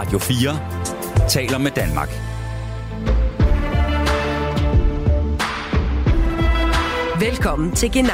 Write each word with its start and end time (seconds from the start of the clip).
Radio 0.00 0.18
4 0.18 1.28
taler 1.28 1.58
med 1.58 1.70
Danmark. 1.70 2.08
Velkommen 7.20 7.72
til 7.72 7.92
Genau. 7.92 8.12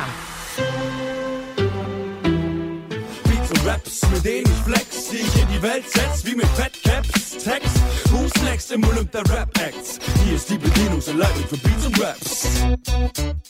raps 3.69 4.11
med 4.11 4.21
danish 4.21 4.65
flex 4.65 5.13
Ikke 5.13 5.53
de 5.53 5.63
valgsats, 5.63 6.27
vi 6.27 6.31
med 6.37 6.45
fat 6.45 6.75
caps. 6.87 7.45
Tax, 7.45 7.63
husnacks, 8.11 8.71
emulum 8.73 9.07
der 9.07 9.23
rap 9.39 9.49
acts. 9.67 9.99
De 9.99 10.35
er 10.35 10.39
stippe 10.39 10.67
dino, 10.77 11.01
så 11.01 11.13
live 11.13 11.47
for 11.51 11.57
beats 11.65 11.87
and 11.87 11.95
raps. 12.05 12.33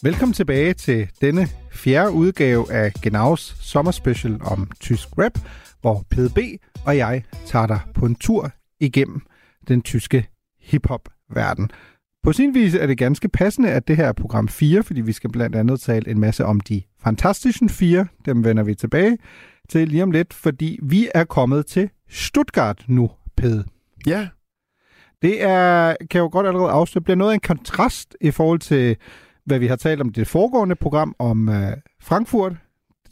Velkommen 0.03 0.33
tilbage 0.35 0.75
til 0.75 1.09
denne 1.21 1.49
fjerde 1.73 2.11
udgave 2.11 2.73
af 2.73 2.93
Genaus 3.03 3.57
sommerspecial 3.61 4.39
om 4.45 4.71
tysk 4.81 5.09
rap, 5.19 5.39
hvor 5.87 6.05
PDB 6.11 6.39
og 6.87 6.97
jeg 6.97 7.23
tager 7.45 7.67
dig 7.67 7.81
på 7.95 8.07
en 8.07 8.15
tur 8.15 8.51
igennem 8.81 9.21
den 9.69 9.83
tyske 9.83 10.29
hiphop-verden. 10.61 11.71
På 12.23 12.33
sin 12.33 12.55
vis 12.55 12.75
er 12.75 12.87
det 12.87 12.99
ganske 12.99 13.29
passende, 13.29 13.71
at 13.71 13.89
det 13.89 13.97
her 13.97 14.05
er 14.05 14.13
program 14.13 14.49
4, 14.49 14.83
fordi 14.83 15.01
vi 15.01 15.13
skal 15.13 15.33
blandt 15.33 15.57
andet 15.57 15.81
tale 15.81 16.11
en 16.11 16.21
masse 16.21 16.45
om 16.45 16.61
de 16.61 16.83
fantastiske 17.03 17.69
fire. 17.69 18.07
Dem 18.25 18.45
vender 18.45 18.63
vi 18.63 18.75
tilbage 18.75 19.19
til 19.69 19.89
lige 19.89 20.03
om 20.03 20.11
lidt, 20.11 20.35
fordi 20.35 20.79
vi 20.83 21.09
er 21.15 21.25
kommet 21.25 21.67
til 21.67 21.91
Stuttgart 22.09 22.85
nu, 22.89 23.11
Pede. 23.37 23.65
Ja. 24.07 24.29
Det 25.23 25.43
er, 25.43 25.97
kan 26.01 26.19
jeg 26.19 26.21
jo 26.21 26.29
godt 26.33 26.47
allerede 26.47 26.71
afsløre, 26.71 27.03
bliver 27.03 27.17
noget 27.17 27.31
af 27.31 27.35
en 27.35 27.41
kontrast 27.41 28.17
i 28.21 28.31
forhold 28.31 28.59
til, 28.59 28.97
hvad 29.45 29.59
vi 29.59 29.67
har 29.67 29.77
talt 29.77 30.01
om 30.01 30.13
det 30.13 30.29
foregående 30.29 30.75
program 30.75 31.15
om 31.19 31.49
øh, 31.49 31.73
Frankfurt. 32.01 32.53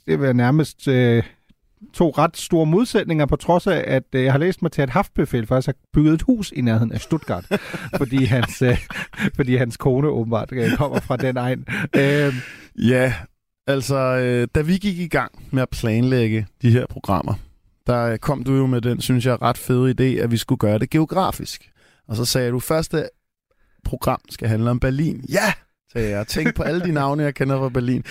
Det 0.06 0.20
vil 0.20 0.36
nærmest 0.36 0.88
øh, 0.88 1.22
to 1.92 2.10
ret 2.10 2.36
store 2.36 2.66
modsætninger, 2.66 3.26
på 3.26 3.36
trods 3.36 3.66
af, 3.66 3.84
at 3.86 4.02
øh, 4.12 4.24
jeg 4.24 4.32
har 4.32 4.38
læst 4.38 4.62
mig 4.62 4.72
til, 4.72 4.82
at 4.82 4.90
Haftbefæl 4.90 5.46
faktisk 5.46 5.66
har 5.66 5.74
bygget 5.92 6.14
et 6.14 6.22
hus 6.22 6.52
i 6.56 6.60
nærheden 6.60 6.92
af 6.92 7.00
Stuttgart, 7.00 7.44
fordi, 7.98 8.24
hans, 8.24 8.62
øh, 8.62 8.78
fordi 9.36 9.56
hans 9.56 9.76
kone 9.76 10.08
åbenbart 10.08 10.52
øh, 10.52 10.76
kommer 10.76 11.00
fra 11.00 11.16
den 11.16 11.36
egen. 11.36 11.66
Øh, 11.96 12.34
Ja, 12.78 13.14
altså, 13.66 13.96
øh, 13.96 14.48
da 14.54 14.60
vi 14.60 14.78
gik 14.78 14.98
i 14.98 15.08
gang 15.08 15.32
med 15.50 15.62
at 15.62 15.68
planlægge 15.70 16.46
de 16.62 16.70
her 16.70 16.86
programmer, 16.86 17.34
der 17.86 18.16
kom 18.16 18.44
du 18.44 18.54
jo 18.54 18.66
med 18.66 18.80
den, 18.80 19.00
synes 19.00 19.26
jeg, 19.26 19.42
ret 19.42 19.58
fede 19.58 19.90
idé, 19.90 20.22
at 20.22 20.30
vi 20.30 20.36
skulle 20.36 20.58
gøre 20.58 20.78
det 20.78 20.90
geografisk. 20.90 21.70
Og 22.08 22.16
så 22.16 22.24
sagde 22.24 22.50
du, 22.50 22.60
første 22.60 23.08
program 23.84 24.20
skal 24.30 24.48
handle 24.48 24.70
om 24.70 24.80
Berlin. 24.80 25.24
Ja, 25.28 25.52
sagde 25.94 26.10
jeg. 26.16 26.26
Tænk 26.26 26.54
på 26.54 26.62
alle 26.62 26.80
de 26.80 26.92
navne, 26.92 27.22
jeg 27.22 27.34
kender 27.34 27.58
fra 27.58 27.68
Berlin. 27.68 28.04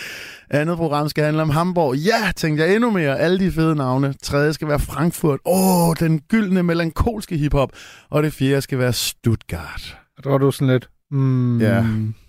Andet 0.50 0.78
program 0.78 1.09
skal 1.09 1.23
handle 1.23 1.42
om 1.42 1.50
Hamburg. 1.50 1.95
Ja, 1.95 2.31
tænkte 2.36 2.64
jeg 2.64 2.75
endnu 2.75 2.92
mere. 2.92 3.20
Alle 3.20 3.40
de 3.40 3.52
fede 3.52 3.75
navne. 3.75 4.14
Tredje 4.23 4.53
skal 4.53 4.67
være 4.67 4.80
Frankfurt. 4.80 5.40
Åh, 5.45 5.88
oh, 5.90 5.95
den 6.00 6.20
gyldne 6.20 6.64
melankolske 6.64 7.38
hiphop. 7.38 7.70
Og 8.09 8.23
det 8.23 8.34
fjerde 8.34 8.62
skal 8.62 8.78
være 8.80 8.94
Stuttgart. 8.94 9.98
der 10.23 10.30
var 10.30 10.38
du 10.38 10.52
sådan 10.52 10.73
lidt... 10.73 10.90
Mm, 11.12 11.59
Ja, 11.62 11.86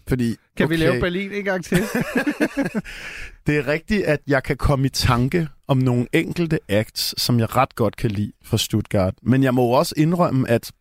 Fordi, 0.08 0.36
Kan 0.56 0.70
vi 0.70 0.76
lave 0.76 1.00
Berlin 1.00 1.32
en 1.32 1.44
gang 1.44 1.64
til? 1.64 1.78
Det 3.46 3.56
er 3.58 3.68
rigtigt, 3.68 4.04
at 4.04 4.20
jeg 4.26 4.42
kan 4.42 4.56
komme 4.56 4.86
i 4.86 4.88
tanke 4.88 5.48
om 5.68 5.76
nogle 5.78 6.06
enkelte 6.12 6.58
acts, 6.68 7.22
som 7.22 7.38
jeg 7.38 7.56
ret 7.56 7.74
godt 7.74 7.96
kan 7.96 8.10
lide 8.10 8.32
fra 8.44 8.58
Stuttgart. 8.58 9.14
Men 9.22 9.42
jeg 9.42 9.54
må 9.54 9.62
også 9.62 9.94
indrømme, 9.96 10.50
at 10.50 10.72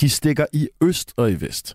de 0.00 0.08
stikker 0.08 0.46
i 0.52 0.68
øst 0.80 1.12
og 1.16 1.30
i 1.30 1.40
vest. 1.40 1.74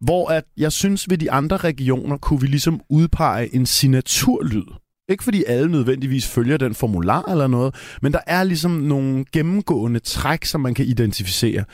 Hvor 0.00 0.28
at 0.28 0.44
jeg 0.56 0.72
synes, 0.72 1.10
ved 1.10 1.18
de 1.18 1.30
andre 1.30 1.56
regioner 1.56 2.16
kunne 2.16 2.40
vi 2.40 2.46
ligesom 2.46 2.80
udpege 2.90 3.54
en 3.54 3.66
signaturlyd. 3.66 4.66
Ikke 5.08 5.24
fordi 5.24 5.44
alle 5.46 5.70
nødvendigvis 5.70 6.26
følger 6.26 6.56
den 6.56 6.74
formular 6.74 7.22
eller 7.22 7.46
noget, 7.46 7.74
men 8.02 8.12
der 8.12 8.20
er 8.26 8.44
ligesom 8.44 8.70
nogle 8.70 9.24
gennemgående 9.32 10.00
træk, 10.00 10.44
som 10.44 10.60
man 10.60 10.74
kan 10.74 10.86
identificere. 10.86 11.64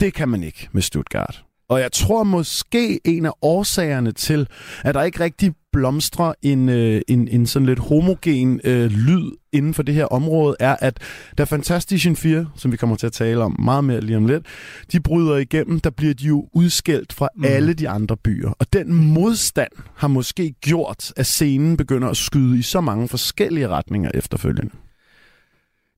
Det 0.00 0.14
kan 0.14 0.28
man 0.28 0.42
ikke 0.42 0.68
med 0.72 0.82
Stuttgart. 0.82 1.44
Og 1.68 1.80
jeg 1.80 1.92
tror 1.92 2.24
måske 2.24 3.00
en 3.04 3.26
af 3.26 3.32
årsagerne 3.42 4.12
til, 4.12 4.48
at 4.84 4.94
der 4.94 5.02
ikke 5.02 5.20
rigtig 5.20 5.54
blomstrer 5.76 6.32
en, 6.42 6.68
øh, 6.68 7.02
en, 7.08 7.28
en 7.28 7.46
sådan 7.46 7.66
lidt 7.66 7.78
homogen 7.78 8.60
øh, 8.64 8.90
lyd 8.90 9.30
inden 9.52 9.74
for 9.74 9.82
det 9.82 9.94
her 9.94 10.04
område, 10.04 10.56
er, 10.60 10.76
at 10.80 10.98
da 11.38 11.44
Fantastic 11.44 12.18
4, 12.18 12.46
som 12.56 12.72
vi 12.72 12.76
kommer 12.76 12.96
til 12.96 13.06
at 13.06 13.12
tale 13.12 13.44
om 13.44 13.56
meget 13.58 13.84
mere 13.84 14.00
lige 14.00 14.16
om 14.16 14.26
lidt, 14.26 14.46
de 14.92 15.00
bryder 15.00 15.36
igennem, 15.36 15.80
der 15.80 15.90
bliver 15.90 16.14
de 16.14 16.24
jo 16.24 16.48
udskældt 16.52 17.12
fra 17.12 17.28
mm. 17.36 17.44
alle 17.44 17.74
de 17.74 17.88
andre 17.88 18.16
byer. 18.16 18.50
Og 18.50 18.72
den 18.72 18.94
modstand 18.94 19.72
har 19.94 20.08
måske 20.08 20.54
gjort, 20.60 21.12
at 21.16 21.26
scenen 21.26 21.76
begynder 21.76 22.08
at 22.08 22.16
skyde 22.16 22.58
i 22.58 22.62
så 22.62 22.80
mange 22.80 23.08
forskellige 23.08 23.68
retninger 23.68 24.10
efterfølgende. 24.14 24.70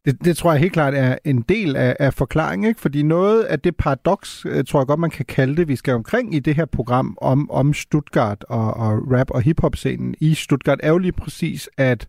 Det, 0.09 0.25
det 0.25 0.37
tror 0.37 0.53
jeg 0.53 0.61
helt 0.61 0.73
klart 0.73 0.95
er 0.95 1.19
en 1.25 1.43
del 1.43 1.77
af, 1.77 1.97
af 2.01 2.15
forklaringen, 2.15 2.69
ikke? 2.69 2.81
fordi 2.81 3.03
noget 3.03 3.45
af 3.45 3.61
det 3.61 3.77
paradoks, 3.77 4.47
øh, 4.49 4.65
tror 4.65 4.81
jeg 4.81 4.87
godt, 4.87 5.01
man 5.01 5.11
kan 5.11 5.25
kalde 5.25 5.57
det, 5.57 5.69
vi 5.69 5.77
skal 5.77 5.95
omkring 5.95 6.35
i 6.35 6.39
det 6.39 6.55
her 6.55 6.65
program 6.65 7.19
om, 7.21 7.51
om 7.51 7.75
Stuttgart 7.75 8.45
og, 8.49 8.75
og 8.75 8.99
rap- 9.11 9.31
og 9.31 9.43
hip-hop-scenen 9.43 10.15
i 10.21 10.35
Stuttgart, 10.35 10.81
er 10.83 10.89
jo 10.89 10.99
lige 10.99 11.13
præcis, 11.13 11.69
at 11.77 12.09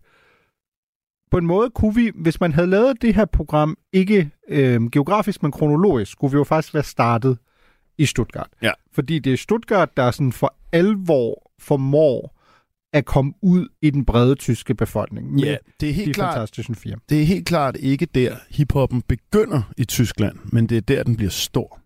på 1.30 1.38
en 1.38 1.46
måde 1.46 1.70
kunne 1.70 1.94
vi, 1.94 2.10
hvis 2.14 2.40
man 2.40 2.52
havde 2.52 2.68
lavet 2.68 3.02
det 3.02 3.14
her 3.14 3.24
program 3.24 3.76
ikke 3.92 4.30
øh, 4.48 4.90
geografisk, 4.90 5.42
men 5.42 5.52
kronologisk, 5.52 6.12
skulle 6.12 6.30
vi 6.30 6.38
jo 6.38 6.44
faktisk 6.44 6.74
være 6.74 6.82
startet 6.82 7.38
i 7.98 8.06
Stuttgart. 8.06 8.48
Ja. 8.62 8.72
Fordi 8.92 9.18
det 9.18 9.32
er 9.32 9.36
Stuttgart, 9.36 9.96
der 9.96 10.10
sådan 10.10 10.32
for 10.32 10.54
alvor 10.72 11.50
formår 11.58 12.39
at 12.92 13.04
komme 13.04 13.32
ud 13.42 13.68
i 13.82 13.90
den 13.90 14.04
brede 14.04 14.34
tyske 14.34 14.74
befolkning. 14.74 15.32
med 15.32 15.56
det 15.80 15.88
er 15.88 15.92
helt 15.92 16.08
de 16.08 16.12
klart, 16.12 16.34
fantastiske 16.34 16.74
fire. 16.74 16.96
det 17.08 17.20
er 17.20 17.24
helt 17.26 17.46
klart 17.46 17.76
ikke 17.80 18.06
der, 18.06 18.36
hiphoppen 18.50 19.02
begynder 19.02 19.62
i 19.76 19.84
Tyskland, 19.84 20.36
men 20.44 20.66
det 20.66 20.76
er 20.76 20.80
der, 20.80 21.02
den 21.02 21.16
bliver 21.16 21.30
stor. 21.30 21.80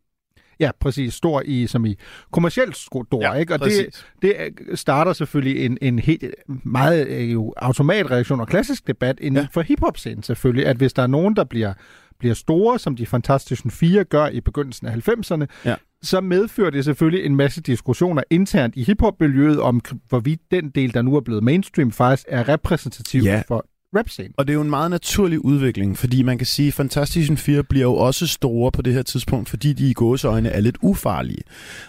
Ja, 0.61 0.71
præcis. 0.81 1.15
Stor 1.15 1.43
i, 1.47 1.67
som 1.67 1.85
i 1.85 1.95
kommercielt 2.33 2.77
stor, 2.77 3.05
Ja, 3.21 3.33
ikke? 3.35 3.55
Og 3.55 3.59
det, 3.59 3.67
præcis. 3.67 4.07
det 4.23 4.35
starter 4.79 5.13
selvfølgelig 5.13 5.65
en, 5.67 5.79
en 5.83 5.99
helt 5.99 6.25
meget 6.65 7.09
øh, 7.09 7.33
jo, 7.33 7.55
automatreaktion 7.57 8.41
og 8.41 8.49
klassisk 8.49 8.87
debat 8.87 9.21
inden 9.21 9.37
Ja. 9.37 9.41
ja. 9.41 9.47
for 9.53 9.61
hiphop-scenen 9.63 10.23
selvfølgelig, 10.23 10.67
at 10.67 10.77
hvis 10.77 10.93
der 10.93 11.03
er 11.03 11.07
nogen, 11.07 11.37
der 11.37 11.45
bliver, 11.45 11.75
bliver 12.19 12.35
store, 12.35 12.79
som 12.79 12.97
de 12.97 13.07
fantastiske 13.07 13.71
fire 13.71 14.05
gør 14.05 14.27
i 14.29 14.41
begyndelsen 14.41 14.87
af 14.87 15.09
90'erne, 15.09 15.45
Ja. 15.65 15.75
Så 16.05 16.21
medfører 16.21 16.71
det 16.71 16.85
selvfølgelig 16.85 17.27
en 17.27 17.37
masse 17.37 17.61
diskussioner 17.61 18.23
internt 18.31 18.77
i 18.77 18.83
hiphop-miljøet 18.85 19.61
om, 19.61 19.81
hvorvidt 20.09 20.41
den 20.51 20.71
del, 20.71 20.95
der 20.95 21.03
nu 21.03 21.17
er 21.17 21.21
blevet 21.21 21.45
mainstream, 21.45 21.93
faktisk 21.93 22.27
er 22.29 22.49
repræsentativ 22.49 23.23
Ja. 23.23 23.43
for 23.49 23.65
rap-scenen. 23.97 24.33
Og 24.37 24.47
det 24.47 24.53
er 24.53 24.55
jo 24.55 24.61
en 24.61 24.71
meget 24.71 24.91
naturlig 24.91 25.45
udvikling, 25.45 25.99
fordi 25.99 26.23
man 26.23 26.39
kan 26.39 26.47
sige, 26.47 26.69
at 26.69 26.75
Fantastic 26.75 27.39
4 27.39 27.63
bliver 27.63 27.83
jo 27.83 27.95
også 27.95 28.27
store 28.27 28.73
på 28.73 28.83
det 28.83 28.93
her 28.93 29.03
tidspunkt, 29.03 29.49
fordi 29.49 29.73
de 29.73 29.91
i 29.91 29.93
gåseøjne 29.93 30.49
er 30.49 30.61
lidt 30.61 30.77
ufarlige. 30.83 31.43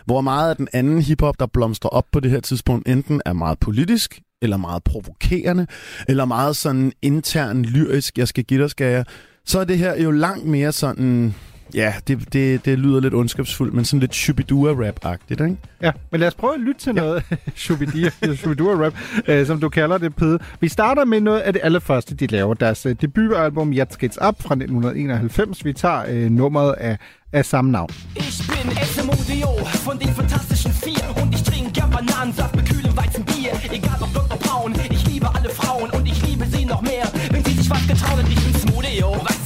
Hvor 0.06 0.22
meget 0.22 0.50
af 0.50 0.56
den 0.56 0.68
anden 0.74 1.02
hiphop, 1.02 1.40
der 1.40 1.46
blomstrer 1.46 1.90
op 1.90 2.06
på 2.12 2.20
det 2.20 2.32
her 2.32 2.40
tidspunkt, 2.40 2.88
enten 2.90 3.22
er 3.26 3.34
meget 3.34 3.60
politisk, 3.60 4.22
eller 4.42 4.58
meget 4.58 4.84
provokerende, 4.84 5.68
eller 6.08 6.26
meget 6.26 6.56
sådan 6.56 6.92
intern 7.02 7.62
lyrisk, 7.66 8.18
jeg 8.18 8.28
skal 8.28 8.44
give 8.44 8.62
dig, 8.62 8.70
skal 8.70 8.88
jeg, 8.92 9.06
så 9.46 9.60
er 9.60 9.64
det 9.66 9.78
her 9.78 10.02
jo 10.04 10.12
langt 10.12 10.46
mere 10.46 10.72
sådan, 10.72 11.36
ja, 11.74 11.94
det, 12.08 12.34
det, 12.34 12.66
det 12.66 12.80
lyder 12.80 13.00
lidt 13.00 13.14
ondskabsfuldt, 13.14 13.74
men 13.74 13.86
sådan 13.86 14.00
lidt 14.00 14.16
Shubidua-rap-agtigt, 14.16 15.44
ikke? 15.44 15.58
Ja, 15.82 15.92
men 16.12 16.20
lad 16.20 16.28
os 16.28 16.34
prøve 16.34 16.54
at 16.54 16.60
lytte 16.60 16.82
til 16.82 16.94
Ja. 16.96 17.02
noget 17.02 17.24
Shubidua- 17.64 18.36
Shubidua 18.36 18.86
rap, 18.86 18.94
øh, 19.28 19.48
som 19.48 19.60
du 19.60 19.70
kalder 19.70 19.98
det, 19.98 20.16
Pede. 20.16 20.40
Vi 20.60 20.68
starter 20.70 21.06
med 21.06 21.22
noget 21.22 21.40
af 21.40 21.54
det 21.54 21.62
allerførste, 21.64 22.16
de 22.16 22.28
laver. 22.28 22.54
Deres 22.54 22.86
øh, 22.86 22.96
debutalbum 23.02 23.72
Jetzt 23.74 24.04
geht's 24.04 24.18
ab 24.22 24.36
fra 24.42 24.54
1991. 24.56 25.66
Vi 25.66 25.74
tager 25.74 26.04
øh, 26.10 26.30
nummeret 26.32 26.74
af, 26.78 26.98
af 27.34 27.46
samme 27.46 27.72
navn. 27.72 27.90
Ich 28.16 28.38
bin 28.48 28.72
SMODO 28.84 29.52
von 29.86 29.98
den 30.00 30.08
fantastischen 30.16 30.72
vier 30.84 31.22
und 31.22 31.34
ich 31.36 31.44
trinke 31.44 31.72
gern 31.74 31.92
Bananensaft 31.92 32.56
mit 32.56 32.66
kühlem 32.72 32.94
Weizenbier. 32.98 33.52
Egal 33.78 33.98
ob 34.06 34.10
blond 34.14 34.28
oder 34.32 34.40
braun, 34.48 34.72
ich 34.92 35.04
liebe 35.12 35.28
alle 35.38 35.50
Frauen 35.50 35.90
und 35.98 36.06
ich 36.12 36.20
liebe 36.28 36.46
sie 36.54 36.66
noch 36.66 36.82
mehr, 36.82 37.06
wenn 37.32 37.44
sie 37.46 37.54
sich 37.60 37.70
was 37.70 37.84
getrauen 37.92 38.20
und 38.24 38.30
ich 38.34 38.42
bin 38.46 38.54
Smodeo. 38.64 39.10
Was? 39.28 39.40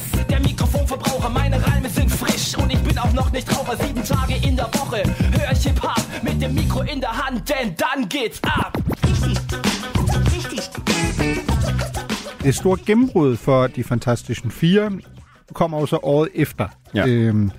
Frisch 2.50 2.62
und 2.62 2.72
ich 2.72 2.82
bin 2.82 2.98
auch 2.98 3.12
noch 3.12 3.32
nicht 3.32 3.48
Raucher. 3.48 3.76
Sieben 3.76 4.04
Tage 4.04 4.34
in 4.48 4.56
der 4.56 4.66
Woche 4.66 5.02
hör 5.38 5.52
ich 5.52 5.62
Hip-Hop 5.62 6.22
mit 6.22 6.42
dem 6.42 6.54
Mikro 6.54 6.82
in 6.82 7.00
der 7.00 7.26
Hand, 7.26 7.48
denn 7.48 7.74
dann 7.76 8.08
geht's 8.08 8.40
ab. 8.42 8.78
Det 12.42 12.54
store 12.54 12.78
gennembrud 12.86 13.36
for 13.36 13.66
de 13.66 13.84
fantastiske 13.84 14.50
fire 14.50 14.90
kommer 15.52 15.80
jo 15.80 15.86
så 15.86 15.98
året 16.02 16.28
efter. 16.34 16.68
Ja. 16.94 17.06
Øhm, 17.06 17.50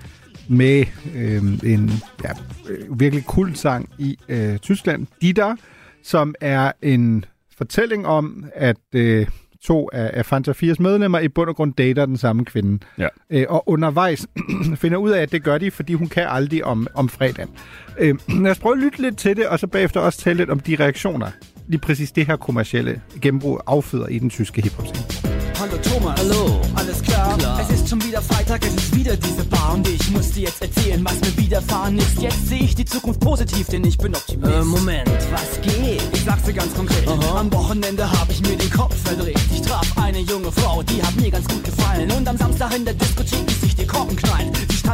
med 0.48 0.84
øhm, 1.14 1.60
en 1.64 1.92
ja, 2.24 2.30
øh, 2.68 3.00
virkelig 3.00 3.24
kult 3.26 3.58
sang 3.58 3.88
i 3.98 4.18
øh, 4.28 4.58
Tyskland, 4.58 5.06
Dieter, 5.20 5.56
som 6.02 6.34
er 6.40 6.72
en 6.82 7.24
fortælling 7.56 8.06
om, 8.06 8.44
at 8.54 8.76
øh, 8.94 9.26
to 9.64 9.90
af, 9.92 10.10
af 10.14 10.26
Fanta 10.26 10.52
4's 10.52 10.76
medlemmer 10.78 11.18
i 11.18 11.28
bund 11.28 11.48
og 11.48 11.56
grund 11.56 11.74
dater 11.74 12.06
den 12.06 12.16
samme 12.16 12.44
kvinde. 12.44 12.78
Ja. 12.98 13.08
Øh, 13.30 13.46
og 13.48 13.68
undervejs 13.68 14.26
finder 14.82 14.98
ud 14.98 15.10
af, 15.10 15.22
at 15.22 15.32
det 15.32 15.42
gør 15.44 15.58
de, 15.58 15.70
fordi 15.70 15.94
hun 15.94 16.08
kan 16.08 16.26
aldrig 16.28 16.64
om, 16.64 16.86
om 16.94 17.08
fredagen. 17.08 17.50
Øh, 17.98 18.14
lad 18.42 18.50
os 18.50 18.58
prøve 18.58 18.74
at 18.76 18.82
lytte 18.82 19.02
lidt 19.02 19.18
til 19.18 19.36
det, 19.36 19.46
og 19.46 19.58
så 19.58 19.66
bagefter 19.66 20.00
også 20.00 20.18
tale 20.18 20.36
lidt 20.36 20.50
om 20.50 20.60
de 20.60 20.76
reaktioner, 20.80 21.30
lige 21.68 21.80
præcis 21.80 22.12
det 22.12 22.26
her 22.26 22.36
kommercielle 22.36 23.00
gennembrud 23.22 23.58
afføder 23.66 24.06
i 24.06 24.18
den 24.18 24.30
tyske 24.30 24.62
hiphop-scene. 24.62 25.32
Hallo 25.54 25.76
Thomas. 25.82 26.20
Hallo. 26.20 26.44
Alles 26.78 27.00
klar? 27.00 27.38
klar? 27.38 27.71
Es 28.12 28.18
wieder 28.18 28.34
Freitag 28.34 28.52
Freitag 28.52 28.66
ist 28.66 28.78
es 28.78 28.94
wieder 28.94 29.16
diese 29.16 29.44
Bar 29.44 29.72
und 29.72 29.88
ich 29.88 30.10
muss 30.10 30.32
dir 30.32 30.42
jetzt 30.42 30.60
erzählen, 30.60 31.02
was 31.02 31.18
mir 31.20 31.34
widerfahren 31.38 31.96
ist. 31.96 32.20
Jetzt 32.20 32.46
sehe 32.46 32.60
ich 32.60 32.74
die 32.74 32.84
Zukunft 32.84 33.20
positiv, 33.20 33.68
denn 33.68 33.84
ich 33.84 33.96
bin 33.96 34.14
Optimist. 34.14 34.52
Äh, 34.52 34.64
Moment, 34.64 35.08
was 35.30 35.60
geht? 35.62 36.02
Ich 36.12 36.24
sag's 36.24 36.42
dir 36.42 36.52
ganz 36.52 36.74
konkret. 36.74 37.08
Am 37.08 37.50
Wochenende 37.52 38.10
hab 38.10 38.28
ich 38.30 38.42
mir 38.42 38.56
den 38.56 38.70
Kopf 38.70 38.94
verdreht. 39.02 39.40
Ich 39.54 39.62
traf 39.62 39.86
eine 39.96 40.18
junge 40.18 40.52
Frau, 40.52 40.82
die 40.82 41.02
hat 41.02 41.16
mir 41.16 41.30
ganz 41.30 41.48
gut 41.48 41.64
gefallen. 41.64 42.10
Und 42.10 42.28
am 42.28 42.36
Samstag 42.36 42.76
in 42.76 42.84
der 42.84 42.92
Diskothek 42.94 43.51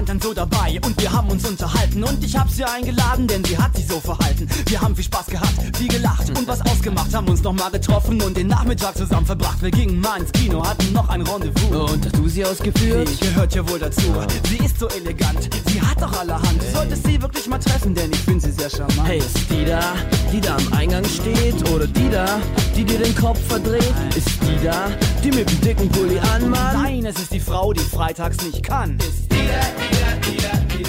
dann 0.09 0.21
so 0.21 0.33
dabei 0.33 0.79
und 0.85 1.01
wir 1.01 1.13
haben 1.13 1.29
uns 1.29 1.47
unterhalten. 1.47 2.03
Und 2.03 2.25
ich 2.25 2.37
hab 2.37 2.49
sie 2.49 2.65
eingeladen, 2.65 3.27
denn 3.27 3.45
sie 3.45 3.59
hat 3.59 3.77
sich 3.77 3.87
so 3.87 4.01
verhalten. 4.01 4.49
Wir 4.67 4.81
haben 4.81 4.95
viel 4.95 5.05
Spaß 5.05 5.27
gehabt, 5.27 5.77
viel 5.77 5.89
gelacht 5.89 6.31
und 6.31 6.49
was 6.49 6.61
ausgemacht. 6.63 7.15
Haben 7.15 7.29
uns 7.29 7.43
noch 7.43 7.53
mal 7.53 7.71
getroffen 7.71 8.21
und 8.23 8.37
den 8.37 8.47
Nachmittag 8.47 8.97
zusammen 8.97 9.27
verbracht. 9.27 9.63
Wir 9.63 9.71
gingen 9.71 10.01
mal 10.01 10.21
ins 10.21 10.33
Kino, 10.33 10.65
hatten 10.67 10.93
noch 10.93 11.09
ein 11.11 11.23
Rendezvous. 11.23 11.93
Und 11.93 12.05
hast 12.05 12.17
du 12.17 12.29
sie 12.29 12.45
ausgeführt? 12.45 13.09
Sie 13.09 13.27
gehört 13.27 13.55
ja 13.55 13.69
wohl 13.69 13.79
dazu. 13.79 14.03
Sie 14.49 14.65
ist 14.65 14.79
so 14.79 14.89
elegant, 14.89 15.49
sie 15.67 15.81
hat 15.81 16.01
doch 16.01 16.19
allerhand. 16.19 16.63
Du 16.63 16.71
solltest 16.73 17.07
sie 17.07 17.21
wirklich 17.21 17.47
mal 17.47 17.59
treffen, 17.59 17.95
denn 17.95 18.11
ich 18.11 18.21
finde 18.21 18.41
sie 18.41 18.53
sehr 18.53 18.71
charmant. 18.71 19.07
Hey, 19.07 19.19
ist 19.19 19.51
die 19.51 19.65
da, 19.67 19.95
die 20.33 20.41
da 20.41 20.57
am 20.57 20.73
Eingang 20.73 21.05
steht? 21.05 21.69
Oder 21.71 21.87
die 21.87 22.09
da, 22.09 22.41
die 22.75 22.85
dir 22.85 22.99
den 22.99 23.15
Kopf 23.15 23.41
verdreht? 23.47 23.95
Ist 24.17 24.29
die 24.43 24.65
da, 24.65 24.89
die 25.23 25.33
mit 25.33 25.51
dem 25.51 25.61
dicken 25.61 25.89
Pulli 25.91 26.19
anmalt? 26.35 26.79
Nein, 26.83 27.05
es 27.05 27.19
ist 27.19 27.33
die 27.33 27.41
Frau, 27.41 27.75
die 27.75 27.81
freitags 27.81 28.43
nicht 28.43 28.63
kann. 28.63 28.97
Ist 28.99 29.38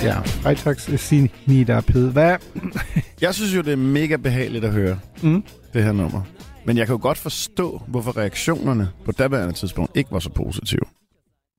Ja, 0.03 0.19
freitags 0.19 1.01
sin 1.01 1.29
Nidapid. 1.45 2.11
Hvad? 2.11 2.35
Jeg 3.21 3.35
synes 3.35 3.56
jo, 3.56 3.61
det 3.61 3.71
er 3.73 3.77
mega 3.77 4.15
behageligt 4.15 4.65
at 4.65 4.71
høre, 4.71 5.00
Mm. 5.21 5.44
det 5.73 5.83
her 5.83 5.91
nummer. 5.91 6.21
Men 6.65 6.77
jeg 6.77 6.85
kan 6.88 6.95
jo 6.95 7.00
godt 7.01 7.17
forstå, 7.17 7.81
hvorfor 7.88 8.17
reaktionerne 8.17 8.89
på 9.06 9.11
daværende 9.11 9.53
tidspunkt 9.53 9.91
ikke 9.97 10.11
var 10.11 10.19
så 10.19 10.29
positive. 10.29 10.81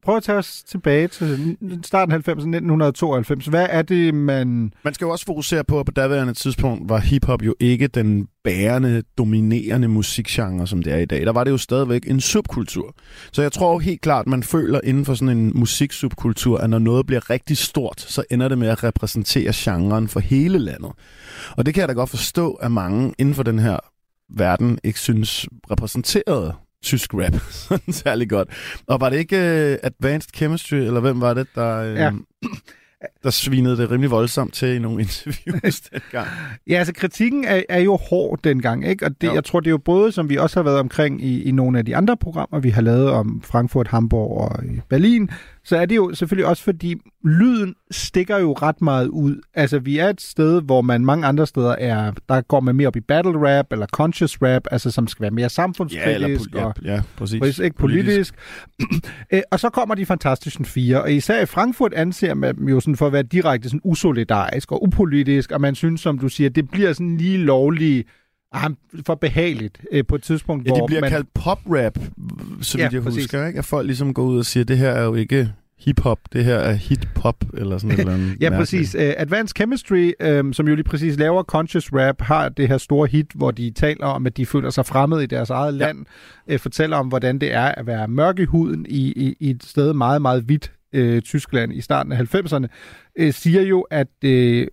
Prøv 0.03 0.17
at 0.17 0.23
tage 0.23 0.39
os 0.39 0.63
tilbage 0.63 1.09
til 1.09 1.59
starten 1.85 2.15
af 2.15 2.19
90'erne, 2.19 2.31
1992. 2.31 3.47
Hvad 3.47 3.67
er 3.71 3.83
det, 3.83 4.15
man... 4.15 4.73
Man 4.85 4.95
skal 4.95 5.05
jo 5.05 5.11
også 5.11 5.27
fokusere 5.27 5.65
på, 5.65 5.81
at 5.81 5.87
på 5.87 5.93
daværende 5.93 6.35
tidspunkt 6.35 6.89
var 6.89 6.99
hiphop 6.99 7.43
jo 7.43 7.55
ikke 7.61 7.87
den 7.87 8.29
bærende, 8.45 9.03
dominerende 9.19 9.89
musikgenre, 9.89 10.67
som 10.67 10.83
det 10.83 10.93
er 10.93 10.97
i 10.97 11.05
dag. 11.05 11.27
Der 11.27 11.33
var 11.33 11.45
det 11.45 11.51
jo 11.51 11.57
stadigvæk 11.57 12.03
en 12.07 12.21
subkultur. 12.21 12.95
Så 13.33 13.43
jeg 13.43 13.53
tror 13.53 13.73
jo 13.73 13.79
helt 13.79 14.01
klart, 14.01 14.27
man 14.27 14.43
føler 14.43 14.81
inden 14.85 15.05
for 15.05 15.15
sådan 15.15 15.39
en 15.39 15.53
musiksubkultur, 15.55 16.59
at 16.59 16.71
når 16.71 16.79
noget 16.79 17.07
bliver 17.07 17.31
rigtig 17.31 17.57
stort, 17.57 18.01
så 18.01 18.25
ender 18.31 18.49
det 18.49 18.59
med 18.59 18.69
at 18.69 18.85
repræsentere 18.85 19.53
genren 19.55 20.09
for 20.09 20.21
hele 20.21 20.59
landet. 20.59 20.93
Og 21.57 21.67
det 21.67 21.75
kan 21.75 21.81
jeg 21.81 21.89
da 21.89 21.95
godt 21.95 22.11
forstå, 22.11 22.53
at 22.53 22.73
mange 22.73 23.15
inden 23.19 23.35
for 23.35 23.43
den 23.43 23.59
her 23.59 23.79
verden 24.37 24.79
ikke 24.85 25.01
synes 25.01 25.47
repræsenteret 25.71 26.55
tysk 26.83 27.15
rap 27.15 27.35
sådan 27.51 27.93
særlig 27.93 28.31
godt. 28.31 28.49
Og 28.87 29.01
var 29.01 29.11
det 29.11 29.19
ikke 29.19 29.37
uh, 29.37 29.87
Advanced 29.87 30.31
Chemistry, 30.35 30.77
eller 30.77 31.01
hvem 31.01 31.21
var 31.21 31.35
det, 31.35 31.47
der, 31.55 31.91
uh, 31.93 31.97
Ja. 31.97 32.11
der 33.23 33.31
svinede 33.31 33.77
det 33.77 33.91
rimelig 33.91 34.11
voldsomt 34.11 34.55
til 34.55 34.69
i 34.69 34.79
nogle 34.79 35.01
interviews 35.03 35.81
dengang? 35.93 36.29
Ja, 36.69 36.75
altså 36.75 36.93
kritikken 36.95 37.45
er, 37.45 37.63
er 37.69 37.79
jo 37.81 37.97
hård 38.11 38.39
dengang, 38.45 38.89
ikke? 38.89 39.05
Og 39.07 39.21
det, 39.21 39.27
Jo. 39.29 39.35
jeg 39.35 39.45
tror, 39.45 39.61
det 39.61 39.67
er 39.67 39.71
jo 39.71 39.79
både, 39.79 40.13
som 40.13 40.29
vi 40.29 40.37
også 40.37 40.57
har 40.59 40.65
været 40.65 40.79
omkring 40.79 41.25
i, 41.25 41.43
i 41.43 41.51
nogle 41.51 41.79
af 41.79 41.85
de 41.85 41.97
andre 41.97 42.17
programmer, 42.17 42.61
vi 42.61 42.71
har 42.71 42.83
lavet 42.83 43.11
om 43.11 43.43
Frankfurt, 43.45 43.89
Hamburg 43.89 44.41
og 44.41 44.61
Berlin, 44.89 45.31
så 45.65 45.77
er 45.77 45.87
det 45.87 45.97
jo 45.97 46.15
selvfølgelig 46.15 46.47
også, 46.47 46.63
fordi 46.63 46.95
lyden 47.25 47.75
stikker 47.91 48.39
jo 48.39 48.53
ret 48.53 48.83
meget 48.83 49.09
ud. 49.09 49.41
Altså, 49.55 49.79
vi 49.79 49.99
er 49.99 50.09
et 50.09 50.21
sted, 50.21 50.63
hvor 50.63 50.81
man 50.81 51.05
mange 51.05 51.27
andre 51.27 51.47
steder 51.47 51.75
er, 51.79 52.13
der 52.29 52.41
går 52.41 52.61
man 52.61 52.77
mere 52.77 52.89
op 52.89 52.97
i 52.97 53.01
battle 53.01 53.59
rap 53.59 53.73
eller 53.73 53.87
conscious 53.87 54.43
rap, 54.43 54.63
altså 54.71 54.91
som 54.91 55.07
skal 55.07 55.23
være 55.23 55.31
mere 55.31 55.49
samfundskritisk. 55.49 56.55
og, 56.55 56.75
ja, 56.85 56.95
ja, 56.95 57.03
præcis. 57.17 57.41
Præcis, 57.41 57.59
ikke 57.59 57.77
politisk. 57.77 58.35
Øh, 59.33 59.43
og 59.51 59.61
så 59.61 59.71
kommer 59.71 59.95
de 59.95 60.07
Fantastischen 60.07 60.65
Fire, 60.65 61.03
og 61.03 61.13
især 61.13 61.43
i 61.43 61.47
Frankfurt 61.47 61.95
anser 61.95 62.35
man 62.35 62.57
dem 62.57 62.69
jo 62.69 62.81
sådan 62.81 62.97
for 62.97 63.07
at 63.07 63.13
være 63.13 63.23
direkte 63.23 63.69
sådan 63.69 63.81
usolidarisk 63.85 64.73
og 64.73 64.83
upolitisk, 64.83 65.53
og 65.53 65.61
man 65.61 65.75
synes, 65.75 66.01
som 66.01 66.19
du 66.19 66.29
siger, 66.29 66.51
det 66.51 66.71
bliver 66.71 66.93
sådan 66.93 67.17
lige 67.17 67.39
lovligt 67.39 68.09
ah, 68.53 68.71
for 69.07 69.15
behageligt 69.15 69.81
øh, 69.93 70.05
på 70.07 70.15
et 70.15 70.23
tidspunkt, 70.23 70.67
Ja, 70.67 70.71
hvor 70.71 70.81
de 70.81 70.87
bliver 70.87 71.01
man... 71.01 71.11
kaldt 71.11 71.35
pop-rap, 71.35 71.99
så 72.61 72.79
vidt 72.79 72.93
Ja, 72.93 72.97
jeg 72.97 73.03
præcis. 73.03 73.23
husker, 73.25 73.47
ikke? 73.47 73.59
At 73.59 73.65
folk 73.65 73.87
ligesom 73.87 74.15
går 74.15 74.23
ud 74.25 74.39
og 74.39 74.47
siger, 74.47 74.65
det 74.65 74.79
her 74.79 74.91
er 74.91 75.05
jo 75.05 75.15
ikke 75.15 75.53
hip-hop, 75.79 76.19
det 76.33 76.45
her 76.45 76.55
er 76.57 76.73
hit-pop, 76.73 77.45
eller 77.55 77.79
sådan 77.79 77.91
et 77.95 78.01
eller 78.01 78.13
andet. 78.15 78.27
Ja, 78.41 78.51
mærkeligt. 78.51 78.59
præcis. 78.59 78.95
Uh, 78.95 79.01
Advanced 79.17 79.55
Chemistry, 79.57 80.13
um, 80.41 80.53
som 80.53 80.69
jo 80.69 80.75
lige 80.75 80.85
præcis 80.85 81.17
laver 81.19 81.43
conscious 81.43 81.93
rap, 81.93 82.21
har 82.21 82.49
det 82.49 82.69
her 82.69 82.79
store 82.79 83.09
hit, 83.09 83.27
hvor 83.35 83.51
de 83.51 83.71
taler 83.71 84.07
om, 84.07 84.27
at 84.27 84.37
de 84.37 84.47
føler 84.47 84.71
sig 84.71 84.87
fremmed 84.87 85.21
i 85.21 85.27
deres 85.27 85.51
eget 85.51 85.79
Ja. 85.79 85.87
land. 85.87 86.07
Uh, 86.53 86.59
fortæller 86.59 86.97
om, 86.97 87.09
hvordan 87.09 87.39
det 87.39 87.53
er 87.55 87.65
at 87.65 87.87
være 87.87 88.09
mørk 88.09 88.39
i 88.39 88.45
huden 88.45 88.87
i, 88.89 89.13
i, 89.17 89.37
i 89.41 89.51
et 89.51 89.63
sted 89.65 89.93
meget, 89.93 90.23
meget 90.23 90.43
hvidt 90.43 90.73
uh, 90.97 91.19
Tyskland 91.21 91.73
i 91.73 91.81
starten 91.81 92.13
af 92.13 92.35
90'erne. 92.35 92.67
Uh, 93.23 93.31
siger 93.33 93.63
jo, 93.63 93.81
at 93.81 94.09
uh, 94.25 94.65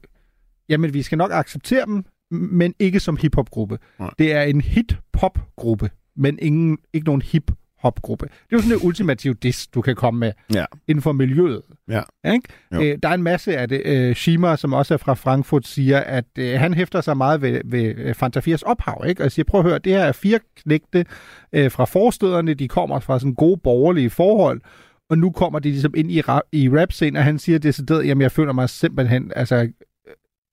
jamen, 0.69 0.93
vi 0.93 1.01
skal 1.01 1.17
nok 1.17 1.31
acceptere 1.33 1.85
dem, 1.85 2.05
men 2.31 2.73
ikke 2.79 2.99
som 2.99 3.17
hiphop-gruppe. 3.17 3.79
Det 4.19 4.33
er 4.33 4.41
en 4.41 4.61
hit-pop-gruppe, 4.61 5.89
men 6.15 6.39
ingen, 6.41 6.77
ikke 6.93 7.05
nogen 7.05 7.21
hip-hop-gruppe. 7.21 8.25
Det 8.25 8.33
er 8.51 8.57
jo 8.57 8.61
sådan 8.61 8.77
en 8.77 8.85
ultimativ 8.87 9.35
diss, 9.35 9.67
du 9.67 9.81
kan 9.81 9.95
komme 9.95 10.19
med 10.19 10.31
Ja. 10.53 10.65
inden 10.87 11.01
for 11.01 11.11
miljøet. 11.11 11.61
Ja. 11.89 12.01
Ikke? 12.33 12.49
Øh, 12.73 12.97
der 13.03 13.09
er 13.09 13.13
en 13.13 13.23
masse 13.23 13.57
af 13.57 13.69
det. 13.69 13.81
Øh, 13.85 14.15
Schima, 14.15 14.55
som 14.55 14.73
også 14.73 14.93
er 14.93 14.97
fra 14.97 15.13
Frankfurt, 15.13 15.67
siger, 15.67 15.99
at 15.99 16.25
øh, 16.39 16.59
han 16.59 16.73
hæfter 16.73 17.01
sig 17.01 17.17
meget 17.17 17.41
ved, 17.41 17.61
ved 17.65 17.95
øh, 17.97 18.15
Fanta 18.15 18.39
4's 18.39 18.61
ophav. 18.65 19.03
Ikke? 19.07 19.23
Og 19.23 19.31
siger, 19.31 19.43
prøv 19.43 19.61
at 19.61 19.67
høre, 19.67 19.79
det 19.79 19.91
her 19.91 19.99
er 20.03 20.11
fire 20.11 20.39
knægte 20.63 21.05
øh, 21.53 21.71
fra 21.71 21.85
forstøderne. 21.85 22.53
De 22.53 22.67
kommer 22.67 22.99
fra 22.99 23.19
sådan 23.19 23.33
gode 23.35 23.59
borgerlige 23.63 24.09
forhold. 24.09 24.61
Og 25.09 25.17
nu 25.17 25.31
kommer 25.31 25.59
de 25.59 25.69
ligesom 25.69 25.93
ind 25.97 26.11
i, 26.11 26.21
ra- 26.21 26.49
i 26.51 26.69
rap-scenen, 26.69 27.15
og 27.15 27.23
han 27.23 27.39
siger 27.39 27.59
decideret, 27.59 28.07
jamen 28.07 28.21
jeg 28.21 28.31
føler 28.31 28.53
mig 28.53 28.69
simpelthen 28.69 29.31
altså, 29.35 29.69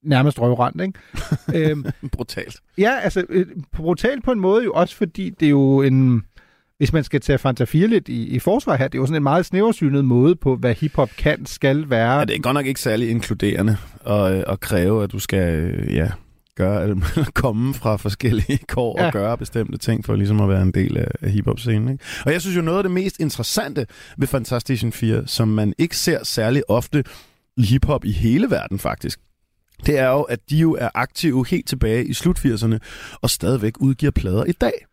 nærmest 0.04 0.40
røvrendt. 0.40 0.80
Ikke? 0.82 1.68
øhm, 1.70 1.84
Brutalt. 2.12 2.56
Ja, 2.78 2.98
altså 3.02 3.24
øh, 3.28 3.46
brutalt 3.72 4.24
på 4.24 4.32
en 4.32 4.40
måde 4.40 4.64
jo 4.64 4.72
også, 4.72 4.96
fordi 4.96 5.30
det 5.40 5.46
er 5.46 5.50
jo 5.50 5.82
en... 5.82 6.22
Hvis 6.78 6.92
man 6.92 7.04
skal 7.04 7.20
tage 7.20 7.38
Fanta 7.38 7.64
4 7.64 7.86
lidt 7.86 8.08
i, 8.08 8.26
i 8.28 8.38
forsvar 8.38 8.76
her, 8.76 8.88
det 8.88 8.98
er 8.98 9.02
jo 9.02 9.06
sådan 9.06 9.16
en 9.16 9.22
meget 9.22 9.46
snæversynet 9.46 10.04
måde 10.04 10.36
på, 10.36 10.56
hvad 10.56 10.74
hiphop 10.74 11.10
kan, 11.18 11.46
skal 11.46 11.90
være. 11.90 12.18
Ja, 12.18 12.24
det 12.24 12.36
er 12.36 12.40
godt 12.40 12.54
nok 12.54 12.66
ikke 12.66 12.80
særlig 12.80 13.10
inkluderende 13.10 13.76
at, 14.06 14.32
øh, 14.32 14.42
at 14.48 14.60
kræve, 14.60 15.02
at 15.04 15.12
du 15.12 15.18
skal 15.18 15.54
øh, 15.54 15.94
ja, 15.94 16.10
gøre, 16.56 16.82
alt- 16.82 17.34
komme 17.34 17.74
fra 17.74 17.96
forskellige 17.96 18.58
kår 18.68 19.00
Ja. 19.00 19.06
og 19.06 19.12
gøre 19.12 19.38
bestemte 19.38 19.78
ting 19.78 20.04
for 20.04 20.16
ligesom 20.16 20.40
at 20.40 20.48
være 20.48 20.62
en 20.62 20.70
del 20.70 20.96
af, 20.96 21.08
af 21.20 21.30
hiphop-scenen. 21.30 21.88
Ikke? 21.92 22.04
Og 22.26 22.32
jeg 22.32 22.40
synes 22.40 22.56
jo, 22.56 22.62
noget 22.62 22.78
af 22.78 22.84
det 22.84 22.92
mest 22.92 23.20
interessante 23.20 23.86
ved 24.18 24.26
Fantastic 24.28 24.84
4, 24.94 25.26
som 25.26 25.48
man 25.48 25.74
ikke 25.78 25.96
ser 25.96 26.24
særlig 26.24 26.62
ofte 26.68 27.04
i 27.56 27.62
hiphop 27.62 28.04
i 28.04 28.12
hele 28.12 28.50
verden 28.50 28.78
faktisk, 28.78 29.20
det 29.86 29.98
er 29.98 30.08
jo, 30.08 30.22
at 30.22 30.38
de 30.50 30.56
jo 30.56 30.72
er 30.72 30.88
aktive 30.94 31.46
helt 31.48 31.68
tilbage 31.68 32.04
i 32.04 32.12
slut 32.12 32.38
80'erne 32.38 32.78
og 33.22 33.30
stadigvæk 33.30 33.72
udgiver 33.80 34.12
plader 34.12 34.44
i 34.44 34.52
dag. 34.52 34.86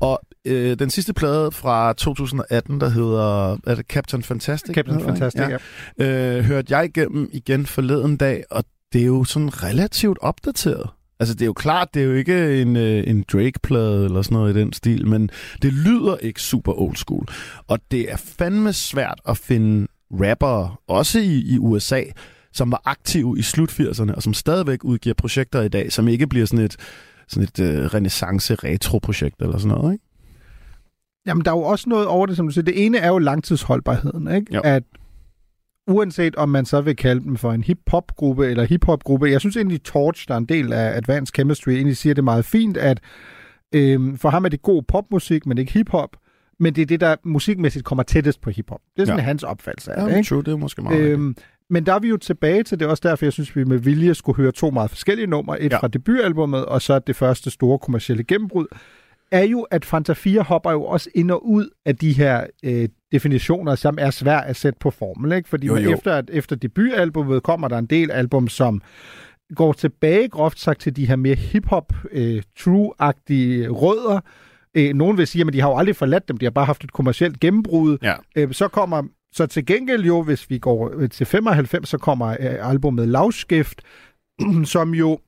Og 0.00 0.20
øh, 0.44 0.78
den 0.78 0.90
sidste 0.90 1.14
plade 1.14 1.52
fra 1.52 1.92
2018, 1.92 2.80
der 2.80 2.88
hedder 2.88 3.52
er 3.66 3.74
det 3.74 3.86
Captain 3.86 4.22
Fantastic? 4.22 4.74
Captain? 4.74 5.00
Fantastic, 5.00 5.40
Ja 5.40 5.58
ja. 5.98 6.36
øh, 6.36 6.44
hørte 6.44 6.76
jeg 6.76 6.84
igennem 6.84 7.30
igen 7.32 7.66
forleden 7.66 8.16
dag, 8.16 8.44
og 8.50 8.64
det 8.92 9.02
er 9.02 9.06
jo 9.06 9.24
sådan 9.24 9.62
relativt 9.62 10.18
opdateret. 10.20 10.90
Altså, 11.20 11.34
det 11.34 11.42
er 11.42 11.46
jo 11.46 11.52
klart, 11.52 11.94
det 11.94 12.02
er 12.02 12.06
jo 12.06 12.12
ikke 12.12 12.62
en, 12.62 12.76
øh, 12.76 13.04
en 13.06 13.24
Drake-plade 13.32 14.04
eller 14.04 14.22
sådan 14.22 14.36
noget 14.36 14.56
i 14.56 14.60
den 14.60 14.72
stil, 14.72 15.06
men 15.06 15.30
det 15.62 15.72
lyder 15.72 16.16
ikke 16.16 16.42
super 16.42 16.72
old 16.72 16.96
school. 16.96 17.26
Og 17.66 17.78
det 17.90 18.12
er 18.12 18.16
fandme 18.16 18.72
svært 18.72 19.20
at 19.28 19.36
finde 19.36 19.86
rappere, 20.10 20.74
også 20.88 21.18
i, 21.18 21.38
i 21.38 21.58
USA, 21.58 22.02
som 22.58 22.70
var 22.72 22.82
aktive 22.84 23.38
i 23.38 23.42
slut 23.42 23.70
80'erne, 23.80 24.14
og 24.14 24.22
som 24.22 24.34
stadigvæk 24.34 24.84
udgiver 24.84 25.14
projekter 25.14 25.62
i 25.62 25.68
dag, 25.68 25.92
som 25.92 26.08
ikke 26.08 26.26
bliver 26.26 26.46
sådan 26.46 26.64
et, 26.64 26.76
sådan 27.28 27.42
et 27.48 27.60
øh, 27.60 27.84
renaissance-retro-projekt 27.94 29.42
eller 29.42 29.58
sådan 29.58 29.76
noget, 29.78 29.92
ikke? 29.92 30.04
Jamen, 31.26 31.44
der 31.44 31.50
er 31.50 31.56
jo 31.56 31.62
også 31.62 31.88
noget 31.88 32.06
over 32.06 32.26
det, 32.26 32.36
som 32.36 32.46
du 32.46 32.52
siger. 32.52 32.64
Det 32.64 32.86
ene 32.86 32.98
er 32.98 33.08
jo 33.08 33.18
langtidsholdbarheden, 33.18 34.34
ikke? 34.34 34.54
Jo. 34.54 34.60
At 34.64 34.82
uanset 35.88 36.36
om 36.36 36.48
man 36.48 36.64
så 36.64 36.80
vil 36.80 36.96
kalde 36.96 37.24
dem 37.24 37.36
for 37.36 37.52
en 37.52 37.62
hip-hop-gruppe 37.62 38.46
eller 38.50 38.64
hip-hop-gruppe, 38.64 39.30
jeg 39.30 39.40
synes 39.40 39.56
egentlig 39.56 39.82
Torch, 39.82 40.28
der 40.28 40.34
er 40.34 40.38
en 40.38 40.44
del 40.44 40.72
af 40.72 40.96
Advanced 40.96 41.34
Chemistry, 41.34 41.70
egentlig 41.70 41.96
siger 41.96 42.14
det 42.14 42.24
meget 42.24 42.44
fint, 42.44 42.76
at 42.76 43.00
øhm, 43.74 44.16
for 44.18 44.30
ham 44.30 44.44
er 44.44 44.48
det 44.48 44.62
god 44.62 44.82
popmusik, 44.82 45.46
men 45.46 45.58
ikke 45.58 45.72
hip-hop, 45.72 46.16
men 46.60 46.74
det 46.74 46.82
er 46.82 46.86
det, 46.86 47.00
der 47.00 47.16
musikmæssigt 47.24 47.84
kommer 47.84 48.02
tættest 48.02 48.40
på 48.40 48.50
hip-hop. 48.50 48.80
Det 48.96 49.02
er 49.02 49.06
sådan 49.06 49.18
Ja. 49.18 49.24
hans 49.24 49.42
opfattelse 49.42 49.92
af 49.92 50.02
Ja, 50.02 50.10
det, 50.10 50.16
ikke? 50.16 50.28
true, 50.28 50.42
det 50.42 50.52
er 50.52 50.56
måske 50.56 50.82
meget 50.82 51.00
Øhm, 51.00 51.36
men 51.70 51.86
der 51.86 51.92
er 51.94 51.98
vi 51.98 52.08
jo 52.08 52.16
tilbage 52.16 52.62
til 52.62 52.78
det, 52.80 52.86
er 52.86 52.90
også 52.90 53.08
derfor, 53.08 53.24
jeg 53.26 53.32
synes, 53.32 53.56
vi 53.56 53.64
med 53.64 53.78
vilje 53.78 54.14
skulle 54.14 54.36
høre 54.36 54.52
to 54.52 54.70
meget 54.70 54.90
forskellige 54.90 55.26
numre. 55.26 55.60
Et 55.62 55.72
Ja. 55.72 55.78
fra 55.78 55.88
debutalbummet, 55.88 56.64
og 56.64 56.82
så 56.82 56.98
det 56.98 57.16
første 57.16 57.50
store 57.50 57.78
kommercielle 57.78 58.24
gennembrud, 58.24 58.66
er 59.30 59.42
jo, 59.44 59.62
at 59.62 59.84
Fanta 59.84 60.12
4 60.12 60.42
hopper 60.42 60.70
jo 60.72 60.84
også 60.84 61.10
ind 61.14 61.30
og 61.30 61.46
ud 61.46 61.68
af 61.84 61.96
de 61.96 62.12
her 62.12 62.46
øh, 62.64 62.88
definitioner, 63.12 63.74
som 63.74 63.98
er 64.00 64.10
svært 64.10 64.44
at 64.46 64.56
sætte 64.56 64.78
på 64.80 64.90
formel. 64.90 65.32
Ikke? 65.32 65.48
Fordi 65.48 65.66
jo. 65.66 65.76
jo. 65.76 65.92
Efter, 65.92 66.14
at, 66.14 66.30
efter 66.32 66.56
debutalbummet 66.56 67.42
kommer 67.42 67.68
der 67.68 67.78
en 67.78 67.86
del 67.86 68.10
album, 68.10 68.48
som 68.48 68.82
går 69.54 69.72
tilbage 69.72 70.28
groft 70.28 70.58
sagt 70.60 70.80
til 70.80 70.96
de 70.96 71.06
her 71.06 71.16
mere 71.16 71.34
hip-hop, 71.34 71.92
øh, 72.12 72.42
true-agtige 72.58 73.68
rødder. 73.68 74.20
Øh, 74.74 74.94
nogen 74.94 75.18
vil 75.18 75.26
sige, 75.26 75.44
at 75.46 75.52
de 75.52 75.60
har 75.60 75.68
jo 75.68 75.76
aldrig 75.76 75.96
forladt 75.96 76.28
dem, 76.28 76.36
de 76.36 76.46
har 76.46 76.50
bare 76.50 76.64
haft 76.64 76.84
et 76.84 76.92
kommercielt 76.92 77.40
gennembrud. 77.40 77.98
Ja. 78.02 78.14
Øh, 78.36 78.52
så 78.52 78.68
kommer 78.68 79.02
så 79.32 79.46
til 79.46 79.66
gengæld 79.66 80.04
jo, 80.04 80.22
hvis 80.22 80.50
vi 80.50 80.58
går 80.58 80.92
øh, 80.96 81.10
til 81.10 81.26
95, 81.26 81.88
så 81.88 81.98
kommer 81.98 82.26
øh, 82.26 82.70
albumet 82.70 83.08
Lavskift, 83.08 83.82
som 84.64 84.94
jo 84.94 85.18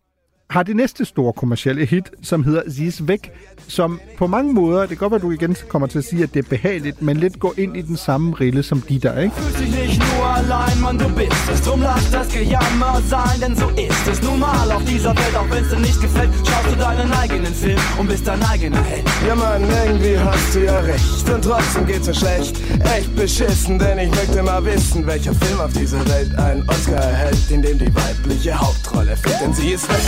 har 0.51 0.63
det 0.63 0.77
næste 0.77 1.05
store 1.05 1.33
kommercielle 1.33 1.87
hit, 1.87 2.11
som 2.23 2.45
hedder 2.45 2.63
Zis 2.71 3.09
Væk, 3.09 3.31
som 3.69 4.01
på 4.19 4.27
mange 4.27 4.53
måder, 4.53 4.81
det 4.81 4.89
kan 4.89 4.97
godt 4.97 5.11
være, 5.11 5.21
du 5.21 5.31
igen 5.31 5.57
kommer 5.69 5.89
til 5.89 5.99
at 5.99 6.05
sige, 6.05 6.23
at 6.23 6.35
det 6.35 6.45
er 6.45 6.49
behageligt, 6.49 7.03
men 7.03 7.17
lidt 7.17 7.39
går 7.41 7.55
ind 7.59 7.77
i 7.77 7.83
den 7.83 7.97
samme 7.97 8.35
rille 8.35 8.63
som 8.63 8.81
de 8.81 8.99
der, 8.99 9.19
ikke? 9.19 9.35
Fühlst 9.37 9.59
dich 9.61 9.73
nicht 9.83 9.99
nur 10.07 10.25
allein, 10.41 10.77
Mann, 10.85 10.99
du 10.99 11.09
bist 11.21 11.45
es. 11.53 11.61
Drum 11.67 11.81
lass 11.81 12.11
das 12.17 12.29
Gejammer 12.37 12.95
sein, 13.15 13.37
denn 13.43 13.55
so 13.63 13.67
ist 13.87 14.05
es 14.13 14.19
nun 14.27 14.39
mal 14.47 14.67
auf 14.77 14.85
dieser 14.93 15.13
Welt. 15.21 15.35
Auch 15.41 15.49
wenn's 15.53 15.71
dir 15.73 15.81
nicht 15.89 16.01
gefällt, 16.07 16.31
schaust 16.49 16.67
du 16.71 16.77
da 16.85 16.90
deinen 17.01 17.13
eigenen 17.13 17.55
Film 17.55 17.79
und 17.99 18.09
bist 18.09 18.27
dein 18.27 18.43
eigener 18.43 18.83
Held. 18.83 19.05
Ja 19.27 19.35
Mann, 19.35 19.63
irgendwie 19.63 20.19
hast 20.19 20.55
du 20.55 20.65
ja 20.65 20.79
recht 20.81 21.31
Und 21.35 21.43
trotzdem 21.43 21.87
geht's 21.87 22.07
mir 22.07 22.15
schlecht 22.15 22.57
Echt 22.85 23.15
beschissen, 23.17 23.79
denn 23.79 23.99
ich 23.99 24.11
möchte 24.11 24.43
mal 24.43 24.65
wissen 24.65 25.07
Welcher 25.07 25.35
Film 25.35 25.61
auf 25.61 25.73
dieser 25.73 26.07
Welt 26.09 26.35
einen 26.39 26.69
Oscar 26.69 26.97
erhält 26.97 27.51
In 27.51 27.63
dem 27.63 27.79
die 27.79 27.95
weibliche 27.95 28.55
Hauptrolle 28.59 29.17
fehlt 29.17 29.41
Denn 29.41 29.55
sie 29.55 29.71
ist 29.71 29.89
weg 29.89 29.99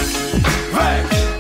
Weg 0.73 1.33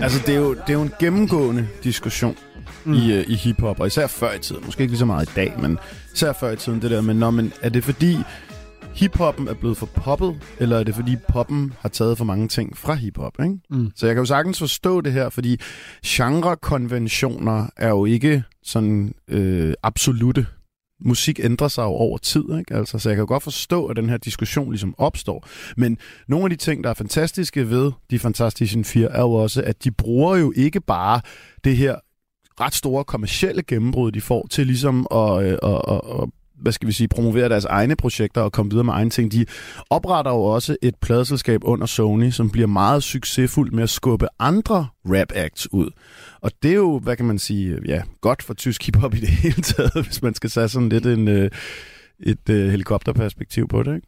Altså, 0.00 0.18
det 0.26 0.34
er 0.34 0.38
jo, 0.38 0.54
det 0.54 0.68
er 0.68 0.72
jo 0.72 0.82
en 0.82 0.92
gennemgående 0.98 1.66
diskussion 1.84 2.36
mm. 2.84 2.94
i, 2.94 3.18
uh, 3.18 3.30
i 3.30 3.34
hiphop, 3.34 3.80
og 3.80 3.86
især 3.86 4.06
før 4.06 4.32
i 4.32 4.38
tiden. 4.38 4.62
Måske 4.66 4.82
ikke 4.82 4.92
lige 4.92 4.98
så 4.98 5.04
meget 5.04 5.28
i 5.28 5.32
dag, 5.34 5.54
men 5.58 5.78
især 6.14 6.32
før 6.32 6.50
i 6.50 6.56
tiden, 6.56 6.82
det 6.82 6.90
der 6.90 7.00
med, 7.00 7.14
når 7.14 7.30
man, 7.30 7.52
er 7.62 7.68
det 7.68 7.84
fordi 7.84 8.18
hiphoppen 8.98 9.48
er 9.48 9.54
blevet 9.54 9.76
for 9.76 9.86
poppet, 9.86 10.40
eller 10.58 10.78
er 10.78 10.84
det 10.84 10.94
fordi 10.94 11.16
poppen 11.28 11.72
har 11.80 11.88
taget 11.88 12.18
for 12.18 12.24
mange 12.24 12.48
ting 12.48 12.76
fra 12.76 12.94
hiphop, 12.94 13.40
ikke? 13.42 13.58
Mm. 13.70 13.90
Så 13.96 14.06
jeg 14.06 14.14
kan 14.14 14.22
jo 14.22 14.26
sagtens 14.26 14.58
forstå 14.58 15.00
det 15.00 15.12
her, 15.12 15.28
fordi 15.28 15.60
genrekonventioner 16.06 17.66
er 17.76 17.88
jo 17.88 18.04
ikke 18.04 18.42
sådan 18.62 19.14
øh, 19.28 19.74
absolute. 19.82 20.46
Musik 21.04 21.40
ændrer 21.42 21.68
sig 21.68 21.82
jo 21.82 21.88
over 21.88 22.18
tid, 22.18 22.44
ikke? 22.58 22.74
Altså, 22.74 22.98
så 22.98 23.08
jeg 23.08 23.16
kan 23.16 23.22
jo 23.22 23.28
godt 23.28 23.42
forstå, 23.42 23.86
at 23.86 23.96
den 23.96 24.08
her 24.08 24.16
diskussion 24.16 24.70
ligesom 24.70 24.94
opstår. 24.98 25.48
Men 25.76 25.98
nogle 26.28 26.44
af 26.44 26.50
de 26.50 26.56
ting, 26.56 26.84
der 26.84 26.90
er 26.90 26.94
fantastiske 26.94 27.70
ved 27.70 27.92
de 28.10 28.18
Fantastiske 28.18 28.84
Fire, 28.84 29.12
er 29.12 29.20
jo 29.20 29.32
også, 29.32 29.62
at 29.62 29.84
de 29.84 29.90
bruger 29.90 30.36
jo 30.36 30.52
ikke 30.56 30.80
bare 30.80 31.20
det 31.64 31.76
her 31.76 31.96
ret 32.60 32.74
store 32.74 33.04
kommercielle 33.04 33.62
gennembrud, 33.62 34.12
de 34.12 34.20
får 34.20 34.46
til 34.50 34.66
ligesom 34.66 35.06
at, 35.10 35.42
øh, 35.42 35.58
at, 35.62 35.80
at, 35.88 36.00
at 36.22 36.28
hvad 36.60 36.72
skal 36.72 36.88
vi 36.88 36.92
sige, 36.92 37.08
promovere 37.08 37.48
deres 37.48 37.64
egne 37.64 37.96
projekter 37.96 38.40
og 38.40 38.52
komme 38.52 38.70
videre 38.70 38.84
med 38.84 38.92
egne 38.92 39.10
ting. 39.10 39.32
De 39.32 39.44
opretter 39.90 40.30
jo 40.30 40.42
også 40.42 40.76
et 40.82 40.94
pladeselskab 41.02 41.60
under 41.64 41.86
Sony, 41.86 42.30
som 42.30 42.50
bliver 42.50 42.66
meget 42.66 43.02
succesfuldt 43.02 43.72
med 43.72 43.82
at 43.82 43.90
skubbe 43.90 44.26
andre 44.38 44.86
rap 45.04 45.32
acts 45.34 45.72
ud. 45.72 45.90
Og 46.40 46.50
det 46.62 46.70
er 46.70 46.74
jo, 46.76 46.98
hvad 46.98 47.16
kan 47.16 47.26
man 47.26 47.38
sige, 47.38 47.78
ja, 47.86 48.02
godt 48.20 48.42
for 48.42 48.54
tysk 48.54 48.86
hiphop 48.86 49.14
i 49.14 49.20
det 49.20 49.28
hele 49.44 49.62
taget, 49.62 50.04
hvis 50.04 50.22
man 50.22 50.34
skal 50.34 50.50
sætte 50.50 50.68
sådan 50.68 50.88
lidt 50.88 51.06
en, 51.06 51.28
øh, 51.28 51.50
et 52.20 52.50
øh, 52.50 52.70
helikopterperspektiv 52.70 53.68
på 53.68 53.82
det, 53.82 53.94
ikke? 53.94 54.06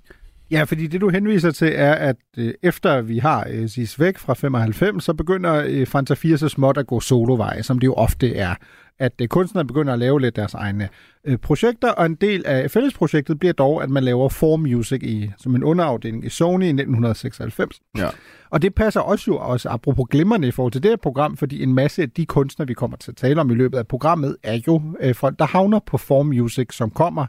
Ja, 0.50 0.64
fordi 0.64 0.86
det 0.86 1.00
du 1.00 1.08
henviser 1.08 1.50
til 1.50 1.72
er, 1.74 1.92
at 1.92 2.16
øh, 2.36 2.54
efter 2.62 3.00
vi 3.00 3.18
har 3.18 3.46
øh, 3.50 3.68
Sis 3.68 4.00
væk 4.00 4.18
fra 4.18 4.34
95, 4.34 5.04
så 5.04 5.14
begynder 5.14 5.64
øh, 5.66 5.86
Fanta 5.86 6.14
4 6.14 6.38
så 6.38 6.48
småt 6.48 6.78
at 6.78 6.86
gå 6.86 7.00
soloveje, 7.00 7.62
som 7.62 7.78
det 7.78 7.86
jo 7.86 7.94
ofte 7.94 8.36
er. 8.36 8.54
At 9.00 9.12
øh, 9.22 9.28
kunstnere 9.28 9.64
begynder 9.64 9.92
at 9.92 9.98
lave 9.98 10.20
lidt 10.20 10.36
deres 10.36 10.54
egne 10.54 10.88
øh, 11.24 11.38
projekter, 11.38 11.90
og 11.90 12.06
en 12.06 12.14
del 12.14 12.46
af 12.46 12.70
fællesprojektet 12.70 13.38
bliver 13.38 13.52
dog, 13.52 13.82
at 13.82 13.90
man 13.90 14.04
laver 14.04 14.28
Form 14.28 14.60
Music 14.60 15.02
i, 15.02 15.30
som 15.38 15.54
en 15.54 15.64
underafdeling 15.64 16.24
i 16.24 16.28
Sony 16.28 16.62
i 16.64 16.68
1996. 16.68 17.80
Ja. 17.98 18.08
Og 18.50 18.62
det 18.62 18.74
passer 18.74 19.00
også 19.00 19.24
jo 19.28 19.36
også, 19.36 19.68
apropos 19.68 20.06
glimrende 20.10 20.48
i 20.48 20.50
forhold 20.50 20.72
til 20.72 20.82
det 20.82 20.90
her 20.90 20.96
program, 20.96 21.36
fordi 21.36 21.62
en 21.62 21.74
masse 21.74 22.02
af 22.02 22.10
de 22.10 22.26
kunstnere, 22.26 22.66
vi 22.68 22.74
kommer 22.74 22.96
til 22.96 23.10
at 23.10 23.16
tale 23.16 23.40
om 23.40 23.50
i 23.50 23.54
løbet 23.54 23.78
af 23.78 23.86
programmet, 23.88 24.36
er 24.42 24.60
jo 24.66 24.82
øh, 25.00 25.14
folk, 25.14 25.38
der 25.38 25.44
havner 25.46 25.78
på 25.86 25.98
Form 25.98 26.26
Music, 26.26 26.66
som 26.74 26.90
kommer 26.90 27.26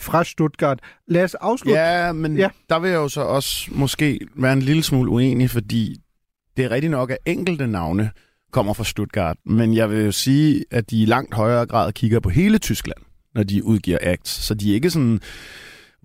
fra 0.00 0.24
Stuttgart. 0.24 0.80
Lad 1.08 1.24
os 1.24 1.34
afslutte. 1.34 1.80
Ja, 1.80 2.12
men 2.12 2.36
Ja. 2.36 2.48
der 2.70 2.78
vil 2.78 2.90
jeg 2.90 2.96
jo 2.96 3.08
så 3.08 3.20
også 3.20 3.70
måske 3.72 4.20
være 4.34 4.52
en 4.52 4.62
lille 4.62 4.82
smule 4.82 5.10
uenig, 5.10 5.50
fordi 5.50 5.96
det 6.56 6.64
er 6.64 6.70
rigtigt 6.70 6.90
nok, 6.90 7.10
at 7.10 7.18
enkelte 7.26 7.66
navne 7.66 8.10
kommer 8.50 8.72
fra 8.72 8.84
Stuttgart, 8.84 9.36
men 9.46 9.74
jeg 9.74 9.90
vil 9.90 10.04
jo 10.04 10.12
sige, 10.12 10.64
at 10.70 10.90
de 10.90 11.02
i 11.02 11.06
langt 11.06 11.34
højere 11.34 11.66
grad 11.66 11.92
kigger 11.92 12.20
på 12.20 12.28
hele 12.28 12.58
Tyskland, 12.58 12.98
når 13.34 13.42
de 13.42 13.64
udgiver 13.64 13.98
acts, 14.02 14.30
så 14.30 14.54
de 14.54 14.70
er 14.70 14.74
ikke 14.74 14.90
sådan 14.90 15.20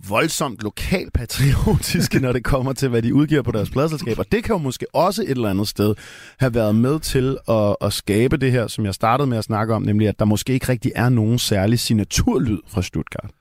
voldsomt 0.10 0.64
lokalpatriotiske, 0.64 2.20
når 2.26 2.34
det 2.34 2.44
kommer 2.44 2.74
til, 2.74 2.90
hvad 2.90 3.02
de 3.02 3.14
udgiver 3.14 3.42
på 3.42 3.52
deres 3.52 3.70
pladselskab. 3.70 4.20
Og 4.20 4.32
det 4.32 4.44
kan 4.44 4.54
jo 4.54 4.58
måske 4.58 4.86
også 4.94 5.22
et 5.22 5.30
eller 5.30 5.50
andet 5.50 5.68
sted 5.68 5.96
have 6.40 6.54
været 6.54 6.76
med 6.76 7.00
til 7.00 7.38
at, 7.50 7.76
at 7.82 7.94
skabe 7.94 8.38
det 8.38 8.52
her, 8.52 8.68
som 8.68 8.86
jeg 8.86 8.94
startede 8.94 9.28
med 9.28 9.38
at 9.38 9.44
snakke 9.44 9.74
om, 9.74 9.82
nemlig 9.82 10.08
at 10.08 10.20
der 10.20 10.26
måske 10.26 10.54
ikke 10.54 10.70
rigtig 10.70 10.92
er 10.96 11.10
nogen 11.10 11.40
særlig 11.40 11.80
signaturlyd 11.80 12.60
fra 12.68 12.82
Stuttgart. 12.82 13.32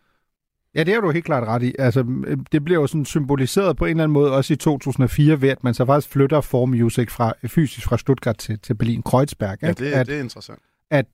Ja, 0.74 0.82
det 0.84 0.94
har 0.94 1.00
du 1.00 1.10
helt 1.10 1.24
klart 1.24 1.48
ret 1.48 1.62
i. 1.62 1.74
Altså, 1.78 2.04
øh, 2.26 2.36
det 2.52 2.64
bliver 2.64 2.80
jo 2.80 2.86
sådan 2.86 3.04
symboliseret 3.04 3.76
på 3.76 3.84
en 3.84 3.90
eller 3.90 4.04
anden 4.04 4.12
måde 4.12 4.32
også 4.32 4.52
i 4.52 4.56
2004 4.56 5.40
ved, 5.40 5.48
at 5.48 5.64
man 5.64 5.74
så 5.74 5.84
faktisk 5.84 6.12
flytter 6.12 6.40
Form 6.40 6.68
Music 6.68 7.10
fra, 7.10 7.32
fysisk 7.46 7.86
fra 7.86 7.98
Stuttgart 7.98 8.38
til, 8.38 8.58
til 8.58 8.74
Berlin-Kreuzberg. 8.74 9.58
Ja, 9.62 9.72
det, 9.72 9.92
at, 9.92 10.06
det 10.06 10.16
er 10.16 10.20
interessant. 10.20 10.58
at 10.90 11.06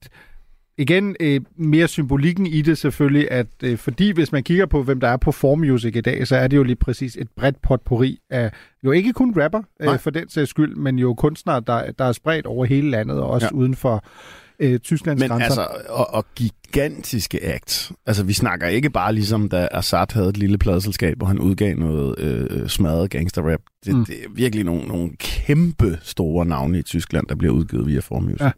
igen, 0.79 1.17
øh, 1.21 1.41
mere 1.57 1.89
symbolikken 1.89 2.47
i 2.47 2.63
det 2.63 2.79
selvfølgelig, 2.79 3.31
at 3.31 3.47
øh, 3.63 3.79
fordi 3.79 4.11
hvis 4.11 4.33
man 4.33 4.43
kigger 4.43 4.67
på, 4.67 4.83
hvem 4.83 5.01
der 5.01 5.09
er 5.09 5.17
på 5.17 5.33
Form 5.33 5.59
Music 5.59 5.97
i 5.97 6.01
dag, 6.01 6.27
så 6.27 6.37
er 6.37 6.49
det 6.49 6.57
jo 6.57 6.63
lige 6.63 6.77
præcis 6.77 7.17
et 7.17 7.29
bredt 7.37 7.63
potpourri 7.63 8.19
af 8.31 8.51
jo 8.85 8.91
ikke 8.91 9.13
kun 9.13 9.43
rapper 9.43 9.63
Nej. 9.81 9.99
for 9.99 10.11
den 10.11 10.29
sags 10.29 10.51
skyld, 10.51 10.77
men 10.77 10.99
jo 10.99 11.15
kunstnere, 11.15 11.63
der, 11.67 11.93
der 11.93 12.05
er 12.05 12.13
spredt 12.13 12.47
over 12.47 12.65
hele 12.65 12.91
landet 12.91 13.19
og 13.19 13.31
også. 13.31 13.47
Ja. 13.47 13.57
uden 13.57 13.75
for 13.75 14.05
øh, 14.61 14.79
Tysklands 14.79 15.21
Men 15.21 15.29
grænser. 15.29 15.45
altså, 15.63 15.67
og, 15.89 16.15
og 16.15 16.27
gigantiske 16.37 17.45
act. 17.45 17.93
Altså, 18.07 18.23
vi 18.25 18.33
snakker 18.33 18.69
ikke 18.69 18.91
bare 18.91 19.13
ligesom, 19.15 19.49
da 19.49 19.69
Assad 19.73 20.07
havde 20.13 20.29
et 20.29 20.37
lille 20.37 20.59
pladeselskab, 20.59 21.17
hvor 21.17 21.27
han 21.27 21.39
udgav 21.39 21.77
noget 21.77 22.19
øh, 22.19 22.69
smadret 22.69 23.11
gangsterrap. 23.11 23.61
Det, 23.85 23.95
Mm. 23.97 24.05
det 24.05 24.15
er 24.15 24.29
virkelig 24.35 24.65
nogle, 24.65 24.89
nogle 24.89 25.11
kæmpe 25.19 25.99
store 26.03 26.47
navne 26.47 26.79
i 26.79 26.83
Tyskland, 26.83 27.27
der 27.27 27.35
bliver 27.35 27.55
udgivet 27.55 27.87
via 27.87 28.01
Formuse. 28.01 28.45
Ja. 28.45 28.51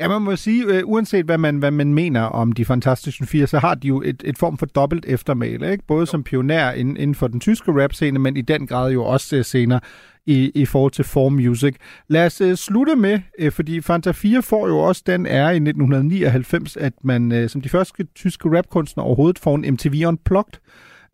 Ja. 0.00 0.08
Man 0.08 0.22
må 0.22 0.36
sige, 0.36 0.64
øh, 0.64 0.82
uanset 0.84 1.24
hvad 1.24 1.38
man, 1.38 1.56
hvad 1.56 1.70
man 1.70 1.94
mener 1.94 2.20
om 2.20 2.52
de 2.52 2.64
fantastiske 2.64 3.26
fire, 3.26 3.46
så 3.46 3.58
har 3.58 3.74
de 3.74 3.88
jo 3.88 4.02
et, 4.02 4.22
et 4.24 4.38
form 4.38 4.58
for 4.58 4.66
dobbelt 4.66 5.04
eftermæle, 5.08 5.72
ikke? 5.72 5.84
Både 5.86 6.06
som 6.06 6.24
pioner 6.24 6.72
inden, 6.72 6.96
inden 6.96 7.14
for 7.14 7.26
den 7.26 7.40
tyske 7.40 7.82
rap-scene, 7.82 8.18
men 8.18 8.36
i 8.36 8.42
den 8.42 8.66
grad 8.66 8.92
jo 8.92 9.04
også 9.04 9.36
øh, 9.36 9.44
senere 9.44 9.80
i, 10.26 10.50
i 10.54 10.64
forhold 10.66 10.92
til 10.92 11.04
form 11.04 11.32
music. 11.32 11.76
Lad 12.08 12.26
os 12.26 12.40
øh, 12.40 12.56
slutte 12.56 12.96
med, 12.96 13.20
øh, 13.38 13.52
fordi 13.52 13.80
Fanta 13.80 14.10
4 14.12 14.42
får 14.42 14.68
jo 14.68 14.78
også 14.78 15.02
den 15.06 15.26
ære 15.26 15.52
i 15.52 15.56
1999, 15.56 16.76
at 16.76 16.92
man 17.02 17.32
øh, 17.32 17.48
som 17.48 17.60
de 17.60 17.68
første 17.68 18.04
tyske 18.14 18.56
rapkunstnere 18.56 19.06
overhovedet 19.06 19.38
får 19.38 19.54
en 19.54 19.74
MTV 19.74 20.02
Unplugged. 20.06 20.58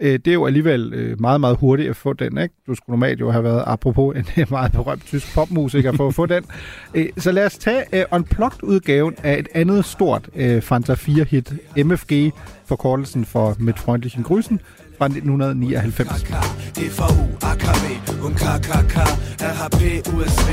Øh, 0.03 0.13
det 0.13 0.29
er 0.29 0.33
jo 0.33 0.47
alligevel 0.47 0.93
øh, 0.95 1.21
meget, 1.21 1.41
meget 1.41 1.57
hurtigt 1.57 1.91
at 1.91 1.97
få 1.97 2.13
den. 2.13 2.39
Ikke? 2.39 2.55
Du 2.67 2.75
skulle 2.75 2.95
normalt 2.95 3.21
jo 3.21 3.31
have 3.31 3.45
været, 3.45 3.65
apropos 3.67 4.17
en 4.17 4.25
meget 4.51 4.73
berømt 4.73 5.07
tysk 5.07 5.35
popmusiker, 5.35 5.93
for 5.93 6.09
at 6.09 6.15
få 6.15 6.27
den. 6.27 6.45
Øh, 6.95 7.09
så 7.19 7.33
lad 7.33 7.47
os 7.47 7.59
tage 7.59 7.85
øh, 7.93 8.05
Unplugged-udgaven 8.13 9.15
af 9.23 9.39
et 9.39 9.49
andet 9.55 9.85
stort 9.85 10.29
øh, 10.37 10.63
Fanta 10.63 10.93
4-hit, 10.95 11.53
MFG, 11.77 12.33
forkortelsen 12.65 13.25
for 13.25 13.57
Mit 13.59 13.79
Freundlichen 13.79 14.25
Grüßen, 14.25 14.59
fra 14.99 15.07
1999. 15.07 16.23
DVU, 16.77 17.25
AKW 17.43 17.85
und 18.27 18.35
KKK, 18.35 18.97
RHP, 19.41 19.83
USW, 20.15 20.51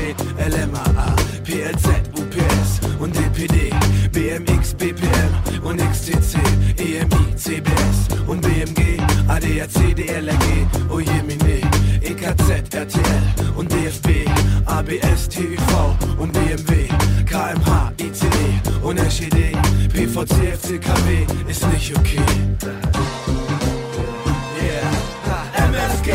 LMAA, 0.54 1.08
PLZ, 1.44 1.86
UPS 2.20 2.70
und 3.00 3.10
DPD, 3.14 3.56
BMX, 4.12 4.74
BPM 4.74 5.30
und 5.64 5.80
XTC, 5.92 6.34
EMI, 6.78 7.29
ADAC, 9.40 9.94
DLRG, 9.94 10.66
Ojemine, 10.90 11.60
EKZ, 12.02 12.74
RTL 12.74 13.22
und 13.56 13.72
DFB, 13.72 14.28
ABS, 14.66 15.28
TÜV 15.28 15.58
und 16.18 16.32
BMW, 16.32 16.88
KMH, 17.24 17.92
ICE 17.98 18.60
und 18.82 18.98
SED, 18.98 19.56
PVC, 19.92 20.58
FCKW, 20.58 21.26
ist 21.48 21.66
nicht 21.72 21.96
okay. 21.96 22.20
Yeah. 24.62 25.68
MFG 25.68 26.12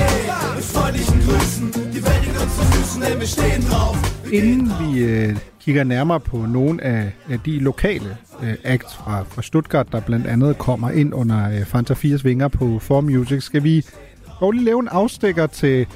mit 0.55 0.63
freundlichen 0.63 1.20
Grüßen. 1.27 1.72
Die 1.91 2.03
Welt 2.03 2.22
liegt 2.25 2.39
uns 2.39 2.55
zu 2.55 2.63
Füßen, 2.63 3.01
denn 3.01 3.20
wir 3.20 3.27
stehen 3.27 3.67
drauf. 3.67 3.98
Vi 4.24 5.00
øh, 5.00 5.36
kigger 5.65 5.84
nærmere 5.84 6.19
på 6.19 6.38
nogle 6.38 6.84
af, 6.84 7.12
af 7.29 7.39
de 7.39 7.60
lokale 7.60 8.17
øh, 8.43 8.55
acts 8.63 8.95
fra, 8.95 9.24
fra 9.24 9.41
Stuttgart, 9.41 9.91
der 9.91 10.01
blandt 10.01 10.27
andet 10.27 10.57
kommer 10.57 10.89
ind 10.89 11.13
under 11.13 11.50
øh, 11.50 11.65
Fanta 11.65 11.93
4's 11.93 12.24
vinger 12.24 12.48
på 12.48 12.79
Form 12.79 13.03
Music, 13.03 13.43
skal 13.43 13.63
vi 13.63 13.86
dog 14.39 14.51
lige 14.51 14.65
lave 14.65 14.79
en 14.79 14.88
afstikker 14.88 15.48
til 15.48 15.88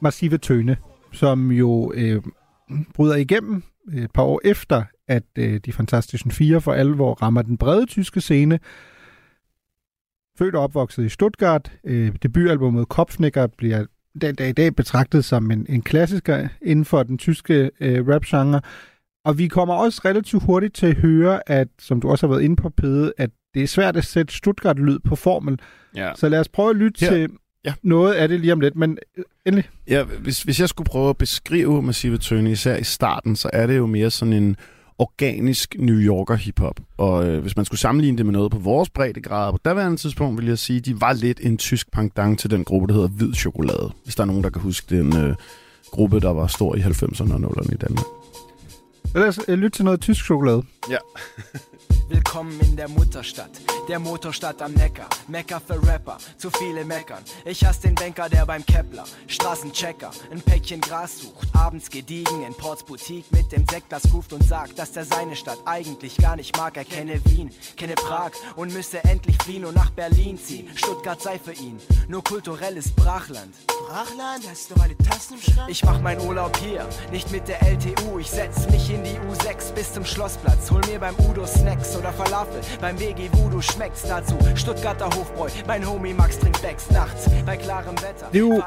Massive 0.00 0.38
Tøne, 0.38 0.76
som 1.12 1.50
jo 1.50 1.92
øh, 1.94 2.22
bryder 2.94 3.16
igennem 3.16 3.62
øh, 3.92 4.02
et 4.02 4.10
par 4.10 4.22
år 4.22 4.40
efter, 4.44 4.84
at 5.08 5.24
øh, 5.38 5.60
de 5.64 5.72
fantastiske 5.72 6.30
fire 6.30 6.60
for 6.60 6.72
alvor 6.72 7.14
rammer 7.14 7.42
den 7.42 7.56
brede 7.56 7.86
tyske 7.86 8.20
scene. 8.20 8.58
Født 10.38 10.54
og 10.54 10.62
opvokset 10.62 11.04
i 11.04 11.08
Stuttgart. 11.08 11.72
Øh, 11.84 12.12
debutalbummet 12.22 12.88
Kopfnicker 12.88 13.46
bliver 13.46 13.84
den 14.18 14.34
dag 14.34 14.48
i 14.48 14.52
dag 14.52 14.76
betragtet 14.76 15.24
som 15.24 15.50
en, 15.50 15.66
en 15.68 15.82
klassiker 15.82 16.48
inden 16.62 16.84
for 16.84 17.02
den 17.02 17.18
tyske 17.18 17.70
øh, 17.80 18.08
rapgenre. 18.08 18.60
Og 19.24 19.38
vi 19.38 19.48
kommer 19.48 19.74
også 19.74 20.00
relativt 20.04 20.42
hurtigt 20.42 20.74
til 20.74 20.86
at 20.86 20.96
høre, 20.96 21.50
at, 21.50 21.68
som 21.78 22.00
du 22.00 22.10
også 22.10 22.26
har 22.26 22.34
været 22.34 22.42
inde 22.44 22.56
på, 22.56 22.68
Pede, 22.68 23.12
at 23.18 23.30
det 23.54 23.62
er 23.62 23.66
svært 23.66 23.96
at 23.96 24.04
sætte 24.04 24.34
Stuttgart-lyd 24.34 24.98
på 24.98 25.16
formel. 25.16 25.58
Ja. 25.96 26.12
Så 26.16 26.28
lad 26.28 26.40
os 26.40 26.48
prøve 26.48 26.70
at 26.70 26.76
lytte 26.76 27.00
Her. 27.00 27.10
til 27.10 27.28
Ja. 27.64 27.74
noget 27.82 28.14
af 28.14 28.28
det 28.28 28.40
lige 28.40 28.52
om 28.52 28.60
lidt. 28.60 28.76
Men 28.76 28.98
øh, 29.18 29.24
endelig. 29.46 29.68
Ja, 29.88 30.02
hvis, 30.02 30.42
hvis 30.42 30.60
jeg 30.60 30.68
skulle 30.68 30.86
prøve 30.86 31.10
at 31.10 31.16
beskrive 31.16 31.82
Massive 31.82 32.18
Tøne, 32.18 32.50
især 32.50 32.76
i 32.76 32.84
starten, 32.84 33.36
så 33.36 33.50
er 33.52 33.66
det 33.66 33.76
jo 33.76 33.86
mere 33.86 34.10
sådan 34.10 34.32
en 34.32 34.56
organisk 34.98 35.76
New 35.78 35.96
Yorker 35.96 36.34
hiphop. 36.34 36.80
Og 36.96 37.26
øh, 37.26 37.40
hvis 37.42 37.56
man 37.56 37.64
skulle 37.64 37.80
sammenligne 37.80 38.18
det 38.18 38.26
med 38.26 38.32
noget 38.32 38.50
på 38.50 38.58
vores 38.58 38.90
breddegrad, 38.90 39.52
på 39.52 39.58
daværende 39.64 39.96
tidspunkt, 39.96 40.40
vil 40.40 40.48
jeg 40.48 40.58
sige, 40.58 40.80
de 40.80 41.00
var 41.00 41.12
lidt 41.12 41.40
en 41.42 41.58
tysk 41.58 41.90
pangdang 41.92 42.38
til 42.38 42.50
den 42.50 42.64
gruppe, 42.64 42.86
der 42.86 42.94
hedder 42.94 43.08
Hvid 43.08 43.34
Chokolade. 43.34 43.92
Hvis 44.04 44.14
der 44.14 44.22
er 44.22 44.26
nogen, 44.26 44.44
der 44.44 44.50
kan 44.50 44.62
huske 44.62 44.96
den 44.96 45.16
øh, 45.16 45.34
gruppe, 45.90 46.20
der 46.20 46.30
var 46.30 46.46
stor 46.46 46.76
i 46.76 46.80
90'erne 46.80 47.32
og 47.32 47.40
0'erne 47.40 47.74
i 47.74 47.76
Danmark. 47.76 48.04
Lad 49.14 49.28
os 49.28 49.40
øh, 49.48 49.58
lytte 49.58 49.76
til 49.76 49.84
noget 49.84 50.00
tysk 50.00 50.24
chokolade. 50.24 50.62
Ja. 50.90 50.98
Willkommen 52.08 52.58
in 52.60 52.76
der 52.76 52.88
Mutterstadt, 52.88 53.50
der 53.88 53.98
Motorstadt 53.98 54.62
am 54.62 54.72
Neckar. 54.72 55.08
Mecker 55.28 55.60
für 55.60 55.74
Rapper, 55.86 56.16
zu 56.36 56.50
viele 56.50 56.84
meckern. 56.84 57.22
Ich 57.44 57.64
hasse 57.64 57.82
den 57.82 57.94
Banker, 57.94 58.28
der 58.28 58.46
beim 58.46 58.64
Kepler, 58.64 59.04
Straßenchecker, 59.26 60.10
ein 60.30 60.40
Päckchen 60.40 60.80
Gras 60.80 61.18
sucht. 61.18 61.48
Abends 61.54 61.90
gediegen 61.90 62.42
in 62.44 62.54
Ports 62.54 62.82
Boutique 62.82 63.30
mit 63.32 63.52
dem 63.52 63.66
Sektglas 63.70 64.12
ruft 64.12 64.32
und 64.32 64.42
sagt, 64.42 64.78
dass 64.78 64.96
er 64.96 65.04
seine 65.04 65.36
Stadt 65.36 65.58
eigentlich 65.66 66.16
gar 66.16 66.36
nicht 66.36 66.56
mag. 66.56 66.76
Er 66.76 66.84
kenne 66.84 67.20
Wien, 67.26 67.50
kenne 67.76 67.94
Prag 67.94 68.30
und 68.56 68.72
müsse 68.72 69.04
endlich 69.04 69.36
fliehen 69.42 69.64
und 69.64 69.74
nach 69.74 69.90
Berlin 69.90 70.38
ziehen. 70.38 70.68
Stuttgart 70.76 71.20
sei 71.20 71.38
für 71.38 71.52
ihn 71.52 71.78
nur 72.08 72.24
kulturelles 72.24 72.90
Brachland. 72.92 73.54
Brachland, 73.86 74.44
hast 74.50 74.70
du 74.70 74.74
meine 74.76 74.96
Tassen 74.96 75.34
im 75.34 75.40
Schrank? 75.40 75.70
Ich 75.70 75.84
mach 75.84 76.00
meinen 76.00 76.26
Urlaub 76.26 76.56
hier, 76.58 76.86
nicht 77.12 77.30
mit 77.30 77.46
der 77.48 77.62
LTU. 77.62 78.18
Ich 78.18 78.30
setz 78.30 78.68
mich 78.70 78.90
in 78.90 79.04
die 79.04 79.18
U6 79.18 79.72
bis 79.74 79.92
zum 79.92 80.04
Schlossplatz. 80.04 80.70
Hol 80.70 80.80
mir 80.86 80.98
beim 80.98 81.14
Udo 81.28 81.46
Snacks 81.78 81.96
oder 81.96 82.12
Falafel. 82.12 82.60
Beim 82.80 82.98
Vegi 82.98 83.30
Voodoo 83.32 83.60
schmeckt's 83.60 84.02
dazu. 84.02 84.34
Stuttgarter 84.54 85.06
Hofbräu, 85.06 85.48
mein 85.66 85.86
Homie 85.86 86.14
Max 86.14 86.38
trinkt 86.38 86.60
Becks 86.62 86.90
nachts. 86.90 87.28
Bei 87.46 87.56
klarem 87.56 87.94
Wetter 87.96 88.26
Det 88.32 88.38
er 88.38 88.40
jo 88.40 88.62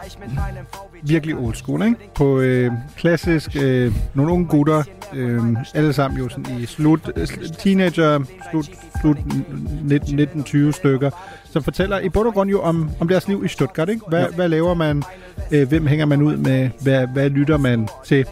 virkelig 1.03 1.35
old 1.35 1.55
school, 1.55 1.81
ikke? 1.85 1.97
På 2.15 2.39
øh, 2.39 2.71
klassisk, 2.97 3.55
øh, 3.55 3.93
nogle 4.13 4.31
unge 4.33 4.47
gutter, 4.47 4.83
øh, 5.13 5.57
alle 5.73 5.93
sammen 5.93 6.19
jo 6.19 6.29
sådan 6.29 6.59
i 6.59 6.65
slut, 6.65 7.11
øh, 7.15 7.27
teenager, 7.59 8.19
slut, 8.51 8.69
slut 9.01 9.17
19-20 9.17 10.71
stykker, 10.71 11.11
som 11.51 11.63
fortæller 11.63 11.99
i 11.99 12.09
bund 12.09 12.27
og 12.27 12.33
grund 12.33 12.49
jo 12.49 12.61
om, 12.61 12.89
om 12.99 13.07
deres 13.07 13.27
liv 13.27 13.45
i 13.45 13.47
Stuttgart, 13.47 13.89
ikke? 13.89 14.01
Hvad, 14.07 14.25
hvad 14.35 14.49
laver 14.49 14.73
man? 14.73 15.03
Øh, 15.51 15.67
hvem 15.67 15.87
hænger 15.87 16.05
man 16.05 16.21
ud 16.21 16.37
med? 16.37 16.69
Hvad, 16.83 17.07
hvad 17.07 17.29
lytter 17.29 17.57
man 17.57 17.87
til? 18.05 18.25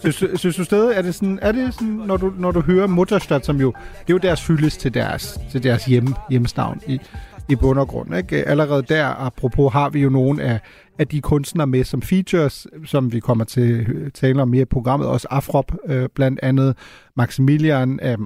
Synes, 0.00 0.40
synes 0.40 0.56
du 0.56 0.64
stadig, 0.64 0.96
er 0.96 1.02
det 1.02 1.14
sådan, 1.14 1.38
er 1.42 1.52
det 1.52 1.74
sådan 1.74 1.88
når, 1.88 2.16
du, 2.16 2.32
når 2.38 2.50
du 2.50 2.60
hører 2.60 2.86
Mutterstadt, 2.86 3.46
som 3.46 3.60
jo, 3.60 3.72
det 4.00 4.10
er 4.10 4.14
jo 4.14 4.18
deres 4.18 4.46
hyldes 4.46 4.76
til 4.76 4.94
deres, 4.94 5.40
til 5.50 5.62
deres 5.62 5.84
hjem, 5.84 6.14
hjemstavn 6.30 6.80
i, 6.86 7.00
i 7.48 7.56
bund 7.56 7.78
og 7.78 7.88
grund. 7.88 8.16
Ikke? 8.16 8.48
Allerede 8.48 8.82
der, 8.82 9.06
apropos, 9.06 9.72
har 9.72 9.88
vi 9.88 10.00
jo 10.00 10.08
nogle 10.08 10.42
af, 10.42 10.60
af 10.98 11.08
de 11.08 11.20
kunstnere 11.20 11.66
med 11.66 11.84
som 11.84 12.02
features, 12.02 12.66
som 12.84 13.12
vi 13.12 13.20
kommer 13.20 13.44
til 13.44 13.86
at 14.06 14.12
tale 14.12 14.42
om 14.42 14.48
mere 14.48 14.62
i 14.62 14.64
programmet. 14.64 15.08
Også 15.08 15.26
Afrop, 15.30 15.72
øh, 15.86 16.08
blandt 16.14 16.40
andet 16.42 16.76
Maximilian. 17.16 18.00
Øh, 18.02 18.18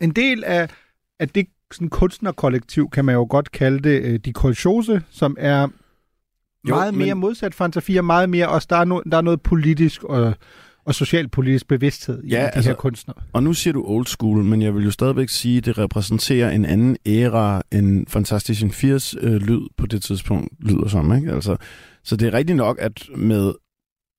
en 0.00 0.10
del 0.10 0.44
af, 0.44 0.68
af 1.20 1.28
det 1.28 1.46
sådan 1.74 1.88
kunstnerkollektiv, 1.88 2.90
kan 2.90 3.04
man 3.04 3.14
jo 3.14 3.26
godt 3.30 3.52
kalde 3.52 3.78
det, 3.78 4.02
øh, 4.02 4.18
de 4.24 4.32
kolchose, 4.32 5.02
som 5.10 5.36
er 5.38 5.62
Jo, 6.68 6.74
meget 6.74 6.94
men- 6.94 7.04
mere 7.06 7.14
modsat 7.14 7.54
Fanta 7.54 7.80
4, 7.80 8.02
meget 8.02 8.30
mere 8.30 8.48
også, 8.48 8.66
der 8.70 8.76
er, 8.76 8.84
no, 8.84 9.00
der 9.10 9.16
er 9.16 9.20
noget 9.22 9.42
politisk 9.42 10.04
og, 10.04 10.34
og 10.84 10.94
socialpolitisk 10.94 11.68
bevidsthed 11.68 12.22
i 12.24 12.28
Ja, 12.28 12.36
de 12.36 12.40
altså- 12.50 12.70
her 12.70 12.74
kunstnere. 12.76 13.16
Og 13.32 13.42
nu 13.42 13.52
siger 13.52 13.72
du 13.72 13.84
old 13.86 14.06
school, 14.06 14.44
men 14.44 14.62
jeg 14.62 14.74
vil 14.74 14.84
jo 14.84 14.90
stadigvæk 14.90 15.28
sige, 15.28 15.58
at 15.58 15.64
det 15.64 15.78
repræsenterer 15.78 16.50
en 16.50 16.64
anden 16.64 16.96
æra 17.06 17.62
end 17.72 18.06
Fantastic 18.06 18.74
80 18.74 19.14
øh, 19.20 19.32
lyd 19.34 19.60
på 19.76 19.86
det 19.86 20.02
tidspunkt 20.02 20.48
lyder 20.60 20.88
som. 20.88 21.16
Ikke? 21.16 21.32
Altså, 21.32 21.56
så 22.04 22.16
det 22.16 22.28
er 22.28 22.34
rigtigt 22.34 22.56
nok, 22.56 22.76
at 22.80 23.02
med 23.16 23.52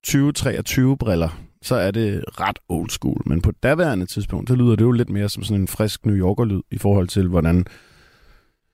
2023-briller, 0.07 1.29
så 1.61 1.75
er 1.75 1.91
det 1.91 2.23
ret 2.27 2.59
old 2.69 2.89
school. 2.89 3.21
Men 3.25 3.41
på 3.41 3.51
daværende 3.51 4.05
tidspunkt, 4.05 4.49
der 4.49 4.55
lyder 4.55 4.75
det 4.75 4.81
jo 4.81 4.91
lidt 4.91 5.09
mere 5.09 5.29
som 5.29 5.43
sådan 5.43 5.61
en 5.61 5.67
frisk 5.67 6.05
New 6.05 6.15
Yorker-lyd 6.15 6.61
i 6.71 6.77
forhold 6.77 7.07
til, 7.07 7.27
hvordan 7.27 7.65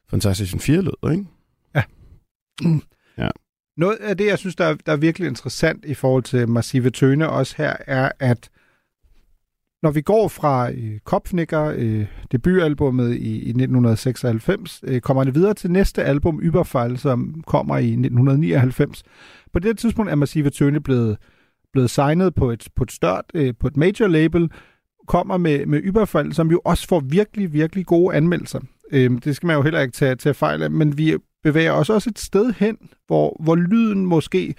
Fantastic 0.09 0.61
4 0.61 0.81
lød, 0.81 1.11
ikke? 1.11 1.25
Noget 3.77 3.95
af 3.95 4.17
det, 4.17 4.25
jeg 4.25 4.37
synes, 4.37 4.55
der 4.55 4.65
er, 4.65 4.75
der 4.85 4.91
er 4.91 4.97
virkelig 4.97 5.27
interessant 5.27 5.85
i 5.85 5.93
forhold 5.93 6.23
til 6.23 6.49
Massive 6.49 6.89
Tøne 6.89 7.29
også 7.29 7.55
her, 7.57 7.75
er, 7.87 8.11
at 8.19 8.49
når 9.83 9.91
vi 9.91 10.01
går 10.01 10.27
fra 10.27 10.71
øh, 10.71 10.99
Kopfnicker, 11.03 11.73
øh, 11.75 12.05
debutalbummet 12.31 13.15
i, 13.15 13.35
i 13.35 13.49
1996, 13.49 14.81
øh, 14.83 15.01
kommer 15.01 15.23
det 15.23 15.35
videre 15.35 15.53
til 15.53 15.71
næste 15.71 16.03
album, 16.03 16.39
Überfall, 16.43 16.97
som 16.97 17.43
kommer 17.47 17.77
i 17.77 17.89
1999. 17.89 19.03
På 19.53 19.59
det 19.59 19.77
tidspunkt 19.77 20.11
er 20.11 20.15
Massive 20.15 20.49
Tøne 20.49 20.79
blevet, 20.79 21.17
blevet 21.75 21.89
signet 21.89 22.35
på 22.35 22.51
et, 22.51 22.67
på 22.75 22.83
et 22.83 22.91
størt, 22.91 23.25
øh, 23.33 23.53
på 23.59 23.67
et 23.67 23.77
major 23.77 24.07
label, 24.07 24.51
kommer 25.07 25.37
med, 25.37 25.65
med 25.65 25.81
Yberfald, 25.83 26.33
som 26.33 26.51
jo 26.51 26.61
også 26.65 26.87
får 26.87 26.99
virkelig, 26.99 27.53
virkelig 27.53 27.85
gode 27.85 28.15
anmeldelser. 28.15 28.59
Øh, 28.91 29.11
det 29.23 29.35
skal 29.35 29.47
man 29.47 29.55
jo 29.55 29.61
heller 29.61 29.81
ikke 29.81 29.91
tage, 29.91 30.15
tage 30.15 30.33
fejl 30.33 30.63
af, 30.63 30.71
men 30.71 30.97
vi 30.97 31.17
bevæger 31.43 31.71
os 31.71 31.89
også 31.89 32.09
et 32.09 32.19
sted 32.19 32.53
hen, 32.53 32.77
hvor, 33.07 33.37
hvor 33.43 33.55
lyden 33.55 34.05
måske, 34.05 34.55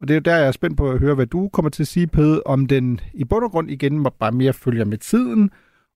og 0.00 0.08
det 0.08 0.14
er 0.14 0.18
jo 0.18 0.20
der, 0.20 0.36
jeg 0.36 0.46
er 0.46 0.52
spændt 0.52 0.76
på 0.76 0.90
at 0.90 0.98
høre, 0.98 1.14
hvad 1.14 1.26
du 1.26 1.48
kommer 1.52 1.70
til 1.70 1.82
at 1.82 1.86
sige, 1.88 2.06
Pede, 2.06 2.42
om 2.46 2.66
den 2.66 3.00
i 3.14 3.24
bund 3.24 3.44
og 3.44 3.50
grund 3.50 3.70
igen 3.70 3.98
må 3.98 4.10
bare 4.20 4.32
mere 4.32 4.52
følger 4.52 4.84
med 4.84 4.98
tiden, 4.98 5.50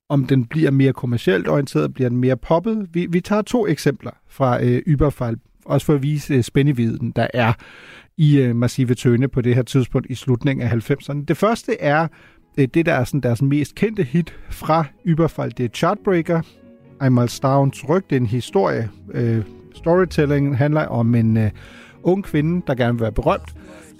om 0.09 0.27
den 0.27 0.47
bliver 0.47 0.71
mere 0.71 0.93
kommercielt 0.93 1.49
orienteret, 1.49 1.95
bliver 1.95 2.09
den 2.09 2.19
mere 2.19 2.37
poppet. 2.37 2.89
Vi, 2.93 3.07
vi 3.07 3.21
tager 3.21 3.43
to 3.43 3.67
eksempler 3.67 4.11
fra 4.29 4.65
øh, 4.65 4.83
Überfall, 4.87 5.37
også 5.65 5.87
for 5.87 5.95
at 5.95 6.03
vise 6.03 6.35
øh, 6.35 6.43
spændeviden, 6.43 7.13
der 7.17 7.27
er 7.35 7.53
i 8.17 8.39
øh, 8.39 8.57
Massive 8.57 8.95
Tøne 8.95 9.29
på 9.29 9.41
det 9.41 9.55
her 9.55 9.63
tidspunkt 9.63 10.07
i 10.11 10.15
slutningen 10.15 10.67
af 10.67 10.91
90'erne. 10.91 11.25
Det 11.25 11.37
første 11.37 11.81
er 11.81 12.09
øh, 12.59 12.69
det, 12.75 12.87
der 12.87 12.93
er 12.93 13.05
sådan 13.05 13.21
deres 13.21 13.43
mest 13.43 13.75
kendte 13.75 14.03
hit 14.03 14.35
fra 14.51 14.85
Überfall, 15.05 15.51
det 15.57 15.65
er 15.65 15.69
Chartbreaker, 15.69 16.41
Einmal 17.03 17.29
Stavns 17.29 17.89
ryg, 17.89 18.05
det 18.11 18.17
er 18.17 18.21
en 18.21 18.27
historie. 18.27 18.91
Øh, 19.15 19.45
storytelling 19.75 20.59
handler 20.59 20.87
om 20.87 21.15
en 21.15 21.37
øh, 21.37 21.51
ung 22.03 22.25
kvinde, 22.25 22.63
der 22.67 22.75
gerne 22.75 22.93
vil 22.93 23.03
være 23.03 23.13
berømt, 23.13 23.55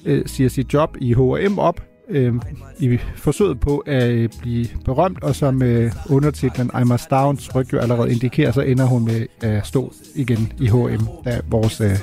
øh, 0.07 0.27
siger 0.27 0.49
sit 0.49 0.75
job 0.75 0.97
i 1.01 1.15
H&M 1.15 1.59
op, 1.59 1.90
øh, 2.11 2.35
i 2.79 2.99
forsøget 3.17 3.61
på 3.61 3.79
at 3.79 4.11
øh, 4.11 4.29
blive 4.41 4.67
berømt, 4.85 5.23
og 5.23 5.35
som 5.35 5.63
øh, 5.63 5.93
undertitlen 6.11 6.71
Einmal 6.79 6.99
Stavns 6.99 7.55
ryg 7.55 7.73
jo 7.73 7.79
allerede 7.79 8.13
indikerer, 8.13 8.53
så 8.53 8.61
ender 8.61 8.85
hun 8.85 9.05
med 9.05 9.27
at 9.41 9.67
stå 9.67 9.93
igen 10.15 10.53
i 10.59 10.67
H&M, 10.67 11.07
da 11.25 11.41
vores 11.49 11.81
øh, 11.81 11.97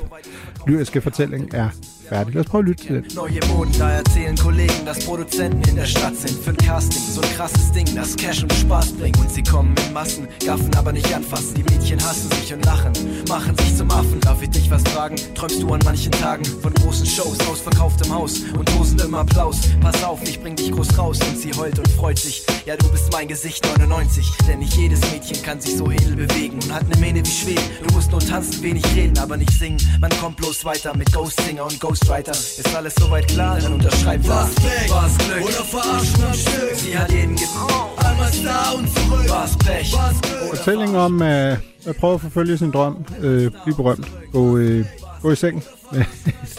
lyriske 0.68 1.02
fortælling 1.02 1.54
er 1.54 1.70
færdig. 2.10 2.34
Lad 2.34 2.44
os 2.46 2.50
prøve 2.50 2.62
at 2.62 2.68
lytte 2.68 2.84
til 2.84 2.96
den. 2.96 3.06
Neue 3.16 3.40
Moden, 3.50 3.74
da 3.80 3.90
erzählen 3.90 4.38
Kollegen, 4.38 4.86
dass 4.86 5.06
Produzenten 5.06 5.70
in 5.70 5.76
der 5.76 5.86
Stadt 5.86 6.16
sind 6.16 6.38
für 6.44 6.54
Casting. 6.54 7.02
So 7.16 7.22
ein 7.22 7.30
krasses 7.38 7.72
Ding, 7.72 7.88
das 7.96 8.16
Cash 8.16 8.44
und 8.44 8.54
Spaß 8.54 8.92
bringt. 9.00 9.18
Und 9.20 9.32
sie 9.32 9.44
kommen 9.44 9.76
in 9.86 9.94
Massen, 9.94 10.28
gaffen 10.46 10.74
aber 10.76 10.92
nicht 10.92 11.14
anfassen. 11.14 11.56
Die 11.56 11.64
Mädchen 11.64 12.00
hassen 12.08 12.30
sich 12.32 12.54
und 12.54 12.66
lachen, 12.66 12.94
machen 13.30 13.56
sich 13.58 13.76
zum 13.76 13.90
Affen. 13.92 14.20
Darf 14.22 14.42
ich 14.42 14.50
dich 14.50 14.70
was 14.72 14.84
fragen? 14.84 15.16
Träumst 15.36 15.62
du 15.62 15.74
an 15.74 15.82
manchen 15.86 16.12
Tagen 16.12 16.46
von 16.46 16.74
großen 16.74 17.06
Shows, 17.06 17.38
ausverkauftem 17.50 18.14
Haus 18.14 18.34
und 18.58 18.68
tosendem 18.70 19.14
Applaus? 19.16 19.58
Pass 19.82 20.04
auf, 20.04 20.20
ich 20.24 20.40
bring 20.42 20.56
dich 20.56 20.72
groß 20.72 20.98
raus. 20.98 21.20
Und 21.28 21.38
sie 21.38 21.54
heult 21.54 21.78
und 21.80 21.90
freut 21.90 22.20
sich. 22.20 22.46
Ja, 22.66 22.76
du 22.78 22.88
bist 22.90 23.12
mein 23.12 23.28
Gesicht 23.28 23.66
99. 23.66 24.26
Denn 24.48 24.60
nicht 24.60 24.76
jedes 24.76 25.02
Mädchen 25.12 25.42
kann 25.44 25.60
sich 25.60 25.76
so 25.76 25.92
edel 25.92 26.16
bewegen 26.16 26.56
und 26.56 26.74
hat 26.74 26.86
eine 26.90 26.98
Mähne 26.98 27.26
wie 27.26 27.32
Schweden. 27.32 27.64
Du 27.86 27.94
musst 27.94 28.12
nur 28.12 28.22
tanzen, 28.22 28.62
wenig 28.64 28.84
reden, 28.96 29.18
aber 29.18 29.38
nicht 29.38 29.52
singen. 29.52 29.80
Man 30.00 30.12
kommt 30.22 30.38
bloß 30.38 30.57
weiter 30.66 30.98
mit 30.98 31.12
Ghost 31.14 31.40
Singer 31.42 31.64
und 31.64 31.80
Ghostwriter. 31.80 32.32
Ist 32.32 32.76
alles 32.76 32.96
soweit 32.96 33.28
klar, 33.28 33.60
dann 33.60 33.74
unterschreib 33.74 34.22
was. 34.28 34.50
Was 34.90 35.18
Glück 35.18 35.44
Oder 35.44 35.64
verarschen 35.74 36.24
am 36.24 36.34
Stück. 36.34 36.76
Sie 36.76 36.98
hat 36.98 37.12
jeden 37.12 37.36
gebraucht. 37.36 38.06
Einmal 38.06 38.32
da 38.44 38.72
und 38.72 38.90
zurück. 38.90 39.30
Was 39.30 39.58
Pech. 39.58 39.94
Was 39.94 40.22
Glück. 40.22 40.56
Fortælling 40.56 40.98
om 40.98 41.22
øh, 41.22 41.58
at 41.88 41.96
prøve 41.96 42.14
at 42.14 42.22
forfølge 42.22 42.58
sin 42.58 42.72
drøm, 42.72 43.06
øh, 43.20 43.52
blive 43.64 43.76
berømt, 43.76 44.12
gå, 44.32 44.58
øh, 44.58 44.86
gå 45.22 45.32
i 45.32 45.36
seng 45.36 45.64
med 45.92 46.04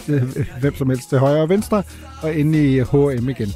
hvem 0.61 0.75
som 0.75 0.89
helst 0.89 1.09
til 1.09 1.17
højre 1.17 1.41
og 1.41 1.49
venstre, 1.49 1.83
og 2.21 2.33
inde 2.33 2.73
i 2.73 2.79
H&M 2.79 3.29
igen. 3.29 3.53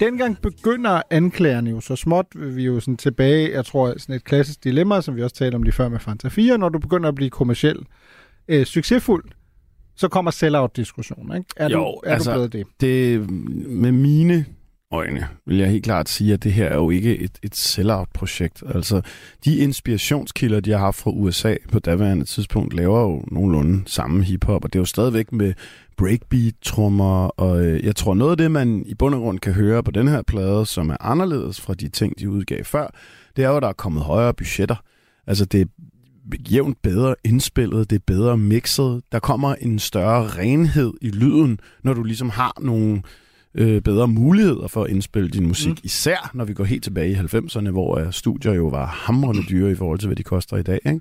Dengang 0.00 0.38
begynder 0.42 1.02
anklagerne 1.10 1.70
jo 1.70 1.80
så 1.80 1.96
småt, 1.96 2.26
vi 2.34 2.62
er 2.62 2.66
jo 2.66 2.80
sådan 2.80 2.96
tilbage, 2.96 3.52
jeg 3.52 3.64
tror, 3.64 3.94
sådan 3.98 4.14
et 4.14 4.24
klassisk 4.24 4.64
dilemma, 4.64 5.00
som 5.00 5.16
vi 5.16 5.22
også 5.22 5.36
talte 5.36 5.56
om 5.56 5.62
lige 5.62 5.72
før 5.72 5.88
med 5.88 6.00
Fanta 6.00 6.28
4, 6.28 6.58
når 6.58 6.68
du 6.68 6.78
begynder 6.78 7.08
at 7.08 7.14
blive 7.14 7.30
kommerciel 7.30 7.76
øh, 8.48 8.64
succesfuld, 8.66 9.24
så 9.96 10.08
kommer 10.08 10.30
sell-out-diskussionen, 10.30 11.36
ikke? 11.36 11.50
Er, 11.56 11.68
Jo, 11.68 11.78
du, 11.78 12.00
er 12.06 12.12
altså- 12.14 12.30
du 12.30 12.36
blevet 12.48 12.52
det? 12.52 12.66
det, 12.80 13.30
med 13.68 13.92
mine 13.92 14.44
øjne, 14.92 15.28
vil 15.46 15.56
jeg 15.58 15.70
helt 15.70 15.84
klart 15.84 16.08
sige, 16.08 16.32
at 16.32 16.42
det 16.44 16.52
her 16.52 16.66
er 16.68 16.74
jo 16.74 16.90
ikke 16.90 17.18
et, 17.18 17.38
et 17.42 17.56
sell-out-projekt. 17.56 18.62
Altså, 18.74 19.00
de 19.44 19.56
inspirationskilder, 19.56 20.60
de 20.60 20.70
har 20.70 20.78
haft 20.78 20.96
fra 20.96 21.10
USA 21.10 21.54
på 21.72 21.78
daværende 21.78 22.24
tidspunkt, 22.24 22.74
laver 22.74 23.00
jo 23.00 23.24
nogenlunde 23.32 23.82
samme 23.86 24.24
hiphop, 24.24 24.64
og 24.64 24.72
det 24.72 24.78
er 24.78 24.80
jo 24.80 24.84
stadigvæk 24.86 25.32
med 25.32 25.52
breakbeat-trummer, 25.96 27.26
og 27.26 27.64
øh, 27.66 27.84
jeg 27.84 27.96
tror 27.96 28.14
noget 28.14 28.30
af 28.30 28.36
det, 28.36 28.50
man 28.50 28.82
i 28.86 28.94
bund 28.94 29.14
og 29.14 29.20
grund 29.20 29.38
kan 29.38 29.52
høre 29.52 29.82
på 29.82 29.90
den 29.90 30.08
her 30.08 30.22
plade, 30.22 30.66
som 30.66 30.90
er 30.90 30.96
anderledes 31.00 31.60
fra 31.60 31.74
de 31.74 31.88
ting, 31.88 32.18
de 32.18 32.30
udgav 32.30 32.64
før, 32.64 32.86
det 33.36 33.44
er 33.44 33.48
jo, 33.48 33.56
at 33.56 33.62
der 33.62 33.68
er 33.68 33.72
kommet 33.72 34.02
højere 34.02 34.34
budgetter. 34.34 34.76
Altså 35.26 35.44
det 35.44 35.60
er 35.60 35.64
jævnt 36.50 36.82
bedre 36.82 37.14
indspillet, 37.24 37.90
det 37.90 37.96
er 37.96 38.04
bedre 38.06 38.36
mixet, 38.36 39.02
der 39.12 39.18
kommer 39.18 39.54
en 39.54 39.78
større 39.78 40.26
renhed 40.26 40.92
i 41.00 41.10
lyden, 41.10 41.60
når 41.82 41.94
du 41.94 42.02
ligesom 42.02 42.30
har 42.30 42.56
nogle 42.60 43.02
øh, 43.54 43.82
bedre 43.82 44.08
muligheder 44.08 44.68
for 44.68 44.84
at 44.84 44.90
indspille 44.90 45.28
din 45.28 45.46
musik. 45.46 45.70
Mm. 45.70 45.78
Især 45.82 46.30
når 46.34 46.44
vi 46.44 46.54
går 46.54 46.64
helt 46.64 46.84
tilbage 46.84 47.10
i 47.10 47.14
90'erne, 47.14 47.70
hvor 47.70 47.98
øh, 47.98 48.12
studier 48.12 48.52
jo 48.52 48.66
var 48.66 48.86
hamrende 48.86 49.42
dyre 49.50 49.70
i 49.70 49.74
forhold 49.74 49.98
til, 49.98 50.06
hvad 50.06 50.16
de 50.16 50.22
koster 50.22 50.56
i 50.56 50.62
dag. 50.62 50.80
Ikke? 50.86 51.00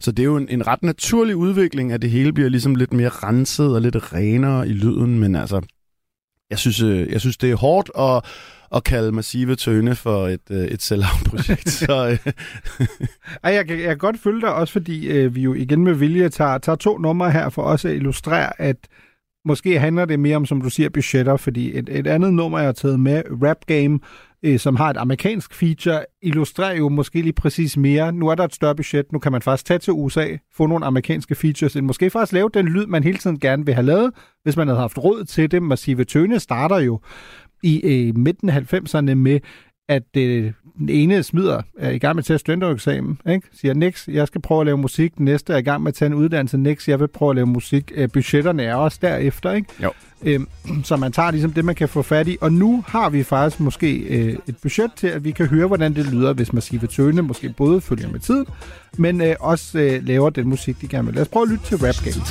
Så 0.00 0.12
det 0.12 0.22
er 0.22 0.26
jo 0.26 0.36
en, 0.36 0.48
en 0.48 0.66
ret 0.66 0.82
naturlig 0.82 1.36
udvikling, 1.36 1.92
at 1.92 2.02
det 2.02 2.10
hele 2.10 2.32
bliver 2.32 2.48
ligesom 2.48 2.74
lidt 2.74 2.92
mere 2.92 3.08
renset 3.08 3.74
og 3.74 3.80
lidt 3.80 4.12
renere 4.12 4.68
i 4.68 4.72
lyden, 4.72 5.18
men 5.18 5.36
altså, 5.36 5.60
jeg 6.50 6.58
synes, 6.58 6.82
øh, 6.82 7.12
jeg 7.12 7.20
synes 7.20 7.36
det 7.36 7.50
er 7.50 7.56
hårdt 7.56 7.90
at, 7.98 8.24
at 8.74 8.84
kalde 8.84 9.12
Massive 9.12 9.56
Tøne 9.56 9.94
for 9.94 10.26
et, 10.26 10.50
øh, 10.50 10.64
et 10.64 10.82
sellout-projekt. 10.82 11.70
så, 11.86 12.08
øh. 12.08 12.32
Ej, 13.42 13.52
jeg, 13.52 13.66
kan, 13.66 13.78
jeg 13.78 13.88
kan 13.88 13.98
godt 13.98 14.20
følge 14.20 14.40
dig, 14.40 14.54
også 14.54 14.72
fordi 14.72 15.08
øh, 15.08 15.34
vi 15.34 15.40
jo 15.40 15.54
igen 15.54 15.84
med 15.84 15.94
vilje 15.94 16.28
tager, 16.28 16.58
tager 16.58 16.76
to 16.76 16.98
numre 16.98 17.30
her 17.30 17.48
for 17.48 17.62
også 17.62 17.88
at 17.88 17.94
illustrere, 17.94 18.60
at 18.60 18.76
måske 19.44 19.78
handler 19.78 20.04
det 20.04 20.20
mere 20.20 20.36
om, 20.36 20.46
som 20.46 20.62
du 20.62 20.70
siger, 20.70 20.88
budgetter, 20.88 21.36
fordi 21.36 21.78
et, 21.78 21.88
et 21.88 22.06
andet 22.06 22.34
nummer, 22.34 22.58
jeg 22.58 22.66
har 22.68 22.72
taget 22.72 23.00
med, 23.00 23.22
Rap 23.42 23.66
Game, 23.66 23.98
øh, 24.42 24.58
som 24.58 24.76
har 24.76 24.90
et 24.90 24.96
amerikansk 24.96 25.54
feature, 25.54 26.04
illustrerer 26.22 26.76
jo 26.76 26.88
måske 26.88 27.22
lige 27.22 27.32
præcis 27.32 27.76
mere. 27.76 28.12
Nu 28.12 28.28
er 28.28 28.34
der 28.34 28.44
et 28.44 28.54
større 28.54 28.74
budget, 28.74 29.12
nu 29.12 29.18
kan 29.18 29.32
man 29.32 29.42
faktisk 29.42 29.66
tage 29.66 29.78
til 29.78 29.92
USA, 29.92 30.26
få 30.54 30.66
nogle 30.66 30.86
amerikanske 30.86 31.34
features, 31.34 31.76
end 31.76 31.86
måske 31.86 32.10
faktisk 32.10 32.32
lave 32.32 32.50
den 32.54 32.66
lyd, 32.66 32.86
man 32.86 33.04
hele 33.04 33.18
tiden 33.18 33.40
gerne 33.40 33.66
vil 33.66 33.74
have 33.74 33.86
lavet, 33.86 34.12
hvis 34.42 34.56
man 34.56 34.68
havde 34.68 34.80
haft 34.80 34.98
råd 34.98 35.24
til 35.24 35.50
det. 35.50 35.62
Massive 35.62 36.04
Tøne 36.04 36.40
starter 36.40 36.78
jo 36.78 37.00
i 37.62 37.80
øh, 37.80 38.18
midten 38.18 38.48
af 38.48 38.74
90'erne 38.74 39.14
med, 39.14 39.40
at 39.88 40.16
øh, 40.16 40.52
den 40.78 40.88
ene 40.88 41.22
smider 41.22 41.62
er 41.78 41.90
i 41.90 41.98
gang 41.98 42.16
med 42.16 42.20
at 42.20 42.24
tage 42.24 42.38
studentereksamen, 42.38 43.20
ikke? 43.28 43.48
siger, 43.52 43.74
Nix, 43.74 44.08
jeg 44.08 44.26
skal 44.26 44.40
prøve 44.40 44.60
at 44.60 44.66
lave 44.66 44.78
musik, 44.78 45.16
den 45.16 45.24
næste 45.24 45.52
er 45.52 45.56
i 45.56 45.62
gang 45.62 45.82
med 45.82 45.88
at 45.88 45.94
tage 45.94 46.06
en 46.06 46.14
uddannelse, 46.14 46.58
Nix, 46.58 46.88
jeg 46.88 47.00
vil 47.00 47.08
prøve 47.08 47.30
at 47.30 47.36
lave 47.36 47.46
musik. 47.46 47.92
Øh, 47.94 48.08
budgetterne 48.12 48.62
er 48.62 48.74
også 48.74 48.98
derefter, 49.02 49.52
ikke? 49.52 49.68
Jo. 49.82 49.90
Øhm, 50.24 50.48
så 50.84 50.96
man 50.96 51.12
tager 51.12 51.30
ligesom 51.30 51.52
det, 51.52 51.64
man 51.64 51.74
kan 51.74 51.88
få 51.88 52.02
fat 52.02 52.28
i. 52.28 52.36
Og 52.40 52.52
nu 52.52 52.84
har 52.86 53.10
vi 53.10 53.22
faktisk 53.22 53.60
måske 53.60 53.98
øh, 53.98 54.36
et 54.48 54.56
budget 54.62 54.90
til, 54.96 55.06
at 55.06 55.24
vi 55.24 55.30
kan 55.30 55.46
høre, 55.46 55.66
hvordan 55.66 55.94
det 55.94 56.12
lyder, 56.12 56.32
hvis 56.32 56.52
Massive 56.52 56.86
Tøne 56.86 57.22
måske 57.22 57.54
både 57.56 57.80
følger 57.80 58.08
med 58.08 58.20
tiden, 58.20 58.46
men 58.98 59.20
øh, 59.20 59.36
også 59.40 59.78
øh, 59.78 60.06
laver 60.06 60.30
den 60.30 60.48
musik, 60.48 60.80
de 60.80 60.88
gerne 60.88 61.06
vil. 61.06 61.14
Lad 61.14 61.22
os 61.22 61.28
prøve 61.28 61.42
at 61.42 61.48
lytte 61.48 61.64
til 61.64 61.76
Rap 61.76 62.04
Game. 62.04 62.22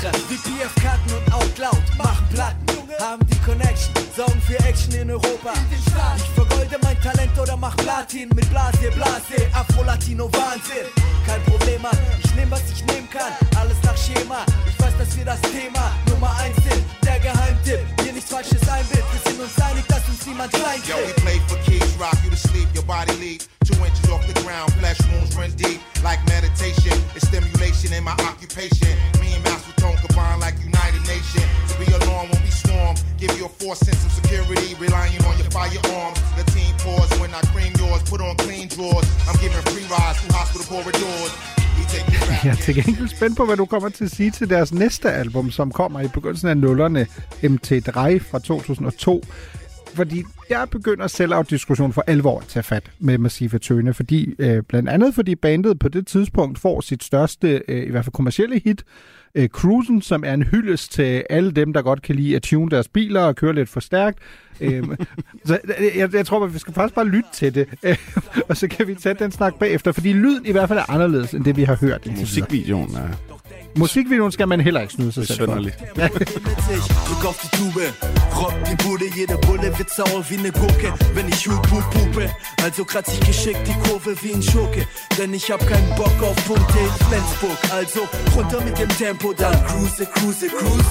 haben 3.02 3.26
die 3.26 3.40
Connection, 3.40 3.94
sorgen 4.16 4.40
für 4.42 4.60
Action 4.60 4.94
in 4.94 5.10
Europa. 5.10 5.54
Ich 5.72 6.32
vergolde 6.72 6.78
mein 6.84 7.02
Talent 7.02 7.38
oder 7.40 7.58
mach 7.58 7.76
Platin 7.78 8.30
mit 8.30 8.50
Blase, 8.50 8.92
Blase, 8.92 9.48
Afro-Latino, 9.54 10.32
Wahnsinn. 10.34 10.88
Kein 11.26 11.44
Problem, 11.44 11.82
Mann, 11.82 11.98
ich 12.24 12.36
nehm, 12.36 12.50
was 12.50 12.62
ich 12.72 12.84
nehmen 12.86 13.10
kann, 13.10 13.34
alles 13.60 13.78
nach 13.84 13.98
Schema. 13.98 14.46
Ich 14.68 14.80
weiß, 14.84 14.98
dass 14.98 15.18
wir 15.18 15.26
das 15.26 15.42
Thema 15.42 15.92
Nummer 16.10 16.36
eins 16.38 16.56
sind, 16.58 16.84
der 17.04 17.20
Geheimtipp. 17.20 17.86
Hier 18.04 18.14
nichts 18.14 18.30
Falsches 18.30 18.68
einbild, 18.70 19.04
wir 19.12 19.32
sind 19.32 19.42
uns 19.42 19.62
einig, 19.62 19.86
dass 19.88 20.08
uns 20.08 20.26
niemand 20.26 20.52
klein 20.52 20.82
Yo, 20.88 20.96
we 20.96 21.14
play 21.22 21.40
for 21.48 21.58
keys, 21.60 21.96
rock 22.00 22.18
you 22.24 22.30
to 22.30 22.38
sleep, 22.38 22.68
your 22.74 22.84
body 22.84 23.14
leave 23.20 23.48
two 23.72 23.86
inches 23.86 24.10
off 24.10 24.26
the 24.28 24.36
ground, 24.44 24.72
flesh 24.80 25.00
wounds 25.12 25.36
run 25.36 25.52
deep, 25.56 25.80
like 26.04 26.20
meditation. 26.28 26.94
It's 27.16 27.28
stimulation 27.28 27.94
in 27.94 28.04
my 28.04 28.16
occupation. 28.30 28.92
Me 29.20 29.34
and 29.34 29.44
Master 29.44 29.74
Tone 29.80 29.98
combine 29.98 30.40
like 30.40 30.56
United 30.60 31.02
Nation. 31.08 31.44
To 31.70 31.74
be 31.80 31.88
alone 31.94 32.30
when 32.30 32.42
we 32.44 32.52
swarm, 32.52 32.96
give 33.18 33.32
you 33.38 33.46
a 33.46 33.50
force 33.50 33.80
sense 33.80 34.04
of 34.06 34.12
security, 34.12 34.76
relying 34.76 35.24
on 35.26 35.38
your 35.38 35.50
firearms. 35.52 36.20
Your 36.36 36.46
team 36.52 36.61
clean 36.62 36.76
pores. 36.84 37.12
when 37.22 37.32
I 37.40 37.42
cream 37.54 37.74
yours, 37.82 38.02
put 38.12 38.22
on 38.28 38.36
clean 38.46 38.68
drawers. 38.76 39.08
I'm 39.28 39.38
giving 39.44 39.64
free 39.72 39.88
rides 39.96 40.18
through 40.20 40.36
hospital 40.40 40.66
corridors. 40.74 41.34
Jeg 42.46 42.52
er 42.52 42.56
til 42.56 42.76
gengæld 42.76 43.08
spændt 43.08 43.38
på, 43.38 43.46
hvad 43.46 43.58
du 43.58 43.66
kommer 43.66 43.90
til 43.90 44.06
at 44.06 44.12
sige 44.12 44.32
til 44.32 44.50
deres 44.50 44.74
næste 44.74 45.12
album, 45.12 45.52
som 45.52 45.72
kommer 45.72 46.02
i 46.02 46.08
begyndelsen 46.08 46.50
af 46.50 46.58
nullerne, 46.58 47.08
MT3 47.44 48.18
fra 48.18 48.40
2002. 48.40 49.24
Fordi 49.94 50.24
der 50.50 50.66
begynder 50.66 51.08
sellout-diskussionen 51.08 51.94
for 51.94 52.04
alvor 52.08 52.40
at 52.40 52.48
tage 52.48 52.64
fat 52.64 52.92
med 53.00 53.18
Massive 53.18 53.60
Tøne, 53.60 53.94
fordi, 53.94 54.34
øh, 54.40 54.64
blandt 54.64 54.90
andet 54.90 55.16
fordi 55.16 55.36
bandet 55.36 55.80
på 55.80 55.88
det 55.88 56.08
tidspunkt 56.08 56.60
får 56.60 56.82
sit 56.82 57.04
største, 57.04 57.62
øh, 57.68 57.88
i 57.88 57.92
hvert 57.92 58.06
fald 58.06 58.14
kommercielle 58.14 58.62
hit, 58.66 58.84
øh, 59.36 59.50
Cruisen, 59.50 60.02
som 60.02 60.24
er 60.26 60.34
en 60.34 60.44
hyldest 60.44 60.92
til 60.92 61.24
alle 61.30 61.52
dem, 61.52 61.74
der 61.74 61.82
godt 61.82 62.02
kan 62.02 62.16
lide 62.16 62.36
at 62.36 62.42
tune 62.42 62.72
deres 62.72 62.88
biler 62.88 63.22
og 63.22 63.36
køre 63.36 63.56
lidt 63.56 63.70
for 63.70 63.80
stærkt. 63.80 64.20
Øhm, 64.62 64.92
øh, 64.92 64.98
så 65.46 65.60
jeg, 65.96 66.14
jeg 66.14 66.26
tror, 66.26 66.46
at 66.46 66.54
vi 66.54 66.60
skal 66.60 66.74
faktisk 66.74 66.96
bare 66.96 67.08
lytte 67.08 67.30
til 67.34 67.56
det, 67.56 67.68
og 68.50 68.58
så 68.58 68.68
kan 68.68 68.88
vi 68.88 68.96
tage 68.96 69.16
den 69.20 69.32
snak 69.32 69.60
bagefter, 69.60 69.92
fordi 69.92 70.14
lyden 70.14 70.46
i 70.46 70.52
hvert 70.52 70.68
fald 70.68 70.80
er 70.80 70.92
anderledes, 70.92 71.34
end 71.34 71.46
det 71.46 71.58
vi 71.58 71.64
har 71.64 71.76
hørt. 71.76 72.08
Musikvideoen 72.20 72.96
er 72.96 73.31
Musikvideoen 73.76 74.32
skal 74.32 74.48
man 74.48 74.60
heller 74.60 74.82
ikke 74.82 74.94
snyde 74.94 75.12
sig 75.12 75.28
selv 75.28 75.38
for. 75.38 75.56
Drück 75.56 77.26
auf 77.26 77.42
die 77.42 77.58
Tube, 77.58 77.94
rock 78.36 78.54
die 78.70 78.76
Bude, 78.84 79.06
jede 79.16 79.38
Bulle 79.38 79.78
wird 79.78 79.90
sauer 79.90 80.24
wie 80.30 80.38
ne 80.38 80.52
Gurke, 80.52 80.94
wenn 81.14 81.28
ich 81.30 81.48
Hut 81.48 81.62
pup 81.64 81.90
pupe. 81.92 82.30
Also 82.64 82.86
kratz 82.86 83.14
ich 83.14 83.20
geschickt 83.20 83.68
die 83.68 83.90
Kurve 83.90 84.16
wie 84.22 84.34
ein 84.34 84.44
Schurke, 84.44 84.88
denn 85.18 85.34
ich 85.34 85.50
hab 85.52 85.66
keinen 85.68 85.90
Bock 85.96 86.18
auf 86.22 86.36
Punkte 86.46 86.80
in 86.80 87.08
Flensburg. 87.08 87.58
Also 87.72 88.02
runter 88.36 88.62
mit 88.62 88.78
dem 88.78 88.90
Tempo, 88.90 89.34
dann 89.34 89.58
cruise, 89.66 90.06
cruise, 90.06 90.48
cruise. 90.48 90.86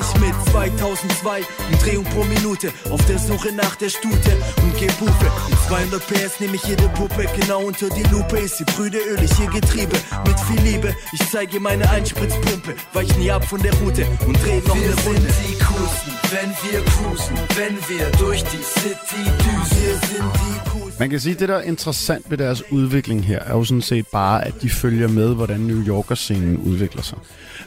Ich 0.00 0.20
mit 0.20 0.34
2002, 0.50 1.30
eine 1.34 1.76
Drehung 1.82 2.04
pro 2.04 2.24
Minute, 2.24 2.72
auf 2.90 3.04
der 3.06 3.18
Suche 3.18 3.52
nach 3.52 3.76
der 3.76 3.88
Stute 3.88 4.32
und 4.62 4.76
geh 4.78 4.86
Pufe. 4.86 5.30
Mit 5.48 5.58
200 5.68 6.06
PS 6.06 6.40
nehme 6.40 6.56
ich 6.56 6.64
jede 6.64 6.88
Puppe 6.90 7.26
genau 7.40 7.62
unter 7.62 7.88
die 7.88 8.04
Lupe. 8.04 8.38
Ist 8.38 8.58
sie 8.58 8.64
brüdeölig, 8.64 9.30
ihr 9.40 9.50
Getriebe 9.50 9.96
mit 10.26 10.38
viel 10.40 10.60
Liebe. 10.60 10.94
Ich 11.12 11.30
zeige 11.30 11.60
meine 11.60 11.88
Einspritzpumpe, 12.06 12.72
weich 12.94 13.16
nie 13.16 13.30
ab 13.30 13.44
von 13.44 13.60
der 13.62 13.72
Route 13.80 14.04
und 14.26 14.36
dreh 14.44 14.60
noch 14.66 14.74
Wir 14.74 14.82
eine 14.82 14.92
sind 14.92 15.06
Runde. 15.06 15.28
die 15.46 15.54
Coolsten, 15.64 16.12
wenn 16.34 16.50
wir 16.64 16.80
cruisen, 16.92 17.36
wenn 17.58 17.74
wir 17.90 18.06
durch 18.18 18.42
die 18.42 18.64
City 18.80 19.22
düsen. 19.44 19.78
Wir 19.82 19.94
sind 20.08 20.32
die 20.34 20.70
coolsten. 20.70 20.98
Man 20.98 21.10
kan 21.10 21.20
sige, 21.20 21.32
at 21.34 21.40
det, 21.40 21.48
der 21.48 21.54
er 21.56 21.62
interessant 21.62 22.30
ved 22.30 22.38
deres 22.38 22.72
udvikling 22.72 23.24
her, 23.24 23.38
er 23.38 23.52
jo 23.56 23.64
sådan 23.64 23.82
set 23.82 24.06
bare, 24.12 24.44
at 24.44 24.54
de 24.62 24.70
følger 24.70 25.08
med, 25.08 25.34
hvordan 25.34 25.60
New 25.60 25.86
Yorker-scenen 25.86 26.56
udvikler 26.56 27.02
sig. 27.02 27.18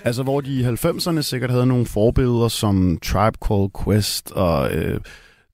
Altså, 0.04 0.24
hvor 0.24 0.42
de 0.42 0.52
i 0.60 0.64
90'erne 0.66 1.22
sikkert 1.22 1.52
havde 1.52 1.66
nogle 1.66 1.86
forbilleder 1.86 2.48
som 2.48 2.98
Tribe 3.04 3.38
Called 3.48 3.70
Quest 3.84 4.32
og 4.32 4.72
øh, 4.72 5.00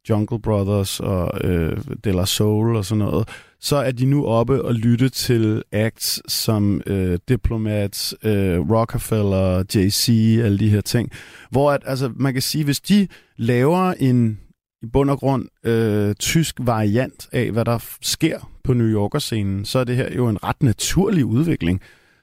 Jungle 0.10 0.42
Brothers 0.42 1.00
og 1.00 1.32
øh, 1.44 1.78
De 2.04 2.12
La 2.12 2.26
Soul 2.26 2.76
og 2.76 2.86
sådan 2.86 3.00
noget, 3.06 3.28
så 3.62 3.76
er 3.76 3.92
de 3.92 4.06
nu 4.06 4.26
oppe 4.26 4.66
og 4.66 4.74
lytte 4.74 5.10
til 5.10 5.64
acts 5.72 6.32
som 6.32 6.82
øh, 6.86 7.20
Diplomat, 7.30 8.14
øh, 8.24 8.60
Rockefeller, 8.60 9.64
JC, 9.76 10.10
alle 10.44 10.60
de 10.60 10.70
her 10.70 10.82
ting. 10.82 11.12
Hvor 11.52 11.72
at, 11.72 11.82
altså, 11.86 12.12
man 12.16 12.34
kan 12.34 12.42
sige, 12.42 12.64
hvis 12.64 12.80
de 12.80 13.08
laver 13.38 13.94
en 14.00 14.40
i 14.84 14.86
bund 14.94 15.10
og 15.10 15.20
grund 15.20 15.48
øh, 15.64 16.16
tysk 16.16 16.56
variant 16.60 17.30
af, 17.32 17.52
hvad 17.52 17.66
der 17.66 17.86
sker 18.02 18.52
på 18.64 18.74
New 18.74 18.88
Yorker-scenen, 18.88 19.66
så 19.66 19.80
er 19.80 19.84
det 19.84 19.96
her 19.96 20.16
jo 20.16 20.30
en 20.30 20.44
ret 20.44 20.64
naturlig 20.64 21.26
udvikling. 21.26 21.82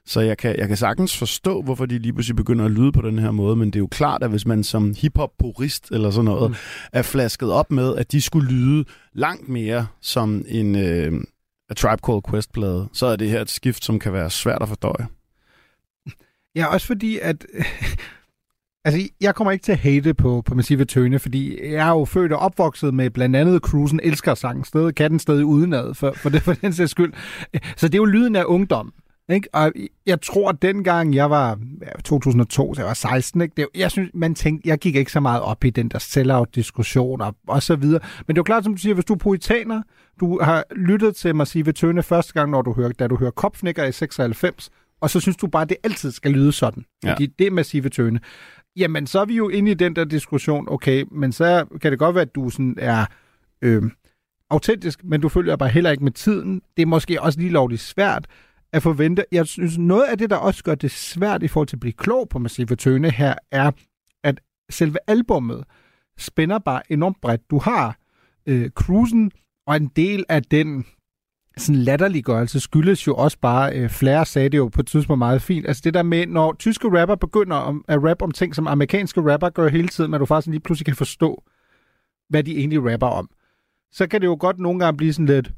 Så 0.09 0.21
jeg 0.21 0.39
kan, 0.39 0.59
jeg 0.59 0.69
kan 0.69 0.77
sagtens 0.77 1.17
forstå, 1.19 1.63
hvorfor 1.63 1.87
de 1.87 1.99
lige 1.99 2.13
pludselig 2.13 2.37
begynder 2.37 2.65
at 2.65 2.71
lyde 2.71 2.93
på 2.93 3.01
den 3.01 3.19
her 3.19 3.31
måde, 3.31 3.57
men 3.57 3.67
det 3.67 3.77
er 3.77 3.81
jo 3.81 3.87
klart, 3.87 4.23
at 4.23 4.31
hvis 4.31 4.47
man 4.47 4.65
som 4.65 4.95
hiphop-purist 4.95 5.91
eller 5.91 6.11
sådan 6.11 6.25
noget, 6.25 6.51
mm. 6.51 6.57
er 6.93 7.03
flasket 7.03 7.53
op 7.53 7.71
med, 7.71 7.97
at 7.97 8.13
de 8.13 8.21
skulle 8.21 8.51
lyde 8.51 8.85
langt 9.13 9.49
mere 9.49 9.87
som 10.01 10.45
en 10.49 10.77
øh, 10.77 11.13
A 11.71 11.75
Tribe 11.75 12.03
Called 12.07 12.23
Quest-plade, 12.31 12.89
så 12.93 13.07
er 13.07 13.17
det 13.17 13.31
her 13.31 13.41
et 13.41 13.51
skift, 13.51 13.85
som 13.85 13.99
kan 13.99 14.13
være 14.13 14.31
svært 14.31 14.63
at 14.63 14.69
fordøje. 14.69 15.07
Ja, 16.55 16.67
også 16.67 16.87
fordi, 16.87 17.19
at... 17.23 17.47
altså, 18.85 19.09
jeg 19.21 19.35
kommer 19.35 19.53
ikke 19.53 19.63
til 19.63 19.73
at 19.73 19.79
hate 19.79 20.15
på, 20.15 20.43
på 20.47 20.55
Massive 20.55 20.85
Tøne, 20.85 21.19
fordi 21.19 21.73
jeg 21.73 21.89
er 21.89 21.93
jo 21.93 22.05
født 22.05 22.33
og 22.33 22.39
opvokset 22.39 22.95
med 22.95 23.11
blandt 23.11 23.37
andet 23.37 23.61
Cruisen 23.61 24.01
elsker 24.03 24.35
sangen 24.35 24.65
stadig, 24.65 24.95
kan 24.95 25.11
den 25.11 25.19
stadig 25.19 25.45
udenad, 25.45 25.95
for, 25.95 26.13
for, 26.13 26.29
det, 26.29 26.43
for 26.47 26.53
den 26.53 26.73
sags 26.73 26.91
skyld. 26.91 27.13
Så 27.77 27.89
det 27.89 27.95
er 27.95 27.99
jo 27.99 28.05
lyden 28.05 28.37
af 28.37 28.45
ungdom. 28.45 28.93
Ikke? 29.29 29.49
Og 29.53 29.73
jeg 30.07 30.21
tror, 30.21 30.49
at 30.49 30.63
dengang 30.63 31.15
jeg 31.15 31.31
var 31.31 31.59
ja, 31.83 32.01
2002, 32.05 32.75
så 32.75 32.81
jeg 32.81 32.87
var 32.87 32.95
16, 32.95 33.41
ikke? 33.41 33.55
Det, 33.57 33.67
jeg 33.75 33.91
synes, 33.91 34.11
man 34.15 34.35
tænkte, 34.35 34.69
jeg 34.69 34.79
gik 34.79 34.97
ikke 34.97 35.13
så 35.13 35.21
meget 35.21 35.43
op 35.43 35.65
i 35.65 35.71
den 35.71 35.89
der 35.89 35.99
sellout-diskussion 35.99 37.21
og, 37.21 37.35
og 37.49 37.63
så 37.63 37.77
videre. 37.77 38.01
Men 38.27 38.37
det 38.37 38.39
er 38.39 38.41
jo 38.41 38.43
klart, 38.43 38.65
som 38.65 38.75
du 38.75 38.81
siger, 38.81 38.95
hvis 38.95 39.05
du 39.05 39.13
er 39.13 39.19
puritaner, 39.19 39.83
du 40.21 40.41
har 40.43 40.65
lyttet 40.77 41.17
til 41.17 41.35
Massive 41.35 41.73
Tøne 41.73 42.03
første 42.03 42.33
gang, 42.33 42.51
når 42.51 42.63
du 42.63 42.73
hører, 42.73 42.93
da 42.93 43.07
du 43.07 43.17
hører 43.17 43.31
Kopfnikker 43.31 43.85
i 43.85 43.93
96, 43.93 44.71
og 45.01 45.11
så 45.11 45.21
synes 45.21 45.37
du 45.37 45.47
bare, 45.47 45.63
at 45.63 45.69
det 45.69 45.77
altid 45.85 46.11
skal 46.11 46.31
lyde 46.31 46.53
sådan. 46.53 46.85
Ja. 47.05 47.13
Fordi 47.13 47.27
det 47.27 47.47
er 47.47 47.51
Massive 47.51 47.89
Tøne. 47.89 48.21
Jamen, 48.77 49.07
så 49.07 49.21
er 49.21 49.25
vi 49.25 49.37
jo 49.37 49.49
inde 49.49 49.71
i 49.71 49.75
den 49.75 49.97
der 49.97 50.05
diskussion, 50.05 50.65
okay, 50.69 51.05
men 51.11 51.33
så 51.33 51.65
kan 51.83 51.91
det 51.91 51.99
godt 51.99 52.15
være, 52.15 52.23
at 52.23 52.35
du 52.35 52.51
sådan 52.51 52.75
er 52.79 53.07
øh, 53.63 53.83
autentisk, 54.51 55.05
men 55.05 55.21
du 55.21 55.29
følger 55.29 55.57
bare 55.57 55.69
heller 55.69 55.91
ikke 55.91 56.05
med 56.05 56.13
tiden. 56.13 56.63
Det 56.77 56.83
er 56.83 56.87
måske 56.87 57.23
også 57.23 57.41
lige 57.41 57.51
lovligt 57.51 57.81
svært 57.81 58.27
at 58.73 58.83
forvente. 58.83 59.25
Jeg 59.33 59.47
synes, 59.47 59.79
noget 59.79 60.05
af 60.05 60.19
det, 60.19 60.31
der 60.31 60.37
også 60.37 60.65
gør 60.65 60.75
det 60.75 60.91
svært 60.91 61.43
i 61.43 61.49
forhold 61.49 61.69
til 61.69 61.77
at 61.77 61.81
blive 61.81 61.93
klog 61.93 62.29
på 62.29 62.39
Massive 62.39 62.77
Tøne 62.77 63.11
her, 63.11 63.35
er, 63.51 63.71
at 64.25 64.41
selve 64.71 64.99
albummet 65.07 65.65
spænder 66.19 66.59
bare 66.59 66.93
enormt 66.93 67.21
bredt. 67.21 67.51
Du 67.51 67.59
har 67.59 67.99
øh, 68.47 68.71
Cruisen, 68.71 69.31
og 69.67 69.77
en 69.77 69.87
del 69.97 70.25
af 70.29 70.43
den 70.43 70.87
sådan 71.57 71.83
latterliggørelse 71.83 72.61
skyldes 72.61 73.07
jo 73.07 73.15
også 73.15 73.39
bare, 73.41 73.79
øh, 73.79 73.91
Flair 73.91 74.25
sagde 74.25 74.49
det 74.49 74.59
jo 74.59 74.69
på 74.69 74.81
et 74.81 74.87
tidspunkt 74.87 75.19
meget 75.19 75.43
fint, 75.43 75.67
altså 75.67 75.83
det 75.85 75.95
der 75.95 76.03
med, 76.03 76.27
når 76.27 76.57
tyske 76.59 77.01
rapper 77.01 77.15
begynder 77.15 77.57
om, 77.57 77.85
at 77.89 78.05
rappe 78.05 78.25
om 78.25 78.31
ting, 78.31 78.55
som 78.55 78.67
amerikanske 78.67 79.33
rapper 79.33 79.51
gør 79.51 79.69
hele 79.69 79.89
tiden, 79.89 80.11
men 80.11 80.21
du 80.21 80.27
faktisk 80.27 80.51
lige 80.51 80.61
pludselig 80.61 80.87
kan 80.87 80.97
forstå, 80.97 81.43
hvad 82.29 82.45
de 82.45 82.59
egentlig 82.59 82.93
rapper 82.93 83.07
om, 83.07 83.31
så 83.93 84.07
kan 84.07 84.21
det 84.21 84.27
jo 84.27 84.37
godt 84.41 84.59
nogle 84.59 84.81
gange 84.81 84.97
blive 84.97 85.13
sådan 85.13 85.27
lidt, 85.27 85.53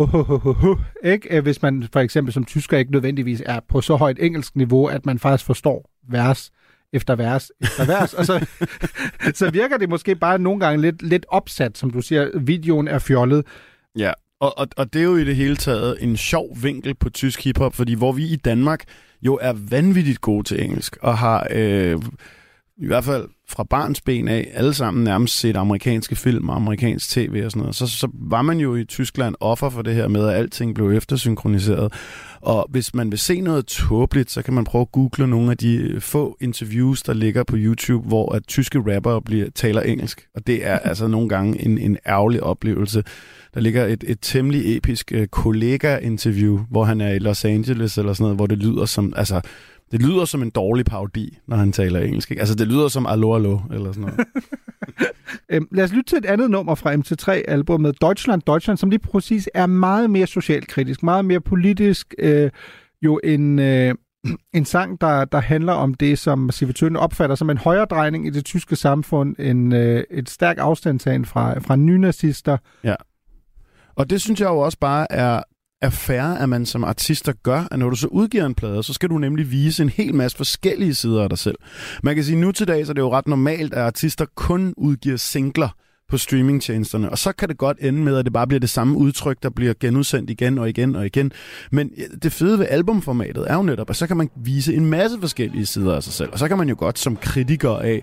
uh, 0.00 0.14
uh, 0.14 0.46
uh, 0.46 0.64
uh, 0.64 0.78
ikke? 1.04 1.36
Øh, 1.36 1.42
hvis 1.42 1.62
man 1.62 1.88
for 1.92 2.00
eksempel 2.00 2.32
som 2.34 2.44
tysker 2.44 2.78
ikke 2.78 2.92
nødvendigvis 2.92 3.42
er 3.46 3.60
på 3.68 3.80
så 3.80 3.96
højt 3.96 4.18
engelsk 4.20 4.56
niveau, 4.56 4.86
at 4.86 5.06
man 5.06 5.18
faktisk 5.18 5.46
forstår 5.46 5.90
vers 6.08 6.50
efter 6.92 7.16
vers 7.16 7.50
efter 7.60 7.86
vers, 7.86 8.14
og 8.14 8.26
så, 8.26 8.46
så 9.38 9.50
virker 9.50 9.76
det 9.76 9.88
måske 9.88 10.14
bare 10.14 10.38
nogle 10.38 10.60
gange 10.60 10.82
lidt, 10.82 11.02
lidt 11.02 11.26
opsat, 11.28 11.78
som 11.78 11.90
du 11.90 12.00
siger, 12.00 12.38
videoen 12.38 12.88
er 12.88 12.98
fjollet. 12.98 13.46
Ja, 13.98 14.12
og, 14.40 14.58
og, 14.58 14.68
og 14.76 14.92
det 14.92 15.00
er 15.00 15.04
jo 15.04 15.16
i 15.16 15.24
det 15.24 15.36
hele 15.36 15.56
taget 15.56 15.96
en 16.00 16.16
sjov 16.16 16.56
vinkel 16.62 16.94
på 16.94 17.10
tysk 17.10 17.44
hiphop, 17.44 17.74
fordi 17.74 17.94
hvor 17.94 18.12
vi 18.12 18.26
i 18.26 18.36
Danmark 18.36 18.84
jo 19.22 19.38
er 19.42 19.52
vanvittigt 19.70 20.20
gode 20.20 20.44
til 20.44 20.64
engelsk, 20.64 20.96
og 21.02 21.18
har 21.18 21.46
øh, 21.50 22.02
i 22.80 22.86
hvert 22.86 23.04
fald 23.04 23.28
fra 23.48 23.64
barns 23.64 24.00
ben 24.00 24.28
af 24.28 24.50
alle 24.54 24.74
sammen 24.74 25.04
nærmest 25.04 25.38
set 25.38 25.56
amerikanske 25.56 26.16
film 26.16 26.48
og 26.48 26.56
amerikansk 26.56 27.10
tv 27.10 27.42
og 27.44 27.50
sådan 27.50 27.60
noget, 27.60 27.76
så, 27.76 27.86
så 27.86 28.08
var 28.14 28.42
man 28.42 28.58
jo 28.58 28.76
i 28.76 28.84
Tyskland 28.84 29.34
offer 29.40 29.70
for 29.70 29.82
det 29.82 29.94
her 29.94 30.08
med, 30.08 30.28
at 30.28 30.34
alting 30.34 30.74
blev 30.74 30.90
eftersynkroniseret. 30.90 31.92
Og 32.40 32.66
hvis 32.70 32.94
man 32.94 33.10
vil 33.10 33.18
se 33.18 33.40
noget 33.40 33.66
tåbeligt, 33.66 34.30
så 34.30 34.42
kan 34.42 34.54
man 34.54 34.64
prøve 34.64 34.82
at 34.82 34.92
google 34.92 35.26
nogle 35.26 35.50
af 35.50 35.56
de 35.56 35.96
få 36.00 36.36
interviews, 36.40 37.02
der 37.02 37.12
ligger 37.12 37.44
på 37.44 37.56
YouTube, 37.58 38.08
hvor 38.08 38.34
at 38.34 38.46
tyske 38.46 38.78
rappere 38.78 39.22
bliver, 39.22 39.50
taler 39.54 39.82
engelsk. 39.82 40.26
Og 40.34 40.46
det 40.46 40.66
er 40.66 40.78
altså 40.78 41.06
nogle 41.06 41.28
gange 41.28 41.64
en, 41.64 41.78
en 41.78 41.98
ærgerlig 42.06 42.42
oplevelse. 42.42 43.04
Der 43.54 43.60
ligger 43.60 43.86
et, 43.86 44.04
et 44.06 44.18
temmelig 44.22 44.76
episk 44.76 45.12
øh, 45.12 45.26
kollega-interview, 45.26 46.60
hvor 46.70 46.84
han 46.84 47.00
er 47.00 47.10
i 47.10 47.18
Los 47.18 47.44
Angeles 47.44 47.98
eller 47.98 48.12
sådan 48.12 48.24
noget, 48.24 48.36
hvor 48.36 48.46
det 48.46 48.58
lyder 48.58 48.84
som, 48.84 49.12
altså, 49.16 49.40
det 49.92 50.02
lyder 50.02 50.24
som 50.24 50.42
en 50.42 50.50
dårlig 50.50 50.84
parodi, 50.84 51.38
når 51.46 51.56
han 51.56 51.72
taler 51.72 52.00
engelsk. 52.00 52.30
Ikke? 52.30 52.40
Altså, 52.40 52.54
det 52.54 52.66
lyder 52.68 52.88
som 52.88 53.06
allo, 53.06 53.34
allo, 53.34 53.58
eller 53.72 53.92
sådan 53.92 54.00
noget. 54.00 54.20
Øhm, 55.52 55.68
lad 55.72 55.84
os 55.84 55.92
lytte 55.92 56.10
til 56.10 56.18
et 56.18 56.24
andet 56.24 56.50
nummer 56.50 56.74
fra 56.74 56.94
MT3-albummet, 56.94 58.00
Deutschland, 58.00 58.42
Deutschland, 58.46 58.78
som 58.78 58.90
lige 58.90 58.98
præcis 58.98 59.48
er 59.54 59.66
meget 59.66 60.10
mere 60.10 60.26
socialkritisk, 60.26 61.02
meget 61.02 61.24
mere 61.24 61.40
politisk. 61.40 62.14
Øh, 62.18 62.50
jo 63.02 63.20
en, 63.24 63.58
øh, 63.58 63.94
en 64.54 64.64
sang, 64.64 65.00
der, 65.00 65.24
der 65.24 65.40
handler 65.40 65.72
om 65.72 65.94
det, 65.94 66.18
som 66.18 66.38
Massive 66.38 66.72
Tønde 66.72 67.00
opfatter 67.00 67.36
som 67.36 67.50
en 67.50 67.58
højere 67.58 67.84
drejning 67.84 68.26
i 68.26 68.30
det 68.30 68.44
tyske 68.44 68.76
samfund, 68.76 69.36
en, 69.38 69.72
øh, 69.72 70.04
et 70.10 70.30
stærk 70.30 70.56
afstandtagen 70.58 71.24
fra, 71.24 71.58
fra 71.58 71.76
nynazister. 71.76 72.56
Ja. 72.84 72.94
Og 73.94 74.10
det 74.10 74.20
synes 74.20 74.40
jeg 74.40 74.48
jo 74.48 74.58
også 74.58 74.78
bare 74.78 75.12
er, 75.12 75.42
er 75.82 75.90
fair, 75.90 76.22
at 76.22 76.48
man 76.48 76.66
som 76.66 76.84
artister 76.84 77.32
gør, 77.42 77.68
at 77.70 77.78
når 77.78 77.90
du 77.90 77.96
så 77.96 78.06
udgiver 78.06 78.46
en 78.46 78.54
plade, 78.54 78.82
så 78.82 78.92
skal 78.92 79.08
du 79.08 79.18
nemlig 79.18 79.50
vise 79.50 79.82
en 79.82 79.88
hel 79.88 80.14
masse 80.14 80.36
forskellige 80.36 80.94
sider 80.94 81.22
af 81.22 81.28
dig 81.28 81.38
selv. 81.38 81.56
Man 82.02 82.14
kan 82.14 82.24
sige, 82.24 82.40
nu 82.40 82.52
til 82.52 82.68
dag, 82.68 82.86
så 82.86 82.92
er 82.92 82.94
det 82.94 83.02
jo 83.02 83.12
ret 83.12 83.28
normalt, 83.28 83.74
at 83.74 83.82
artister 83.82 84.26
kun 84.34 84.74
udgiver 84.76 85.16
singler 85.16 85.68
på 86.10 86.18
streamingtjenesterne, 86.18 87.10
og 87.10 87.18
så 87.18 87.32
kan 87.32 87.48
det 87.48 87.58
godt 87.58 87.76
ende 87.80 88.00
med, 88.02 88.16
at 88.16 88.24
det 88.24 88.32
bare 88.32 88.46
bliver 88.46 88.60
det 88.60 88.70
samme 88.70 88.96
udtryk, 88.96 89.36
der 89.42 89.50
bliver 89.50 89.74
genudsendt 89.80 90.30
igen 90.30 90.58
og 90.58 90.68
igen 90.68 90.96
og 90.96 91.06
igen. 91.06 91.32
Men 91.70 91.90
det 92.22 92.32
fede 92.32 92.58
ved 92.58 92.66
albumformatet 92.70 93.44
er 93.46 93.54
jo 93.56 93.62
netop, 93.62 93.90
at 93.90 93.96
så 93.96 94.06
kan 94.06 94.16
man 94.16 94.30
vise 94.36 94.74
en 94.74 94.86
masse 94.86 95.20
forskellige 95.20 95.66
sider 95.66 95.94
af 95.94 96.02
sig 96.02 96.12
selv, 96.12 96.28
og 96.32 96.38
så 96.38 96.48
kan 96.48 96.58
man 96.58 96.68
jo 96.68 96.74
godt 96.78 96.98
som 96.98 97.16
kritiker 97.16 97.70
af 97.70 98.02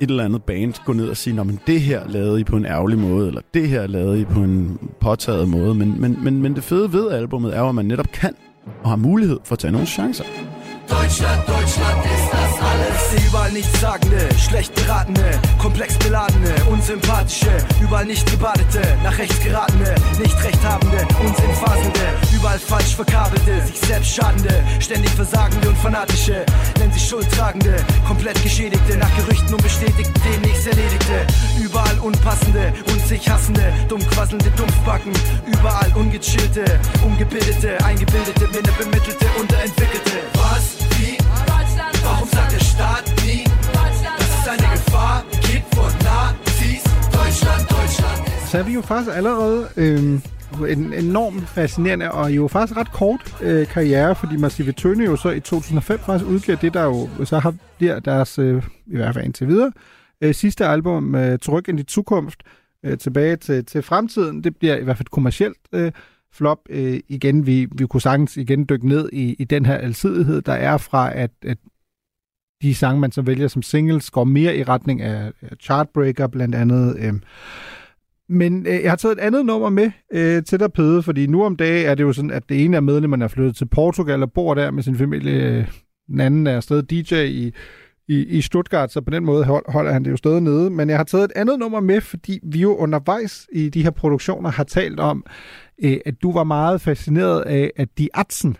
et 0.00 0.10
eller 0.10 0.24
andet 0.24 0.42
band 0.42 0.74
gå 0.84 0.92
ned 0.92 1.08
og 1.08 1.16
sige, 1.16 1.44
men 1.44 1.60
det 1.66 1.80
her 1.80 2.08
lavede 2.08 2.40
I 2.40 2.44
på 2.44 2.56
en 2.56 2.66
ærgerlig 2.66 2.98
måde, 2.98 3.28
eller 3.28 3.40
det 3.54 3.68
her 3.68 3.86
lavede 3.86 4.20
I 4.20 4.24
på 4.24 4.40
en 4.40 4.78
påtaget 5.00 5.48
måde. 5.48 5.74
Men, 5.74 6.00
men, 6.00 6.24
men, 6.24 6.42
men 6.42 6.54
det 6.54 6.64
fede 6.64 6.92
ved 6.92 7.10
albumet 7.10 7.56
er 7.56 7.60
jo, 7.60 7.68
at 7.68 7.74
man 7.74 7.84
netop 7.84 8.12
kan 8.12 8.34
og 8.82 8.90
har 8.90 8.96
mulighed 8.96 9.38
for 9.44 9.52
at 9.52 9.58
tage 9.58 9.72
nogle 9.72 9.86
chancer. 9.86 10.24
Deutschland, 10.88 11.48
Deutschland 11.48 12.04
ist 12.04 12.32
das 12.32 12.62
alles. 12.62 13.26
Überall 13.26 13.52
nichtssagende, 13.52 14.28
schlecht 14.38 14.74
beratene, 14.74 15.40
komplex 15.58 15.94
beladene, 15.98 16.54
unsympathische, 16.70 17.50
überall 17.80 18.06
nicht 18.06 18.30
gebadete, 18.30 18.80
nach 19.02 19.16
rechts 19.18 19.38
geratene, 19.40 19.94
nicht 20.18 20.42
rechthabende, 20.42 21.06
unsinnfasende, 21.20 22.00
überall 22.34 22.58
falsch 22.58 22.94
verkabelte, 22.94 23.66
sich 23.66 23.80
selbst 23.80 24.14
schadende, 24.14 24.62
ständig 24.80 25.10
versagende 25.10 25.68
und 25.68 25.78
fanatische, 25.78 26.44
nennen 26.78 26.92
sich 26.92 27.06
Schuldtragende, 27.08 27.76
komplett 28.06 28.42
geschädigte, 28.42 28.96
nach 28.96 29.14
Gerüchten 29.16 29.54
unbestätigt, 29.54 30.10
denen 30.24 30.42
nichts 30.42 30.66
erledigte, 30.66 31.26
überall 31.62 31.98
unpassende 31.98 32.72
und 32.90 33.06
sich 33.06 33.28
hassende, 33.28 33.72
dumm 33.88 33.98
Dumpfbacken, 34.56 35.12
überall 35.46 35.92
ungechillte, 35.94 36.64
ungebildete, 37.04 37.84
eingebildete, 37.84 38.48
minder 38.48 38.72
bemittelte, 38.72 39.26
unterentwickelte. 39.38 40.18
Was? 40.34 40.77
Wie? 42.28 42.36
Sagt 42.36 42.52
der 42.52 42.64
Staat 42.64 43.04
nie, 43.24 43.44
dass 43.72 44.40
es 44.40 44.48
eine 44.48 44.72
Gefahr 44.72 45.24
gibt 45.30 45.74
vor 45.74 45.90
Nazis? 46.04 46.82
Deutschland, 47.12 47.62
Deutschland. 47.70 48.48
Så 48.50 48.58
er 48.58 48.62
vi 48.62 48.72
jo 48.72 48.82
faktisk 48.82 49.16
allerede 49.16 49.68
øh, 49.76 50.20
en 50.72 50.92
enormt 50.92 51.48
fascinerende 51.48 52.12
og 52.12 52.30
jo 52.30 52.48
faktisk 52.48 52.76
ret 52.78 52.92
kort 52.92 53.36
øh, 53.42 53.66
karriere, 53.66 54.14
fordi 54.14 54.36
Massive 54.36 54.72
Tønne 54.72 55.04
jo 55.04 55.16
så 55.16 55.30
i 55.30 55.40
2005 55.40 55.98
faktisk 55.98 56.30
udgiver 56.30 56.58
det, 56.58 56.74
der 56.74 56.84
jo 56.84 57.08
så 57.24 57.38
har, 57.38 57.54
der 57.80 58.00
deres, 58.00 58.38
øh, 58.38 58.62
i 58.86 58.96
hvert 58.96 59.14
fald 59.14 59.24
indtil 59.24 59.48
videre, 59.48 59.72
øh, 60.20 60.34
sidste 60.34 60.66
album, 60.66 61.14
øh, 61.14 61.38
Tryk 61.38 61.68
ind 61.68 61.80
i 61.80 61.84
Zukunft, 61.90 62.42
øh, 62.84 62.98
tilbage 62.98 63.36
til, 63.36 63.64
til 63.64 63.82
fremtiden. 63.82 64.44
Det 64.44 64.56
bliver 64.56 64.76
i 64.76 64.84
hvert 64.84 64.96
fald 64.96 65.06
et 65.06 65.10
kommercielt 65.10 65.58
øh, 65.72 65.92
flop. 66.32 66.58
Øh, 66.70 67.00
igen, 67.08 67.46
vi, 67.46 67.66
vi 67.74 67.86
kunne 67.86 68.00
sagtens 68.00 68.36
igen 68.36 68.66
dykke 68.68 68.88
ned 68.88 69.08
i, 69.12 69.36
i 69.38 69.44
den 69.44 69.66
her 69.66 69.74
alsidighed, 69.74 70.42
der 70.42 70.52
er 70.52 70.76
fra, 70.76 71.14
at, 71.14 71.30
at 71.42 71.58
de 72.62 72.74
sange, 72.74 73.00
man 73.00 73.12
så 73.12 73.22
vælger 73.22 73.48
som 73.48 73.62
singles, 73.62 74.10
går 74.10 74.24
mere 74.24 74.56
i 74.56 74.62
retning 74.62 75.02
af 75.02 75.32
Chartbreaker 75.60 76.26
blandt 76.26 76.54
andet. 76.54 76.96
Øh. 76.98 77.12
Men 78.28 78.66
øh, 78.66 78.82
jeg 78.82 78.90
har 78.90 78.96
taget 78.96 79.12
et 79.12 79.22
andet 79.22 79.46
nummer 79.46 79.68
med 79.68 79.90
øh, 80.12 80.42
til 80.44 80.60
dig, 80.60 80.72
Pede, 80.72 81.02
fordi 81.02 81.26
nu 81.26 81.44
om 81.44 81.56
dagen 81.56 81.86
er 81.86 81.94
det 81.94 82.02
jo 82.02 82.12
sådan, 82.12 82.30
at 82.30 82.48
det 82.48 82.64
ene 82.64 82.76
af 82.76 82.82
medlemmerne 82.82 83.24
er 83.24 83.28
flyttet 83.28 83.56
til 83.56 83.68
Portugal 83.68 84.22
og 84.22 84.32
bor 84.32 84.54
der 84.54 84.70
med 84.70 84.82
sin 84.82 84.96
familie. 84.98 85.68
Den 86.08 86.20
anden 86.20 86.46
er 86.46 86.60
stadig 86.60 86.90
DJ 86.90 87.14
i, 87.14 87.52
i, 88.08 88.24
i 88.24 88.40
Stuttgart, 88.40 88.92
så 88.92 89.00
på 89.00 89.10
den 89.10 89.24
måde 89.24 89.44
hold- 89.44 89.72
holder 89.72 89.92
han 89.92 90.04
det 90.04 90.10
jo 90.10 90.16
stadig 90.16 90.40
nede. 90.40 90.70
Men 90.70 90.88
jeg 90.90 90.96
har 90.96 91.04
taget 91.04 91.24
et 91.24 91.32
andet 91.36 91.58
nummer 91.58 91.80
med, 91.80 92.00
fordi 92.00 92.38
vi 92.42 92.58
jo 92.58 92.76
undervejs 92.76 93.46
i 93.52 93.68
de 93.68 93.82
her 93.82 93.90
produktioner 93.90 94.50
har 94.50 94.64
talt 94.64 95.00
om, 95.00 95.24
øh, 95.84 95.96
at 96.06 96.14
du 96.22 96.32
var 96.32 96.44
meget 96.44 96.80
fascineret 96.80 97.40
af, 97.40 97.70
at 97.76 97.88
de 97.98 98.08
Atsen 98.14 98.56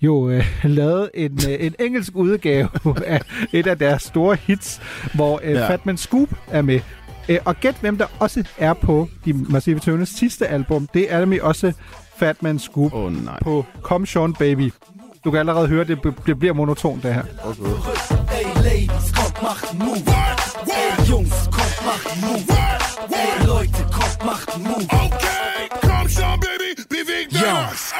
jo 0.00 0.30
øh, 0.30 0.44
lavede 0.64 1.10
en, 1.14 1.40
øh, 1.48 1.66
en 1.66 1.74
engelsk 1.80 2.12
udgave 2.16 2.68
af 3.06 3.20
et 3.52 3.66
af 3.66 3.78
deres 3.78 4.02
store 4.02 4.36
hits, 4.46 4.80
hvor 5.14 5.40
øh, 5.44 5.52
Ja. 5.52 5.68
Fatman 5.68 5.96
Scoop 5.96 6.28
er 6.50 6.62
med. 6.62 6.80
Øh, 7.28 7.38
og 7.44 7.56
gæt 7.56 7.74
hvem 7.80 7.98
der 7.98 8.06
også 8.18 8.44
er 8.58 8.72
på 8.72 9.08
de 9.24 9.32
Massive 9.32 9.78
Tønes 9.78 10.08
sidste 10.08 10.46
album. 10.46 10.88
Det 10.94 11.12
er 11.12 11.18
nemlig 11.18 11.42
også 11.42 11.72
Fatman 12.16 12.58
Scoop 12.58 12.94
oh, 12.94 13.24
nej. 13.24 13.38
på 13.42 13.64
Come 13.82 14.06
Sean 14.06 14.34
Baby. 14.34 14.72
Du 15.24 15.30
kan 15.30 15.40
allerede 15.40 15.68
høre, 15.68 15.84
det, 15.84 15.98
det 16.26 16.38
bliver 16.38 16.54
monotont 16.54 17.02
det 17.02 17.14
her. 17.14 17.22
Ladies, 18.64 19.12
Move. 19.74 20.12
Jungs, 21.10 21.48
Move. 22.22 22.46
Leute, 23.46 23.84
Move. 24.58 24.86
Okay, 24.92 25.68
komm 25.82 26.08
schon, 26.08 26.40
Baby, 26.40 26.82
beweg 26.90 27.26
das. 27.30 27.92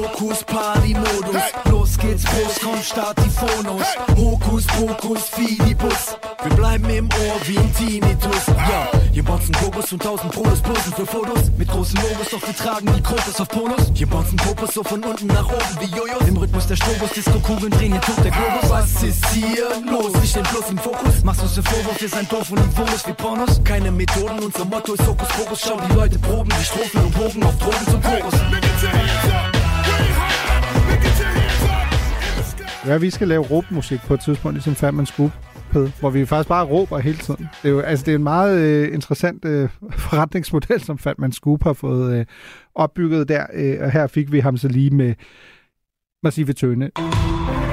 Hokus 0.00 0.44
Party-Modus. 0.44 1.42
Los 1.70 1.98
geht's, 1.98 2.24
Prost, 2.24 2.60
komm, 2.62 2.82
start 2.82 3.18
die 3.18 3.30
Phonos. 3.30 3.86
Hokus 4.16 4.66
Pokus 4.66 5.28
Fidibus. 5.28 6.16
Wir 6.42 6.56
bleiben 6.56 6.88
im 6.88 7.06
Ohr 7.06 7.36
wie 7.44 7.58
ein 7.58 7.74
Tinnitus. 7.74 8.46
Ja, 8.46 8.88
hier 9.12 9.22
bonzen 9.22 9.54
Kokos 9.54 9.92
und 9.92 10.02
tausend 10.02 10.32
Prodos 10.32 10.60
posen 10.60 10.92
für 10.94 11.06
Fotos. 11.06 11.50
Mit 11.58 11.68
großen 11.68 11.96
Logos, 11.96 12.30
doch 12.30 12.46
wir 12.46 12.56
tragen 12.56 12.90
die 12.96 13.02
Krokus 13.02 13.40
auf 13.40 13.48
Polos. 13.48 13.92
Hier 13.94 14.06
bonzen 14.06 14.36
Popos 14.36 14.74
so 14.74 14.82
von 14.82 15.04
unten 15.04 15.26
nach 15.26 15.46
oben 15.46 15.76
wie 15.80 15.96
Jojos. 15.96 16.26
Im 16.26 16.36
Rhythmus 16.38 16.66
der 16.66 16.76
Strobos, 16.76 17.10
Disco-Kugeln 17.10 17.70
drehen, 17.70 17.92
hier 17.92 18.00
tobt 18.00 18.24
der 18.24 18.32
Globus. 18.32 18.70
Was 18.70 19.02
ist 19.02 19.26
hier 19.34 19.68
los? 19.90 20.12
Ich 20.22 20.30
steh 20.30 20.40
bloß 20.40 20.70
im 20.70 20.78
Fokus. 20.78 21.22
Machst 21.24 21.42
uns 21.42 21.54
den 21.54 21.64
Vorwurf, 21.64 22.00
wir 22.00 22.08
sind 22.08 22.32
doof 22.32 22.50
und 22.50 22.66
niveaulos 22.66 23.06
wie 23.06 23.12
Pornos. 23.12 23.60
Keine 23.64 23.90
Methoden, 23.90 24.38
unser 24.38 24.64
Motto 24.64 24.94
ist 24.94 25.06
Hokus 25.06 25.28
Pokus. 25.28 25.60
Schau, 25.60 25.78
die 25.88 25.94
Leute 25.94 26.18
proben, 26.18 26.50
die 26.58 26.64
Strophen 26.64 27.04
und 27.04 27.14
Bogen 27.14 27.42
auf 27.42 27.58
Drogen 27.58 27.86
zum 27.90 28.02
Chorus. 28.02 29.49
Ja, 32.90 32.98
vi 32.98 33.10
skal 33.10 33.28
lave 33.28 33.42
råbmusik 33.42 34.00
på 34.00 34.14
et 34.14 34.20
tidspunkt, 34.20 34.54
ligesom 34.54 34.74
Fatman 34.74 35.06
Scoop, 35.06 35.30
Pede, 35.72 35.92
hvor 36.00 36.10
vi 36.10 36.26
faktisk 36.26 36.48
bare 36.48 36.66
råber 36.66 36.98
hele 36.98 37.18
tiden. 37.18 37.48
Det 37.62 37.68
er 37.68 37.72
jo 37.72 37.80
altså, 37.80 38.04
det 38.04 38.12
er 38.12 38.16
en 38.16 38.22
meget 38.22 38.58
øh, 38.60 38.94
interessant 38.94 39.44
øh, 39.44 39.68
forretningsmodel, 40.08 40.80
som 40.80 40.98
Fatman 40.98 41.32
Scoop 41.32 41.62
har 41.62 41.72
fået 41.72 42.18
øh, 42.18 42.26
opbygget 42.74 43.28
der, 43.28 43.46
øh, 43.54 43.76
og 43.80 43.90
her 43.90 44.06
fik 44.06 44.32
vi 44.32 44.40
ham 44.40 44.56
så 44.56 44.68
lige 44.68 44.90
med 44.90 45.14
Massive 46.22 46.52
Tøne. 46.52 46.90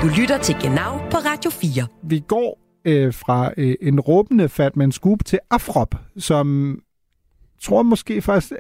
Du 0.02 0.08
lytter 0.18 0.38
til 0.42 0.56
Genau 0.62 0.98
på 1.12 1.18
Radio 1.18 1.52
4. 1.52 1.88
Vi 2.04 2.24
går 2.28 2.60
øh, 2.86 3.14
fra 3.14 3.52
øh, 3.58 3.76
en 3.82 4.00
råbende 4.00 4.50
Fatman 4.50 4.92
Scoop 4.92 5.26
til 5.26 5.40
Afrop, 5.52 5.96
som 6.18 6.80
tror 7.62 7.84
måske 7.84 8.22
faktisk, 8.22 8.54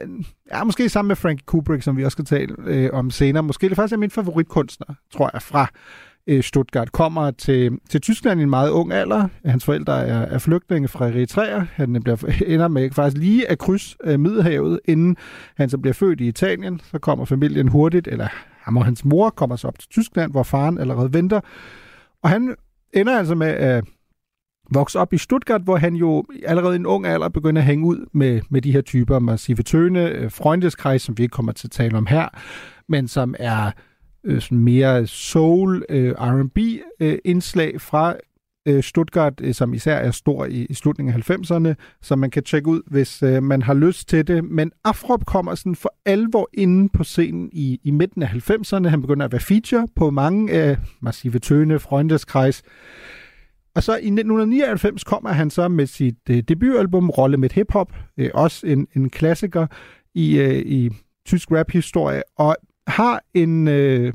ja, 0.53 0.63
måske 0.63 0.89
sammen 0.89 1.07
med 1.07 1.15
Frank 1.15 1.39
Kubrick, 1.45 1.83
som 1.83 1.97
vi 1.97 2.03
også 2.05 2.15
skal 2.15 2.25
tale 2.25 2.55
øh, 2.65 2.89
om 2.93 3.11
senere, 3.11 3.43
måske 3.43 3.69
det 3.69 3.75
faktisk 3.75 3.93
er 3.93 3.97
min 3.97 4.11
favoritkunstner, 4.11 4.95
tror 5.11 5.29
jeg, 5.33 5.41
fra 5.41 5.67
Øh, 6.27 6.43
Stuttgart, 6.43 6.91
kommer 6.91 7.31
til, 7.31 7.79
til 7.89 8.01
Tyskland 8.01 8.39
i 8.39 8.43
en 8.43 8.49
meget 8.49 8.69
ung 8.69 8.93
alder. 8.93 9.27
Hans 9.45 9.65
forældre 9.65 10.07
er, 10.07 10.19
er 10.19 10.37
flygtninge 10.37 10.87
fra 10.87 11.07
Eritrea. 11.07 11.63
Han 11.73 11.95
øh, 11.95 12.01
bliver, 12.01 12.23
ender 12.53 12.67
med 12.67 12.91
faktisk 12.91 13.17
lige 13.17 13.51
at 13.51 13.59
krydse 13.59 13.97
øh, 14.03 14.19
Middelhavet, 14.19 14.79
inden 14.85 15.17
han 15.55 15.69
så 15.69 15.77
bliver 15.77 15.93
født 15.93 16.21
i 16.21 16.27
Italien. 16.27 16.81
Så 16.91 16.99
kommer 16.99 17.25
familien 17.25 17.67
hurtigt, 17.67 18.07
eller 18.07 18.27
ham 18.61 18.77
og 18.77 18.85
hans 18.85 19.05
mor 19.05 19.29
kommer 19.29 19.55
så 19.55 19.67
op 19.67 19.79
til 19.79 19.89
Tyskland, 19.89 20.31
hvor 20.31 20.43
faren 20.43 20.77
allerede 20.77 21.13
venter. 21.13 21.41
Og 22.23 22.29
han 22.29 22.55
ender 22.93 23.17
altså 23.17 23.35
med 23.35 23.47
at 23.47 23.83
vokse 24.71 24.99
op 24.99 25.13
i 25.13 25.17
Stuttgart, 25.17 25.61
hvor 25.61 25.77
han 25.77 25.95
jo 25.95 26.25
allerede 26.45 26.75
i 26.75 26.79
en 26.79 26.85
ung 26.85 27.05
alder 27.05 27.29
begynder 27.29 27.61
at 27.61 27.65
hænge 27.65 27.85
ud 27.85 28.05
med, 28.13 28.41
med 28.49 28.61
de 28.61 28.71
her 28.71 28.81
typer, 28.81 29.19
Massive 29.19 29.63
Tøne, 29.63 30.29
Freundeskreis, 30.29 31.01
som 31.01 31.17
vi 31.17 31.23
ikke 31.23 31.33
kommer 31.33 31.51
til 31.51 31.67
at 31.67 31.71
tale 31.71 31.97
om 31.97 32.05
her, 32.05 32.29
men 32.87 33.07
som 33.07 33.35
er 33.39 33.71
øh, 34.23 34.41
sådan 34.41 34.57
mere 34.57 35.07
soul, 35.07 35.85
øh, 35.89 36.11
R&B 36.11 36.57
øh, 36.99 37.17
indslag 37.25 37.81
fra 37.81 38.15
øh, 38.67 38.83
Stuttgart, 38.83 39.33
øh, 39.41 39.53
som 39.53 39.73
især 39.73 39.95
er 39.95 40.11
stor 40.11 40.45
i, 40.45 40.65
i 40.69 40.73
slutningen 40.73 41.15
af 41.15 41.29
90'erne, 41.29 41.73
som 42.01 42.19
man 42.19 42.31
kan 42.31 42.43
tjekke 42.43 42.67
ud, 42.67 42.81
hvis 42.87 43.23
øh, 43.23 43.43
man 43.43 43.61
har 43.61 43.73
lyst 43.73 44.09
til 44.09 44.27
det. 44.27 44.43
Men 44.43 44.71
Afrop 44.83 45.25
kommer 45.25 45.55
sådan 45.55 45.75
for 45.75 45.93
alvor 46.05 46.49
inde 46.53 46.89
på 46.89 47.03
scenen 47.03 47.49
i, 47.53 47.79
i 47.83 47.91
midten 47.91 48.23
af 48.23 48.27
90'erne. 48.27 48.87
Han 48.87 49.01
begynder 49.01 49.25
at 49.25 49.31
være 49.31 49.41
feature 49.41 49.87
på 49.95 50.09
mange 50.09 50.53
af 50.53 50.71
øh, 50.71 50.77
Massive 51.01 51.39
Tøne, 51.39 51.79
Freundeskreis, 51.79 52.63
og 53.77 53.83
så 53.83 53.91
i 53.91 53.95
1999 53.95 55.03
kommer 55.03 55.31
han 55.31 55.49
så 55.49 55.67
med 55.67 55.85
sit 55.85 56.29
øh, 56.29 56.37
debutalbum 56.37 57.09
Rolle 57.09 57.37
med 57.37 57.49
Hip-Hop, 57.57 57.95
øh, 58.17 58.29
også 58.33 58.67
en, 58.67 58.87
en 58.95 59.09
klassiker 59.09 59.67
i, 60.15 60.39
øh, 60.39 60.57
i 60.57 60.89
tysk 61.25 61.51
rap-historie, 61.51 62.23
og 62.37 62.55
har 62.87 63.21
en 63.33 63.67
øh, 63.67 64.13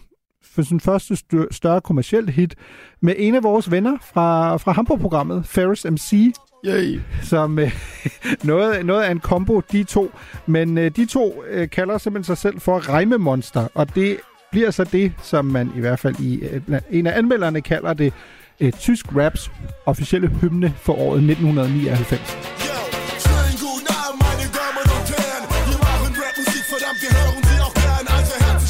for 0.54 0.62
sin 0.62 0.80
første 0.80 1.16
stør, 1.16 1.44
større 1.50 1.80
kommersiel 1.80 2.30
hit 2.30 2.54
med 3.00 3.14
en 3.18 3.34
af 3.34 3.42
vores 3.42 3.70
venner 3.70 3.96
fra, 4.14 4.56
fra 4.56 4.72
Hamburg-programmet, 4.72 5.46
Ferris 5.46 5.86
MC, 5.90 6.32
Yay. 6.66 7.00
som 7.22 7.58
øh, 7.58 7.72
noget, 8.44 8.86
noget 8.86 9.02
af 9.02 9.10
en 9.10 9.20
kombo, 9.20 9.60
de 9.72 9.84
to. 9.84 10.10
Men 10.46 10.78
øh, 10.78 10.90
de 10.96 11.06
to 11.06 11.42
øh, 11.50 11.70
kalder 11.70 11.98
simpelthen 11.98 12.36
sig 12.36 12.38
selv 12.38 12.60
for 12.60 12.94
Reimemonster, 12.94 13.68
og 13.74 13.94
det 13.94 14.16
bliver 14.50 14.70
så 14.70 14.84
det, 14.84 15.12
som 15.22 15.44
man 15.44 15.70
i 15.76 15.80
hvert 15.80 15.98
fald 15.98 16.20
i 16.20 16.40
øh, 16.40 16.80
en 16.90 17.06
af 17.06 17.18
anmelderne 17.18 17.60
kalder 17.60 17.94
det 17.94 18.12
øh, 18.60 18.72
tysk 18.72 19.16
raps 19.16 19.50
officielle 19.86 20.28
hymne 20.28 20.74
for 20.76 20.92
året 20.92 21.30
1999. 21.30 22.20
Schönen 22.20 22.81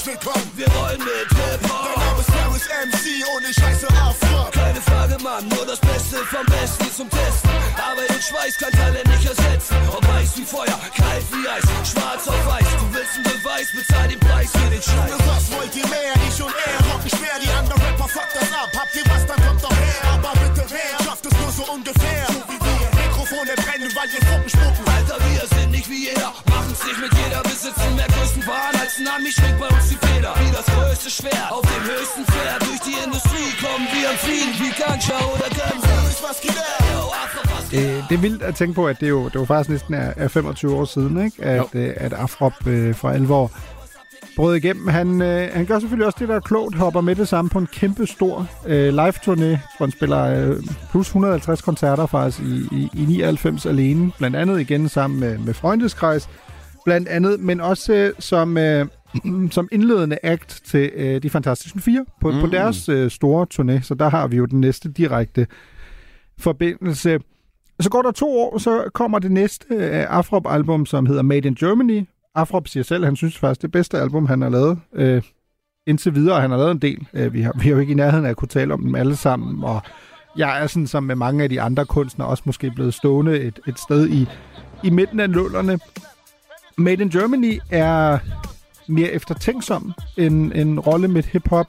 herzlich 0.02 0.24
willkommen. 0.24 0.50
Wir 0.56 0.66
wollen 0.74 0.98
mit 0.98 1.28
Hip-Hop. 1.30 1.96
Mein 1.96 2.06
Name 2.06 2.20
ist 2.20 2.30
Ferris 2.30 2.66
MC 2.66 3.06
und 3.34 3.42
ich 3.48 3.62
heiße 3.62 3.86
Afro. 3.88 4.50
Keine 4.50 4.80
Frage, 4.80 5.16
Mann, 5.22 5.48
nur 5.48 5.66
das 5.66 5.78
Beste 5.78 6.16
vom 6.26 6.46
Besten 6.46 6.90
zum 6.94 7.08
Testen. 7.10 7.50
Arbeit 7.78 8.10
und 8.10 8.22
Schweiß 8.22 8.58
kann 8.58 8.72
Talent 8.72 9.06
nicht 9.06 9.26
ersetzen. 9.26 9.76
Ob 9.92 10.04
heiß 10.06 10.36
wie 10.36 10.44
Feuer, 10.44 10.78
kalt 10.96 11.24
wie 11.30 11.48
Eis, 11.48 11.62
schwarz 11.86 12.26
auf 12.26 12.46
weiß. 12.46 12.66
Du 12.78 12.86
willst 12.94 13.14
einen 13.14 13.24
Beweis, 13.30 13.68
bezahl 13.72 14.08
den 14.08 14.20
Preis 14.20 14.50
für 14.50 14.70
den 14.70 14.82
Scheiß. 14.82 15.12
Was 15.26 15.44
wollt 15.52 15.74
ihr 15.76 15.86
mehr? 15.86 16.14
Ich 16.28 16.42
und 16.42 16.50
er 16.50 16.78
rocken 16.90 17.10
schwer. 17.10 17.36
Die 17.42 17.50
anderen 17.50 17.80
Rapper 17.82 18.08
fuckt 18.08 18.34
das 18.34 18.50
ab. 18.52 18.70
Habt 18.74 18.94
ihr 18.94 19.06
was, 19.06 19.26
dann 19.26 19.40
kommt 19.46 19.62
doch 19.62 19.76
her. 19.76 20.02
Aber 20.14 20.32
bitte 20.42 20.66
wer 20.66 21.04
schafft 21.04 21.26
es 21.26 21.34
nur 21.38 21.52
so 21.52 21.64
ungefähr? 21.72 22.26
So 22.26 22.42
wie 22.50 22.58
wir. 22.58 22.88
Mikrofone 22.98 23.54
brennen, 23.54 23.90
weil 23.94 24.08
wir 24.10 24.20
Truppen 24.26 24.50
spucken. 24.50 24.84
Alter, 24.90 25.18
wir 25.30 25.46
sind 25.46 25.70
nicht 25.70 25.88
wie 25.88 26.10
jeder. 26.10 26.32
Machen's 26.50 26.82
nicht 26.84 26.98
mit 26.98 27.12
jeder. 27.14 27.42
Besitzen 27.42 27.94
mehr 27.94 28.11
Waren 28.52 28.76
als 28.82 28.94
ein 29.00 29.08
Ami. 29.14 29.30
Schwingt 29.36 29.58
bei 29.62 29.68
uns 29.76 29.88
die 29.92 30.00
Feder. 30.06 30.32
Wie 30.40 30.50
das 30.58 30.66
größte 30.74 31.10
Schwert. 31.18 31.48
Auf 31.56 31.64
dem 31.72 31.84
höchsten 31.92 32.22
Pferd. 32.30 32.60
Durch 32.68 32.82
die 32.88 32.98
Industrie 33.06 33.50
kommen 33.64 33.86
wir 33.94 34.06
am 34.12 34.18
Fliegen. 34.24 34.52
Wie 34.60 34.72
Ganja 34.80 35.18
oder 35.34 35.48
was 36.28 36.38
geht 36.44 36.58
Øh, 37.74 38.08
det 38.08 38.14
er 38.14 38.18
vildt 38.18 38.42
at 38.42 38.54
tænke 38.54 38.74
på, 38.74 38.86
at 38.86 39.00
det 39.00 39.08
jo, 39.08 39.24
det 39.24 39.40
var 39.40 39.44
faktisk 39.44 39.70
næsten 39.70 39.94
er, 39.94 40.12
er 40.16 40.28
25 40.28 40.74
år 40.74 40.84
siden, 40.84 41.24
ikke? 41.24 41.44
At, 41.44 41.64
øh, 41.74 41.94
at 41.96 42.12
Afrop 42.12 42.66
øh, 42.66 42.94
for 42.94 43.08
alvor 43.10 43.50
brød 44.36 44.56
igennem. 44.56 44.88
Han, 44.88 45.22
øh, 45.22 45.48
han 45.52 45.66
gør 45.66 45.78
selvfølgelig 45.78 46.06
også 46.06 46.16
det, 46.20 46.28
der 46.28 46.34
er 46.34 46.40
klogt, 46.40 46.74
hopper 46.76 47.00
med 47.00 47.14
det 47.14 47.28
samme 47.28 47.48
på 47.50 47.58
en 47.58 47.66
kæmpe 47.66 48.06
stor 48.06 48.46
øh, 48.66 48.94
live-turné, 48.94 49.58
hvor 49.76 49.86
han 49.86 49.90
spiller 49.90 50.50
øh, 50.50 50.62
plus 50.90 51.06
150 51.06 51.62
koncerter 51.62 52.06
faktisk 52.06 52.42
i, 52.42 52.68
i, 52.72 52.90
i 52.94 53.04
99 53.04 53.66
alene. 53.66 54.12
Blandt 54.18 54.36
andet 54.36 54.60
igen 54.60 54.88
sammen 54.88 55.20
med, 55.20 55.38
med 55.38 55.54
Freundeskreis, 55.54 56.28
blandt 56.84 57.08
andet, 57.08 57.40
men 57.40 57.60
også 57.60 57.92
øh, 57.92 58.12
som, 58.18 58.58
øh, 58.58 58.86
som 59.50 59.68
indledende 59.72 60.18
act 60.22 60.60
til 60.64 60.90
øh, 60.94 61.22
De 61.22 61.30
Fantastiske 61.30 61.80
Fire 61.80 62.04
på, 62.20 62.30
mm. 62.30 62.40
på 62.40 62.46
deres 62.46 62.88
øh, 62.88 63.10
store 63.10 63.46
turné. 63.54 63.82
Så 63.82 63.94
der 63.94 64.10
har 64.10 64.26
vi 64.26 64.36
jo 64.36 64.44
den 64.44 64.60
næste 64.60 64.92
direkte 64.92 65.46
forbindelse. 66.38 67.18
Så 67.80 67.90
går 67.90 68.02
der 68.02 68.10
to 68.10 68.38
år, 68.38 68.58
så 68.58 68.90
kommer 68.94 69.18
det 69.18 69.30
næste 69.30 69.66
øh, 69.70 70.06
Afrop-album, 70.08 70.86
som 70.86 71.06
hedder 71.06 71.22
Made 71.22 71.48
in 71.48 71.54
Germany. 71.54 72.06
Afrop 72.34 72.68
siger 72.68 72.84
selv, 72.84 73.04
han 73.04 73.16
synes 73.16 73.38
faktisk, 73.38 73.62
det 73.62 73.72
bedste 73.72 73.98
album, 73.98 74.26
han 74.26 74.42
har 74.42 74.48
lavet 74.48 74.78
øh, 74.94 75.22
indtil 75.86 76.14
videre. 76.14 76.40
Han 76.40 76.50
har 76.50 76.58
lavet 76.58 76.70
en 76.70 76.78
del. 76.78 77.06
Øh, 77.14 77.32
vi, 77.32 77.42
har, 77.42 77.52
vi 77.58 77.62
har 77.62 77.70
jo 77.70 77.78
ikke 77.78 77.92
i 77.92 77.94
nærheden 77.94 78.26
af 78.26 78.30
at 78.30 78.36
kunne 78.36 78.48
tale 78.48 78.74
om 78.74 78.82
dem 78.82 78.94
alle 78.94 79.16
sammen, 79.16 79.64
og 79.64 79.82
jeg 80.36 80.62
er 80.62 80.66
sådan 80.66 80.86
som 80.86 81.02
med 81.02 81.14
mange 81.14 81.42
af 81.42 81.48
de 81.48 81.60
andre 81.60 81.84
kunstnere 81.86 82.28
også 82.28 82.42
måske 82.46 82.70
blevet 82.70 82.94
stående 82.94 83.40
et, 83.40 83.60
et 83.68 83.78
sted 83.78 84.08
i, 84.08 84.26
i 84.84 84.90
midten 84.90 85.20
af 85.20 85.30
nullerne. 85.30 85.78
Made 86.76 87.02
in 87.02 87.10
Germany 87.10 87.60
er 87.70 88.18
mere 88.86 89.10
eftertænksom 89.10 89.92
end 90.16 90.52
en 90.54 90.80
rolle 90.80 91.08
med 91.08 91.22
hip-hop. 91.22 91.66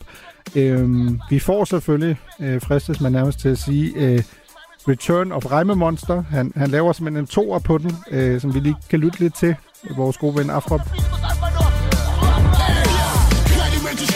Øhm, 0.56 1.20
vi 1.30 1.40
får 1.40 1.66
selvfølgelig, 1.66 2.18
øh, 2.40 2.62
fristes 2.62 3.02
man 3.02 3.12
nærmest 3.12 3.40
til 3.40 3.50
at 3.50 3.58
sige, 3.58 3.94
øh, 3.96 4.24
Return 4.88 5.32
of 5.32 5.52
Reime 5.52 5.76
Monster. 5.76 6.24
Han, 6.30 6.54
han 6.56 6.70
laver 6.70 6.94
simpelthen 6.94 7.24
en 7.24 7.28
toer 7.28 7.60
på 7.60 7.78
den, 7.78 7.92
øh, 8.12 8.42
som 8.42 8.54
vi 8.54 8.60
lige 8.60 8.76
kan 8.90 9.00
lytte 9.00 9.20
lidt 9.20 9.36
til. 9.36 9.56
Vores 9.98 10.18
gode 10.18 10.36
ven 10.36 10.50
Afrop. 10.50 10.82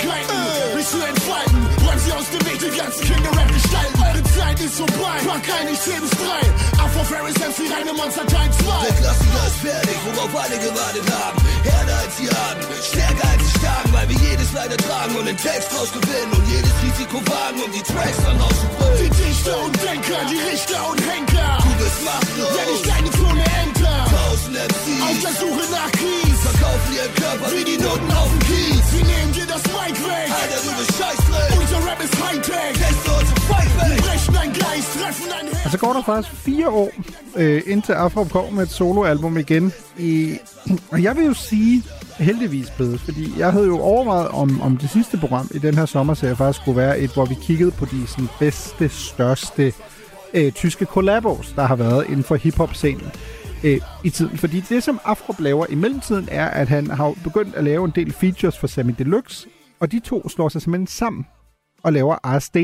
Kleine 0.01 0.37
aus 2.17 2.29
dem 2.29 2.41
Weg, 2.47 2.59
die 2.59 2.81
ganzen 2.81 3.03
Kinder 3.07 3.31
Rap 3.39 3.49
gestalten. 3.53 4.01
Eure 4.07 4.23
Zeit 4.23 4.59
ist 4.65 4.77
vorbei, 4.77 5.15
pack 5.27 5.45
ein, 5.59 5.67
ich 5.73 5.79
zähl 5.79 6.01
bis 6.01 6.11
drei. 6.11 6.76
Afro 6.87 7.03
Ferris 7.03 7.35
MC, 7.35 7.67
reine 7.67 7.91
Monster 7.91 8.25
Teil 8.27 8.47
2. 8.47 8.63
Der 8.87 8.95
Klassiker 8.95 9.43
ist 9.51 9.59
fertig, 9.59 9.97
worauf 10.07 10.31
alle 10.39 10.57
gewartet 10.57 11.03
haben. 11.19 11.37
Härter 11.67 11.97
als 11.99 12.15
die 12.15 12.29
Arten, 12.31 12.63
stärker 12.79 13.27
als 13.27 13.43
die 13.43 13.59
Starken, 13.59 13.91
weil 13.91 14.07
wir 14.07 14.19
jedes 14.23 14.49
leider 14.53 14.77
tragen 14.77 15.13
und 15.19 15.25
den 15.25 15.35
Text 15.35 15.67
draus 15.75 15.91
gewinnen 15.91 16.31
und 16.31 16.47
jedes 16.47 16.71
Risiko 16.87 17.17
wagen, 17.27 17.59
um 17.59 17.71
die 17.75 17.83
Tracks 17.83 18.19
dann 18.23 18.39
rauszubringen. 18.39 19.03
Die 19.03 19.11
Dichter 19.19 19.55
und 19.67 19.75
Denker, 19.83 20.19
die 20.31 20.39
Richter 20.47 20.79
und 20.87 20.99
Henker. 21.03 21.51
Du 21.59 21.73
bist 21.83 21.99
machtlos. 22.07 22.51
Wenn 22.55 22.69
ich 22.71 22.83
deine 22.87 23.09
Klone 23.11 23.43
enter. 23.67 23.95
Tausend 24.07 24.55
MCs. 24.55 25.03
Auf 25.11 25.19
der 25.27 25.35
Suche 25.43 25.65
nach 25.75 25.91
Kies. 25.91 26.37
Verkaufen 26.47 26.91
ihren 26.95 27.13
Körper 27.19 27.47
wie 27.51 27.65
die 27.67 27.77
Noten 27.83 28.09
auf 28.15 28.29
dem 28.31 28.41
Kies. 28.47 28.83
Sie 28.95 29.03
nehmen 29.03 29.31
dir 29.35 29.47
das 29.51 29.63
Mic 29.75 29.95
weg. 30.07 30.31
Alter, 30.31 30.59
du 30.63 30.71
bist 30.79 30.93
scheißdreck. 30.95 31.51
Unser 31.59 31.79
Rap 31.83 31.99
ist 31.99 32.15
Hightech. 32.15 32.73
Gäste 32.79 33.11
und 33.11 33.27
zum 33.27 33.39
Fight 33.51 33.67
Wir 33.75 33.89
weg. 33.91 33.99
brechen 34.07 34.35
ein 34.39 34.51
Gleis, 34.55 34.85
treffen 34.95 35.31
ein 35.35 35.47
Herz. 35.51 35.75
Går 35.77 35.93
der 35.93 36.03
faktisk 36.03 36.31
fire 36.43 36.71
år, 36.77 36.91
øh, 37.37 37.61
indtil 37.67 37.93
Afrop 37.93 38.29
kommer 38.29 38.51
med 38.51 38.63
et 38.63 38.69
soloalbum 38.69 39.37
igen. 39.37 39.71
I, 39.97 40.37
og 40.91 41.03
jeg 41.03 41.15
vil 41.15 41.25
jo 41.25 41.33
sige, 41.33 41.83
heldigvis 42.19 42.69
blevet, 42.69 42.99
fordi 42.99 43.39
jeg 43.39 43.51
havde 43.51 43.65
jo 43.65 43.79
overvejet, 43.79 44.27
om, 44.27 44.61
om 44.61 44.77
det 44.77 44.89
sidste 44.89 45.17
program 45.17 45.49
i 45.55 45.57
den 45.57 45.75
her 45.75 45.85
sommerserie 45.85 46.35
faktisk 46.35 46.61
skulle 46.61 46.77
være 46.77 46.99
et, 46.99 47.13
hvor 47.13 47.25
vi 47.25 47.35
kiggede 47.41 47.71
på 47.71 47.85
de 47.85 48.07
sådan, 48.07 48.29
bedste, 48.39 48.89
største 48.89 49.73
øh, 50.33 50.51
tyske 50.51 50.85
kollabos, 50.85 51.53
der 51.55 51.63
har 51.63 51.75
været 51.75 52.05
inden 52.05 52.23
for 52.23 52.35
hiphop-scenen 52.35 53.11
øh, 53.63 53.81
i 54.03 54.09
tiden. 54.09 54.37
Fordi 54.37 54.59
det, 54.59 54.83
som 54.83 54.99
Afrop 55.05 55.39
laver 55.39 55.65
i 55.69 55.75
mellemtiden, 55.75 56.27
er, 56.31 56.47
at 56.47 56.69
han 56.69 56.89
har 56.89 57.13
begyndt 57.23 57.55
at 57.55 57.63
lave 57.63 57.85
en 57.85 57.91
del 57.95 58.13
features 58.13 58.57
for 58.57 58.67
Sammy 58.67 58.95
Deluxe, 58.97 59.47
og 59.79 59.91
de 59.91 59.99
to 59.99 60.29
slår 60.29 60.49
sig 60.49 60.61
simpelthen 60.61 60.87
sammen 60.87 61.25
og 61.83 61.93
laver 61.93 62.37
RSD 62.37 62.57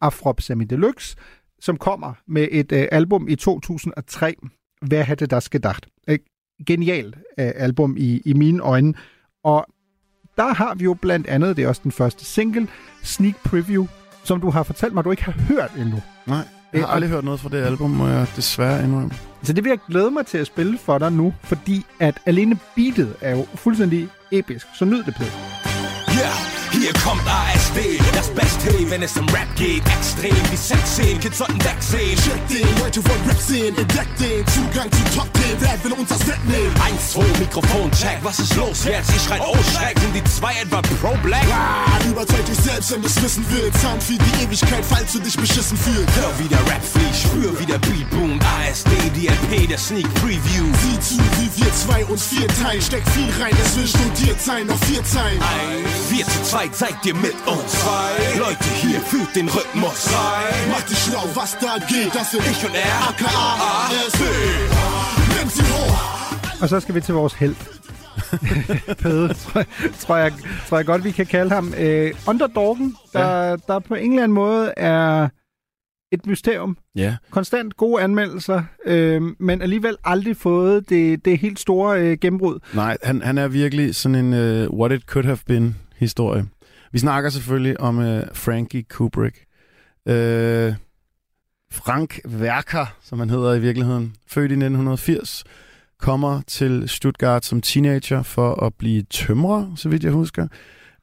Afrop 0.00 0.40
Sammy 0.40 0.64
Deluxe, 0.70 1.16
som 1.64 1.76
kommer 1.76 2.12
med 2.28 2.48
et 2.50 2.72
øh, 2.72 2.86
album 2.92 3.28
i 3.28 3.36
2003, 3.36 4.34
Hvad 4.82 5.04
havde 5.04 5.20
det 5.20 5.30
der 5.30 5.48
gedacht? 5.50 5.86
Et 6.08 6.20
genialt 6.66 7.16
øh, 7.38 7.52
album 7.56 7.96
i, 7.98 8.22
i 8.24 8.32
mine 8.32 8.62
øjne. 8.62 8.94
Og 9.44 9.66
der 10.36 10.54
har 10.54 10.74
vi 10.74 10.84
jo 10.84 10.94
blandt 10.94 11.26
andet, 11.26 11.56
det 11.56 11.64
er 11.64 11.68
også 11.68 11.80
den 11.84 11.92
første 11.92 12.24
single, 12.24 12.68
Sneak 13.02 13.34
Preview, 13.44 13.86
som 14.24 14.40
du 14.40 14.50
har 14.50 14.62
fortalt 14.62 14.94
mig, 14.94 15.04
du 15.04 15.10
ikke 15.10 15.24
har 15.24 15.32
hørt 15.32 15.72
endnu. 15.78 16.02
Nej, 16.26 16.36
jeg 16.72 16.80
har 16.80 16.88
Øh, 16.88 16.94
aldrig 16.94 17.10
hørt 17.10 17.24
noget 17.24 17.40
fra 17.40 17.48
det 17.48 17.56
album, 17.62 17.90
må 17.90 18.08
jeg 18.08 18.26
desværre 18.36 18.84
indrømme. 18.84 19.10
Så 19.42 19.52
det 19.52 19.64
vil 19.64 19.70
jeg 19.70 19.78
glæde 19.88 20.10
mig 20.10 20.26
til 20.26 20.38
at 20.38 20.46
spille 20.46 20.78
for 20.78 20.98
dig 20.98 21.12
nu, 21.12 21.34
fordi 21.42 21.86
at 22.00 22.20
alene 22.26 22.58
beatet 22.76 23.16
er 23.20 23.36
jo 23.36 23.44
fuldstændig 23.54 24.08
episk. 24.32 24.66
Så 24.78 24.84
nyd 24.84 25.02
det, 25.02 25.14
Peder. 25.14 25.73
Hier 26.84 26.92
kommt 27.02 27.22
ASD, 27.26 27.98
das 28.12 28.28
Beste, 28.28 28.90
wenn 28.90 29.02
es 29.02 29.16
um 29.16 29.26
Rap 29.30 29.48
geht. 29.56 29.82
Extrem, 29.88 30.36
wie 30.50 30.56
Sex 30.56 30.96
sehen, 30.96 31.18
Kids 31.18 31.38
sollten 31.38 31.58
wegsehen. 31.64 32.14
Check 32.14 32.46
den, 32.48 32.78
Leute 32.78 33.02
wollen 33.08 33.24
Rap 33.26 33.40
sehen, 33.40 33.74
entdeckt 33.78 34.20
den 34.20 34.46
Zugang 34.48 34.92
zu 34.92 35.16
Top 35.16 35.28
10, 35.32 35.56
wer 35.60 35.82
will 35.82 35.92
uns 35.98 36.10
das 36.10 36.20
wegnehmen? 36.26 36.70
Eins, 36.84 37.12
zwei, 37.12 37.24
Mikrofon, 37.38 37.90
check, 37.92 38.18
was 38.22 38.38
ist 38.38 38.54
los 38.56 38.84
jetzt? 38.84 39.10
Ihr 39.14 39.20
schreit, 39.20 39.40
oh 39.40 39.56
schreck, 39.72 39.98
sind 39.98 40.14
die 40.14 40.24
zwei 40.24 40.52
etwa 40.60 40.82
Pro-Black? 41.00 41.46
Ah, 41.50 42.04
überzeug 42.06 42.44
dich 42.44 42.58
selbst, 42.58 42.92
wenn 42.92 43.00
du's 43.00 43.22
wissen 43.22 43.46
willst. 43.48 43.80
Sound 43.80 44.02
für 44.02 44.18
die 44.18 44.44
Ewigkeit, 44.44 44.84
falls 44.84 45.10
du 45.12 45.20
dich 45.20 45.38
beschissen 45.38 45.78
fühlst. 45.78 46.14
Hör 46.16 46.38
wie 46.38 46.48
der 46.48 46.60
Rap 46.68 46.84
fliegt, 46.84 47.16
spür 47.16 47.58
wie 47.58 47.64
der 47.64 47.78
Beat 47.78 48.10
boomt. 48.10 48.44
ASD, 48.60 48.90
die 49.16 49.28
LP, 49.28 49.68
der 49.68 49.78
Sneak 49.78 50.12
Preview. 50.16 50.66
Sieh 50.82 51.00
zu, 51.00 51.18
wie 51.40 51.62
wir 51.62 51.72
zwei 51.72 52.04
uns 52.04 52.26
vier 52.26 52.46
teilen. 52.62 52.82
Steck 52.82 53.02
viel 53.14 53.30
rein, 53.42 53.56
es 53.64 53.74
will 53.74 53.86
studiert 53.86 54.38
sein, 54.42 54.66
noch 54.66 54.78
vier 54.84 55.02
Zeilen. 55.04 55.40
Eins, 55.40 56.10
wir 56.10 56.26
zu 56.26 56.42
zweit, 56.42 56.73
seid 56.80 56.98
ihr 57.08 57.14
mit 57.26 57.36
uns. 57.52 57.70
Zwei, 57.82 58.38
Leute 58.44 58.68
hier, 58.82 59.00
fühlt 59.10 59.32
den 59.38 59.48
Rhythmus. 59.56 60.04
Drei, 60.04 60.44
Mach 60.72 60.82
dich 60.90 60.98
schlau, 61.04 61.24
was 61.40 61.50
da 61.64 61.72
geht, 61.92 62.12
das 62.14 62.30
sind 62.32 62.44
ich 62.52 62.60
und 62.66 62.74
er. 62.74 62.96
AKA. 63.08 63.44
Nimm 65.38 65.48
sie 65.56 65.62
hoch. 65.62 66.62
Og 66.62 66.68
så 66.68 66.80
skal 66.80 66.94
vi 66.94 67.00
til 67.00 67.14
vores 67.14 67.32
held. 67.34 67.56
Pede, 69.02 69.34
tror, 69.34 69.58
jeg- 69.60 69.66
tror, 70.00 70.16
jeg, 70.16 70.32
tror 70.68 70.76
jeg 70.76 70.86
godt, 70.86 71.04
vi 71.04 71.10
kan 71.10 71.26
kalde 71.26 71.54
ham. 71.54 71.74
Øh, 71.78 72.14
underdoggen, 72.28 72.96
der, 73.12 73.44
ja. 73.44 73.56
der 73.68 73.78
på 73.78 73.94
en 73.94 74.10
eller 74.12 74.22
anden 74.22 74.34
måde 74.34 74.72
er 74.76 75.28
et 76.12 76.26
mysterium. 76.26 76.76
Ja. 76.96 77.16
Konstant 77.30 77.76
gode 77.76 78.02
anmeldelser, 78.02 78.62
øh, 78.86 79.22
men 79.40 79.62
alligevel 79.62 79.96
aldrig 80.04 80.36
fået 80.36 80.88
det, 80.88 81.24
det 81.24 81.38
helt 81.38 81.58
store 81.60 82.00
øh, 82.00 82.18
gennembrud. 82.20 82.58
Nej, 82.74 82.96
han, 83.02 83.22
han 83.22 83.38
er 83.38 83.48
virkelig 83.48 83.94
sådan 83.94 84.14
en 84.14 84.32
uh, 84.68 84.78
what 84.78 84.92
it 84.92 85.02
could 85.02 85.24
have 85.26 85.38
been 85.46 85.76
historie. 85.96 86.44
Vi 86.94 86.98
snakker 86.98 87.30
selvfølgelig 87.30 87.80
om 87.80 88.00
øh, 88.00 88.26
Frankie 88.32 88.82
Kubrick. 88.82 89.36
Øh, 90.08 90.74
Frank 91.72 92.20
Werker, 92.28 92.86
som 93.02 93.18
han 93.18 93.30
hedder 93.30 93.54
i 93.54 93.60
virkeligheden, 93.60 94.16
født 94.26 94.50
i 94.50 94.54
1980, 94.54 95.44
kommer 95.98 96.40
til 96.46 96.88
Stuttgart 96.88 97.44
som 97.44 97.60
teenager 97.60 98.22
for 98.22 98.64
at 98.64 98.74
blive 98.74 99.02
tømrer, 99.02 99.74
så 99.76 99.88
vidt 99.88 100.04
jeg 100.04 100.12
husker. 100.12 100.48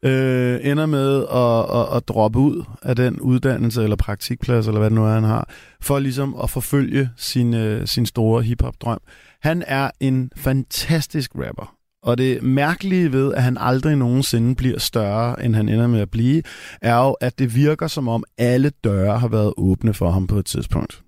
Øh, 0.04 0.60
ender 0.64 0.86
med 0.86 1.26
at, 1.32 1.80
at, 1.80 1.98
at 1.98 2.08
droppe 2.08 2.40
ud 2.40 2.64
af 2.82 2.96
den 2.96 3.20
uddannelse 3.20 3.84
eller 3.84 3.96
praktikplads, 3.96 4.68
eller 4.68 4.80
hvad 4.80 4.90
det 4.90 4.96
nu 4.96 5.06
er, 5.06 5.14
han 5.14 5.24
har, 5.24 5.50
for 5.82 6.00
ligesom 6.00 6.36
at 6.44 6.50
forfølge 6.50 7.10
sin, 7.18 7.54
øh, 7.54 7.88
sin 7.88 8.06
store 8.06 8.44
hiphop-drøm. 8.44 9.00
Han 9.42 9.64
er 9.68 9.92
en 10.00 10.32
fantastisk 10.36 11.32
rapper. 11.36 11.81
Og 12.04 12.18
det 12.18 12.44
mærkelige 12.44 13.12
ved, 13.12 13.34
at 13.34 13.44
han 13.44 13.58
aldrig 13.60 13.96
nogensinde 13.96 14.56
bliver 14.56 14.80
større, 14.80 15.46
end 15.46 15.56
han 15.56 15.70
ender 15.70 15.88
med 15.88 16.00
at 16.00 16.12
blive, 16.12 16.44
er 16.82 16.98
jo, 16.98 17.12
at 17.12 17.40
det 17.40 17.56
virker 17.56 17.88
som 17.88 18.08
om 18.08 18.24
alle 18.38 18.72
døre 18.84 19.20
har 19.20 19.28
været 19.28 19.54
åbne 19.58 19.94
for 19.94 20.12
ham 20.12 20.28
på 20.28 20.40
et 20.40 20.46
tidspunkt. 20.46 21.04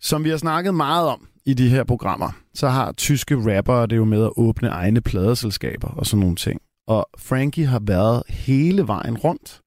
Som 0.00 0.24
vi 0.24 0.30
har 0.30 0.36
snakket 0.36 0.74
meget 0.74 1.08
om 1.08 1.28
i 1.46 1.54
de 1.54 1.68
her 1.68 1.84
programmer, 1.84 2.30
så 2.54 2.68
har 2.68 2.92
tyske 2.92 3.56
rappere 3.56 3.86
det 3.86 3.96
jo 3.96 4.04
med 4.04 4.24
at 4.24 4.30
åbne 4.36 4.68
egne 4.68 5.00
pladeselskaber 5.00 5.88
og 5.88 6.06
sådan 6.06 6.20
nogle 6.20 6.36
ting. 6.36 6.60
Og 6.86 7.08
Frankie 7.18 7.66
har 7.66 7.80
været 7.86 8.22
hele 8.28 8.86
vejen 8.86 9.16
rundt. 9.16 9.60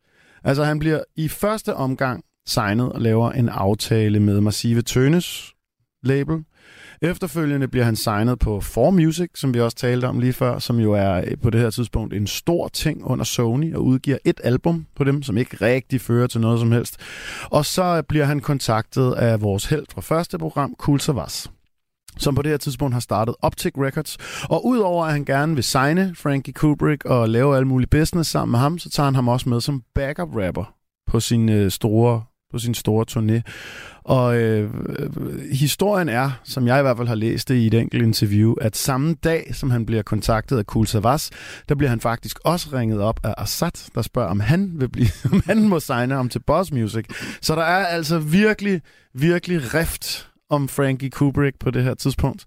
Altså 0.44 0.64
han 0.64 0.80
bliver 0.80 1.00
i 1.16 1.28
første 1.28 1.76
omgang 1.76 2.24
signet 2.48 2.92
og 2.92 3.02
laver 3.02 3.32
en 3.32 3.50
aftale 3.50 4.20
med 4.20 4.42
Massive 4.42 4.82
Tønes 4.82 5.54
label. 6.04 6.44
Efterfølgende 7.02 7.68
bliver 7.68 7.86
han 7.86 7.96
signet 7.96 8.40
på 8.40 8.62
4 8.62 8.92
Music, 8.92 9.30
som 9.36 9.54
vi 9.54 9.60
også 9.60 9.78
talte 9.78 10.06
om 10.06 10.20
lige 10.20 10.34
før, 10.34 10.60
som 10.60 10.80
jo 10.80 10.94
er 10.94 11.14
øh, 11.18 11.38
på 11.44 11.50
det 11.50 11.62
her 11.62 11.70
tidspunkt 11.70 12.14
en 12.14 12.28
stor 12.28 12.68
ting 12.68 13.06
under 13.06 13.26
Sony, 13.26 13.76
og 13.76 13.86
udgiver 13.86 14.18
et 14.26 14.42
album 14.44 14.86
på 14.96 15.04
dem, 15.04 15.24
som 15.24 15.38
ikke 15.38 15.58
rigtig 15.62 16.02
fører 16.02 16.28
til 16.28 16.42
noget 16.42 16.60
som 16.60 16.72
helst. 16.72 16.98
Og 17.44 17.66
så 17.66 18.02
bliver 18.02 18.26
han 18.26 18.40
kontaktet 18.40 19.14
af 19.14 19.42
vores 19.42 19.66
held 19.66 19.86
fra 19.94 20.02
første 20.02 20.38
program, 20.38 20.76
Cool 20.78 21.00
Savas 21.00 21.50
som 22.20 22.36
på 22.36 22.42
det 22.42 22.50
her 22.50 22.58
tidspunkt 22.58 22.94
har 22.94 23.00
startet 23.00 23.36
Optic 23.42 23.74
Records. 23.78 24.18
Og 24.50 24.66
udover 24.66 25.06
at 25.06 25.12
han 25.12 25.26
gerne 25.26 25.56
vil 25.56 25.64
signe 25.64 26.16
Frankie 26.16 26.54
Kubrick 26.54 27.06
og 27.06 27.30
lave 27.30 27.56
alle 27.56 27.68
mulige 27.68 27.90
business 27.90 28.30
sammen 28.30 28.52
med 28.52 28.60
ham, 28.60 28.80
så 28.80 28.90
tager 28.90 29.06
han 29.06 29.16
ham 29.16 29.28
også 29.28 29.50
med 29.50 29.62
som 29.62 29.84
backup 29.96 30.30
rapper 30.36 30.74
på 31.08 31.20
sin 31.20 31.50
øh, 31.50 31.72
store 31.72 32.24
på 32.52 32.60
sin 32.60 32.74
store 32.74 33.06
turné. 33.12 33.42
Og 34.08 34.38
øh, 34.38 34.70
historien 35.52 36.10
er, 36.10 36.32
som 36.44 36.68
jeg 36.68 36.80
i 36.80 36.82
hvert 36.82 36.98
fald 36.98 37.08
har 37.08 37.16
læst 37.16 37.50
det 37.50 37.56
i 37.56 37.68
et 37.68 37.74
enkelt 37.74 38.04
interview, 38.04 38.54
at 38.62 38.78
samme 38.78 39.16
dag, 39.24 39.52
som 39.54 39.72
han 39.72 39.86
bliver 39.86 40.02
kontaktet 40.02 40.58
af 40.58 40.64
Cool 40.64 40.88
Savas, 40.88 41.30
der 41.70 41.76
bliver 41.76 41.90
han 41.90 42.00
faktisk 42.00 42.40
også 42.44 42.70
ringet 42.74 43.02
op 43.02 43.20
af 43.24 43.34
Assad, 43.38 43.92
der 43.96 44.02
spørger, 44.02 44.30
om 44.30 44.40
han 44.40 44.72
vil 44.76 44.90
blive, 44.90 45.08
om 45.32 45.42
han 45.46 45.70
må 45.70 45.80
signe 45.80 46.16
ham 46.16 46.30
til 46.30 46.40
Boss 46.40 46.72
Music. 46.72 47.06
Så 47.42 47.56
der 47.56 47.62
er 47.62 47.86
altså 47.86 48.20
virkelig, 48.20 48.82
virkelig 49.14 49.74
rift 49.74 50.30
om 50.50 50.68
Frankie 50.68 51.10
Kubrick 51.10 51.60
på 51.60 51.72
det 51.72 51.84
her 51.84 51.94
tidspunkt. 51.94 52.46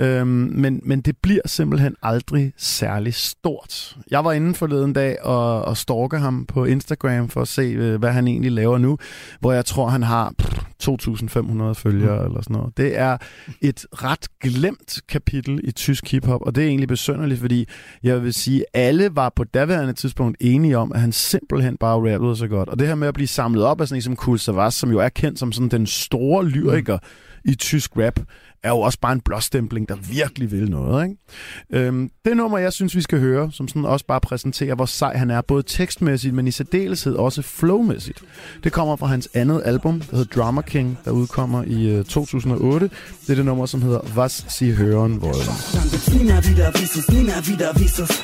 Øhm, 0.00 0.52
men, 0.54 0.80
men 0.82 1.00
det 1.00 1.16
bliver 1.22 1.40
simpelthen 1.46 1.94
aldrig 2.02 2.52
særlig 2.56 3.14
stort. 3.14 3.96
Jeg 4.10 4.24
var 4.24 4.32
inde 4.32 4.54
forleden 4.54 4.92
dag 4.92 5.22
og, 5.22 5.64
og 5.64 5.76
stalker 5.76 6.18
ham 6.18 6.46
på 6.46 6.64
Instagram 6.64 7.28
for 7.28 7.40
at 7.40 7.48
se, 7.48 7.62
øh, 7.62 7.98
hvad 7.98 8.12
han 8.12 8.28
egentlig 8.28 8.52
laver 8.52 8.78
nu, 8.78 8.98
hvor 9.40 9.52
jeg 9.52 9.64
tror, 9.64 9.88
han 9.88 10.02
har 10.02 10.32
pff, 10.38 10.60
2.500 10.82 11.72
følgere 11.72 12.20
mm. 12.20 12.26
eller 12.26 12.42
sådan 12.42 12.56
noget. 12.56 12.76
Det 12.76 12.98
er 12.98 13.16
et 13.60 13.86
ret 13.92 14.28
glemt 14.40 15.00
kapitel 15.08 15.60
i 15.64 15.72
tysk 15.72 16.10
hiphop, 16.10 16.40
og 16.42 16.54
det 16.54 16.64
er 16.64 16.68
egentlig 16.68 16.88
besynderligt, 16.88 17.40
fordi 17.40 17.66
jeg 18.02 18.22
vil 18.22 18.34
sige, 18.34 18.64
alle 18.74 19.10
var 19.12 19.32
på 19.36 19.44
daværende 19.44 19.92
tidspunkt 19.92 20.36
enige 20.40 20.78
om, 20.78 20.92
at 20.92 21.00
han 21.00 21.12
simpelthen 21.12 21.76
bare 21.76 22.14
rappede 22.14 22.36
så 22.36 22.48
godt. 22.48 22.68
Og 22.68 22.78
det 22.78 22.86
her 22.86 22.94
med 22.94 23.08
at 23.08 23.14
blive 23.14 23.26
samlet 23.26 23.64
op 23.64 23.80
af 23.80 23.88
sådan 23.88 23.98
en 23.98 24.02
som 24.02 24.16
Kool 24.16 24.38
Savas, 24.38 24.74
som 24.74 24.90
jo 24.90 24.98
er 24.98 25.08
kendt 25.08 25.38
som 25.38 25.52
sådan 25.52 25.68
den 25.68 25.86
store 25.86 26.44
lyriker 26.44 26.98
mm. 27.02 27.50
i 27.50 27.54
tysk 27.54 27.96
rap, 27.96 28.20
er 28.62 28.68
jo 28.68 28.80
også 28.80 28.98
bare 29.00 29.12
en 29.12 29.20
blåstempling, 29.20 29.88
der 29.88 29.96
virkelig 29.96 30.50
vil 30.50 30.70
noget. 30.70 31.04
Ikke? 31.04 31.86
Øhm, 31.86 32.10
det 32.24 32.36
nummer, 32.36 32.58
jeg 32.58 32.72
synes, 32.72 32.96
vi 32.96 33.02
skal 33.02 33.20
høre, 33.20 33.52
som 33.52 33.68
sådan 33.68 33.84
også 33.84 34.06
bare 34.06 34.20
præsenterer, 34.20 34.74
hvor 34.74 34.86
sej 34.86 35.16
han 35.16 35.30
er, 35.30 35.40
både 35.40 35.62
tekstmæssigt, 35.62 36.34
men 36.34 36.46
i 36.46 36.50
særdeleshed 36.50 37.14
også 37.14 37.42
flowmæssigt. 37.42 38.22
Det 38.64 38.72
kommer 38.72 38.96
fra 38.96 39.06
hans 39.06 39.28
andet 39.34 39.62
album, 39.64 40.00
der 40.00 40.16
hedder 40.16 40.42
Drama 40.42 40.60
King, 40.62 40.98
der 41.04 41.10
udkommer 41.10 41.64
i 41.66 41.88
øh, 41.88 42.04
2008. 42.04 42.90
Det 43.22 43.30
er 43.30 43.34
det 43.34 43.44
nummer, 43.44 43.66
som 43.66 43.82
hedder 43.82 44.00
Was 44.16 44.44
Sie 44.48 44.76
hören 44.76 45.20
wollen. 45.20 45.46
Dann 45.74 45.90
wird's 45.92 46.12
nie 46.14 46.24
mehr 46.24 46.42
wieder 46.44 46.70
nie 47.12 47.24
mehr 47.24 47.46
wieder. 47.46 47.72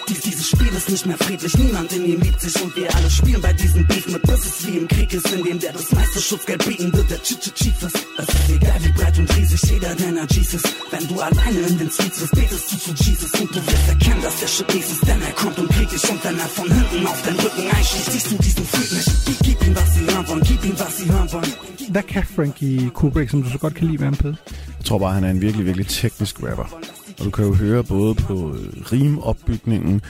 Dies, 0.08 0.20
dieses 0.20 0.48
Spiel 0.48 0.72
ist 0.76 0.88
nicht 0.90 1.06
mehr 1.06 1.18
friedlich, 1.18 1.56
niemand 1.58 1.92
in 1.92 2.04
ihm 2.04 2.20
liebt 2.20 2.40
sich 2.40 2.62
und 2.62 2.74
wir 2.76 2.94
alle 2.96 3.10
spielen 3.10 3.40
bei 3.40 3.52
diesem 3.52 3.86
Beef 3.86 4.06
mit 4.08 4.22
wie 4.66 4.78
im 4.78 4.88
Krieg 4.88 5.12
ist, 5.12 5.32
in 5.32 5.44
dem 5.44 5.58
der 5.58 5.72
das 5.72 5.92
meiste 5.92 6.20
Schutzgeld 6.20 6.64
bieten 6.66 6.92
wird, 6.92 7.10
der 7.10 7.22
Chichi 7.22 7.50
Chief 7.50 7.82
ist. 7.82 8.06
Es 8.18 8.28
ist 8.28 8.50
egal 8.56 8.78
wie 8.84 8.92
breit 8.92 9.18
und 9.18 9.36
riesig 9.36 9.62
jeder 9.70 9.94
deiner 10.26 10.32
Jesus. 10.32 10.62
Wenn 10.90 11.08
du 11.08 11.20
alleine 11.20 11.58
in 11.68 11.78
den 11.78 11.90
Streets 11.90 12.20
bist, 12.20 12.34
betest 12.34 12.72
du 12.72 12.76
zu 12.78 13.04
Jesus 13.04 13.40
und 13.40 13.50
du 13.50 13.66
wirst 13.66 13.88
erkennen, 13.88 14.22
dass 14.22 14.40
der 14.40 14.46
Shit 14.46 14.74
ist, 14.74 15.06
denn 15.06 15.22
er 15.22 15.32
kommt 15.32 15.58
und 15.58 15.68
kriegt 15.68 15.92
dich 15.92 16.10
und 16.10 16.24
wenn 16.24 16.38
er 16.38 16.48
von 16.48 16.68
hinten 16.70 17.06
auf 17.06 17.22
den 17.22 17.34
Rücken 17.34 17.70
einschießt, 17.76 18.12
siehst 18.12 18.32
du 18.32 18.36
diesen 18.36 18.64
Freak 18.64 18.92
nicht. 18.92 19.42
Gib, 19.42 19.66
ihm, 19.66 19.76
was 19.76 19.94
sie 19.94 20.00
hören 20.00 20.28
wollen, 20.28 20.42
gib 20.42 20.64
ihm, 20.64 20.78
was 20.78 20.96
sie 20.98 21.12
hören 21.12 21.32
wollen. 21.32 21.52
Hvad 21.90 22.02
kan 22.02 22.24
Frankie 22.24 22.90
Kubrick, 22.90 23.30
som 23.30 23.42
du 23.42 23.48
så 23.50 23.58
godt 23.58 23.74
kan 23.74 23.86
lide, 23.86 24.00
være 24.00 24.08
en 24.08 24.16
pede? 24.16 24.36
Jeg 24.78 24.84
tror 24.84 24.98
bare, 24.98 25.14
han 25.14 25.24
er 25.24 25.30
en 25.30 25.40
virkelig, 25.40 25.66
virkelig 25.66 25.86
teknisk 25.86 26.42
rapper. 26.42 26.78
Og 27.18 27.24
du 27.24 27.30
kan 27.30 27.44
jo 27.44 27.54
høre 27.54 27.84
både 27.84 28.14
på 28.14 28.54
øh, 28.54 28.92
rimopbygningen, 28.92 30.00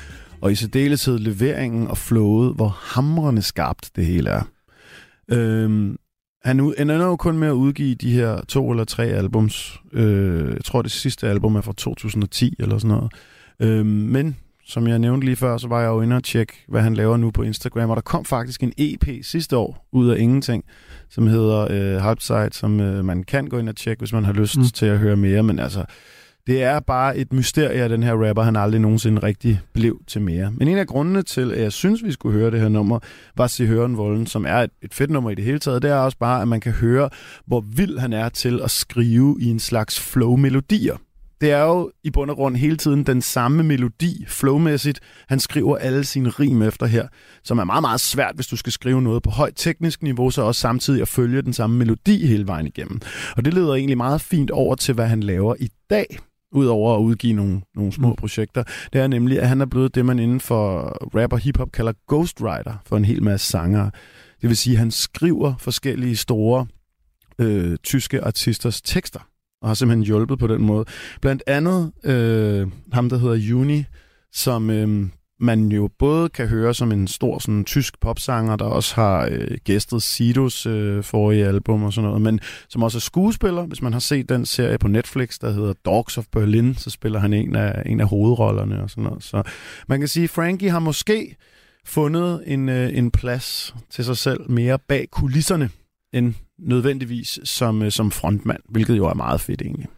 og 0.40 0.52
i 0.52 0.54
særdeleshed 0.54 1.18
leveringen 1.18 1.88
og 1.88 1.98
flowet, 1.98 2.54
hvor 2.54 2.78
hamrende 2.82 3.42
skarpt 3.42 3.90
det 3.96 4.06
hele 4.06 4.30
er. 4.30 4.42
Øhm, 5.30 5.96
han 6.46 6.60
ender 6.60 7.06
jo 7.06 7.16
kun 7.16 7.38
med 7.38 7.48
at 7.48 7.52
udgive 7.52 7.94
de 7.94 8.12
her 8.12 8.40
to 8.48 8.70
eller 8.70 8.84
tre 8.84 9.04
albums. 9.04 9.80
Øh, 9.92 10.50
jeg 10.50 10.64
tror, 10.64 10.82
det 10.82 10.90
sidste 10.90 11.28
album 11.28 11.56
er 11.56 11.60
fra 11.60 11.72
2010 11.76 12.56
eller 12.58 12.78
sådan 12.78 12.96
noget. 12.96 13.12
Øhm, 13.60 13.86
men 13.86 14.36
som 14.66 14.88
jeg 14.88 14.98
nævnte 14.98 15.24
lige 15.24 15.36
før, 15.36 15.56
så 15.56 15.68
var 15.68 15.80
jeg 15.80 15.88
jo 15.88 16.00
inde 16.00 16.16
og 16.16 16.24
tjekke, 16.24 16.52
hvad 16.68 16.82
han 16.82 16.94
laver 16.94 17.16
nu 17.16 17.30
på 17.30 17.42
Instagram, 17.42 17.90
og 17.90 17.96
der 17.96 18.02
kom 18.02 18.24
faktisk 18.24 18.62
en 18.62 18.72
EP 18.78 19.08
sidste 19.22 19.56
år 19.56 19.86
ud 19.92 20.08
af 20.08 20.18
ingenting, 20.18 20.64
som 21.10 21.26
hedder 21.26 21.66
øh, 21.70 22.02
Halbside, 22.02 22.48
som 22.52 22.80
øh, 22.80 23.04
man 23.04 23.22
kan 23.22 23.46
gå 23.46 23.58
ind 23.58 23.68
og 23.68 23.76
tjekke, 23.76 24.00
hvis 24.00 24.12
man 24.12 24.24
har 24.24 24.32
lyst 24.32 24.58
mm. 24.58 24.64
til 24.64 24.86
at 24.86 24.98
høre 24.98 25.16
mere, 25.16 25.42
men 25.42 25.58
altså, 25.58 25.84
det 26.46 26.62
er 26.62 26.80
bare 26.80 27.16
et 27.16 27.32
mysterie, 27.32 27.82
at 27.82 27.90
den 27.90 28.02
her 28.02 28.28
rapper, 28.28 28.42
han 28.42 28.56
aldrig 28.56 28.80
nogensinde 28.80 29.22
rigtig 29.22 29.60
blev 29.74 30.00
til 30.06 30.20
mere. 30.20 30.52
Men 30.56 30.68
en 30.68 30.78
af 30.78 30.86
grundene 30.86 31.22
til, 31.22 31.52
at 31.52 31.62
jeg 31.62 31.72
synes, 31.72 32.04
vi 32.04 32.12
skulle 32.12 32.38
høre 32.38 32.50
det 32.50 32.60
her 32.60 32.68
nummer, 32.68 32.98
var 33.36 33.46
Se 33.46 33.66
Høren 33.66 33.96
Volden, 33.96 34.26
som 34.26 34.46
er 34.46 34.56
et, 34.56 34.70
et 34.82 34.94
fedt 34.94 35.10
nummer 35.10 35.30
i 35.30 35.34
det 35.34 35.44
hele 35.44 35.58
taget. 35.58 35.82
Det 35.82 35.90
er 35.90 35.96
også 35.96 36.18
bare, 36.18 36.42
at 36.42 36.48
man 36.48 36.60
kan 36.60 36.72
høre, 36.72 37.10
hvor 37.46 37.60
vild 37.60 37.98
han 37.98 38.12
er 38.12 38.28
til 38.28 38.60
at 38.64 38.70
skrive 38.70 39.36
i 39.40 39.46
en 39.50 39.60
slags 39.60 40.00
flow-melodier. 40.00 40.96
Det 41.40 41.50
er 41.50 41.62
jo 41.62 41.90
i 42.04 42.10
bund 42.10 42.30
og 42.30 42.36
grund 42.36 42.56
hele 42.56 42.76
tiden 42.76 43.04
den 43.04 43.22
samme 43.22 43.62
melodi, 43.62 44.24
flowmæssigt. 44.28 45.00
Han 45.28 45.40
skriver 45.40 45.76
alle 45.76 46.04
sine 46.04 46.28
rim 46.28 46.62
efter 46.62 46.86
her, 46.86 47.08
som 47.44 47.58
er 47.58 47.64
meget, 47.64 47.80
meget 47.82 48.00
svært, 48.00 48.34
hvis 48.34 48.46
du 48.46 48.56
skal 48.56 48.72
skrive 48.72 49.02
noget 49.02 49.22
på 49.22 49.30
højt 49.30 49.52
teknisk 49.56 50.02
niveau, 50.02 50.30
så 50.30 50.42
også 50.42 50.60
samtidig 50.60 51.02
at 51.02 51.08
følge 51.08 51.42
den 51.42 51.52
samme 51.52 51.76
melodi 51.76 52.26
hele 52.26 52.46
vejen 52.46 52.66
igennem. 52.66 53.00
Og 53.36 53.44
det 53.44 53.54
leder 53.54 53.74
egentlig 53.74 53.96
meget 53.96 54.20
fint 54.20 54.50
over 54.50 54.74
til, 54.74 54.94
hvad 54.94 55.06
han 55.06 55.22
laver 55.22 55.54
i 55.60 55.68
dag 55.90 56.18
udover 56.52 56.96
at 56.96 57.00
udgive 57.00 57.32
nogle, 57.32 57.60
nogle 57.74 57.92
små 57.92 58.08
Mm. 58.08 58.16
projekter, 58.16 58.62
det 58.92 59.00
er 59.00 59.06
nemlig, 59.06 59.40
at 59.40 59.48
han 59.48 59.60
er 59.60 59.66
blevet 59.66 59.94
det, 59.94 60.06
man 60.06 60.18
inden 60.18 60.40
for 60.40 60.80
rap 61.18 61.32
og 61.32 61.38
hiphop 61.38 61.72
kalder 61.72 61.92
ghostwriter 62.08 62.74
for 62.86 62.96
en 62.96 63.04
hel 63.04 63.22
masse 63.22 63.50
sangere. 63.50 63.90
Det 64.40 64.48
vil 64.48 64.56
sige, 64.56 64.74
at 64.74 64.78
han 64.78 64.90
skriver 64.90 65.54
forskellige 65.58 66.16
store 66.16 66.66
øh, 67.38 67.76
tyske 67.82 68.24
artisters 68.24 68.82
tekster, 68.82 69.20
og 69.62 69.68
har 69.68 69.74
simpelthen 69.74 70.04
hjulpet 70.04 70.38
på 70.38 70.46
den 70.46 70.62
måde. 70.62 70.84
Blandt 71.20 71.42
andet 71.46 71.92
øh, 72.04 72.66
ham, 72.92 73.08
der 73.08 73.18
hedder 73.18 73.34
Juni, 73.36 73.84
som 74.32 74.70
øh, 74.70 75.08
man 75.40 75.72
jo 75.72 75.90
både 75.98 76.28
kan 76.28 76.48
høre 76.48 76.74
som 76.74 76.92
en 76.92 77.08
stor 77.08 77.38
sådan, 77.38 77.64
tysk 77.64 78.00
popsanger, 78.00 78.56
der 78.56 78.64
også 78.64 78.94
har 78.94 79.28
øh, 79.30 79.58
gæstet 79.64 80.02
Sidos 80.02 80.66
øh, 80.66 81.04
forrige 81.04 81.46
album 81.46 81.82
og 81.82 81.92
sådan 81.92 82.06
noget, 82.08 82.22
men 82.22 82.40
som 82.68 82.82
også 82.82 82.98
er 82.98 83.00
skuespiller. 83.00 83.66
Hvis 83.66 83.82
man 83.82 83.92
har 83.92 84.00
set 84.00 84.28
den 84.28 84.46
serie 84.46 84.78
på 84.78 84.88
Netflix, 84.88 85.38
der 85.38 85.50
hedder 85.50 85.72
Dogs 85.84 86.18
of 86.18 86.24
Berlin, 86.32 86.74
så 86.74 86.90
spiller 86.90 87.18
han 87.18 87.32
en 87.32 87.56
af, 87.56 87.82
en 87.86 88.00
af 88.00 88.08
hovedrollerne 88.08 88.82
og 88.82 88.90
sådan 88.90 89.04
noget. 89.04 89.22
Så 89.22 89.42
man 89.88 89.98
kan 90.00 90.08
sige, 90.08 90.24
at 90.24 90.30
Frankie 90.30 90.70
har 90.70 90.78
måske 90.78 91.36
fundet 91.84 92.42
en, 92.46 92.68
øh, 92.68 92.98
en 92.98 93.10
plads 93.10 93.74
til 93.90 94.04
sig 94.04 94.16
selv 94.16 94.50
mere 94.50 94.78
bag 94.78 95.08
kulisserne, 95.10 95.70
end 96.12 96.34
nødvendigvis 96.58 97.38
som, 97.44 97.82
øh, 97.82 97.90
som 97.90 98.10
frontmand, 98.10 98.60
hvilket 98.68 98.96
jo 98.96 99.06
er 99.06 99.14
meget 99.14 99.40
fedt 99.40 99.62
egentlig. 99.62 99.88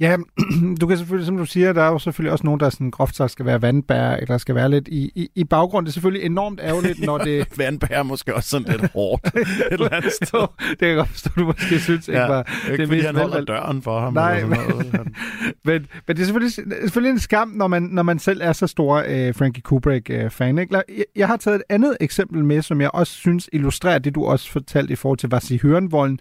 Ja, 0.00 0.16
du 0.80 0.86
kan 0.86 0.98
selvfølgelig, 0.98 1.26
som 1.26 1.36
du 1.36 1.44
siger, 1.44 1.72
der 1.72 1.82
er 1.82 1.88
jo 1.88 1.98
selvfølgelig 1.98 2.32
også 2.32 2.44
nogen, 2.44 2.60
der 2.60 2.70
sådan 2.70 2.90
groft 2.90 3.16
sagt 3.16 3.32
skal 3.32 3.46
være 3.46 3.62
vandbær, 3.62 4.10
eller 4.10 4.38
skal 4.38 4.54
være 4.54 4.70
lidt 4.70 4.88
i, 4.88 5.12
i, 5.14 5.28
i 5.34 5.44
baggrund. 5.44 5.86
Det 5.86 5.90
er 5.90 5.92
selvfølgelig 5.92 6.26
enormt 6.26 6.60
ærgerligt, 6.62 7.00
når 7.00 7.18
det... 7.18 7.46
vandbær 7.58 7.86
er 7.90 8.02
måske 8.02 8.34
også 8.34 8.48
sådan 8.48 8.72
lidt 8.80 8.92
hårdt 8.92 9.26
et 9.26 9.46
eller 9.70 9.88
andet 9.92 10.12
sted. 10.22 10.38
Jo, 10.40 10.46
det 10.70 10.78
kan 10.78 10.88
jeg 10.88 10.96
godt 10.96 11.08
forstå, 11.08 11.30
du 11.38 11.44
måske 11.44 11.78
synes 11.80 12.08
ikke 12.08 12.20
Ja, 12.20 12.26
var 12.26 12.70
ikke 12.72 12.86
fordi 12.86 13.00
han 13.00 13.16
holder 13.16 13.44
døren 13.44 13.82
for 13.82 14.00
ham 14.00 14.12
Nej, 14.12 14.44
men, 14.44 14.58
men, 15.64 15.86
men 16.06 16.16
det 16.16 16.20
er 16.20 16.24
selvfølgelig, 16.24 16.52
selvfølgelig 16.52 17.10
en 17.10 17.18
skam, 17.18 17.48
når 17.48 17.66
man, 17.68 17.82
når 17.82 18.02
man 18.02 18.18
selv 18.18 18.40
er 18.44 18.52
så 18.52 18.66
stor 18.66 19.04
øh, 19.08 19.34
Frankie 19.34 19.62
Kubrick-fan. 19.62 20.58
ikke? 20.58 20.72
Lad- 20.72 20.82
Jeg, 20.88 21.04
jeg 21.16 21.26
har 21.28 21.36
taget 21.36 21.56
et 21.56 21.62
andet 21.68 21.96
eksempel 22.00 22.44
med, 22.44 22.62
som 22.62 22.80
jeg 22.80 22.90
også 22.94 23.12
synes 23.12 23.48
illustrerer 23.52 23.98
det, 23.98 24.14
du 24.14 24.24
også 24.24 24.50
fortalte 24.52 24.92
i 24.92 24.96
forhold 24.96 25.18
til 25.18 25.28
Vasi 25.30 25.58
Hørenvolden. 25.62 26.18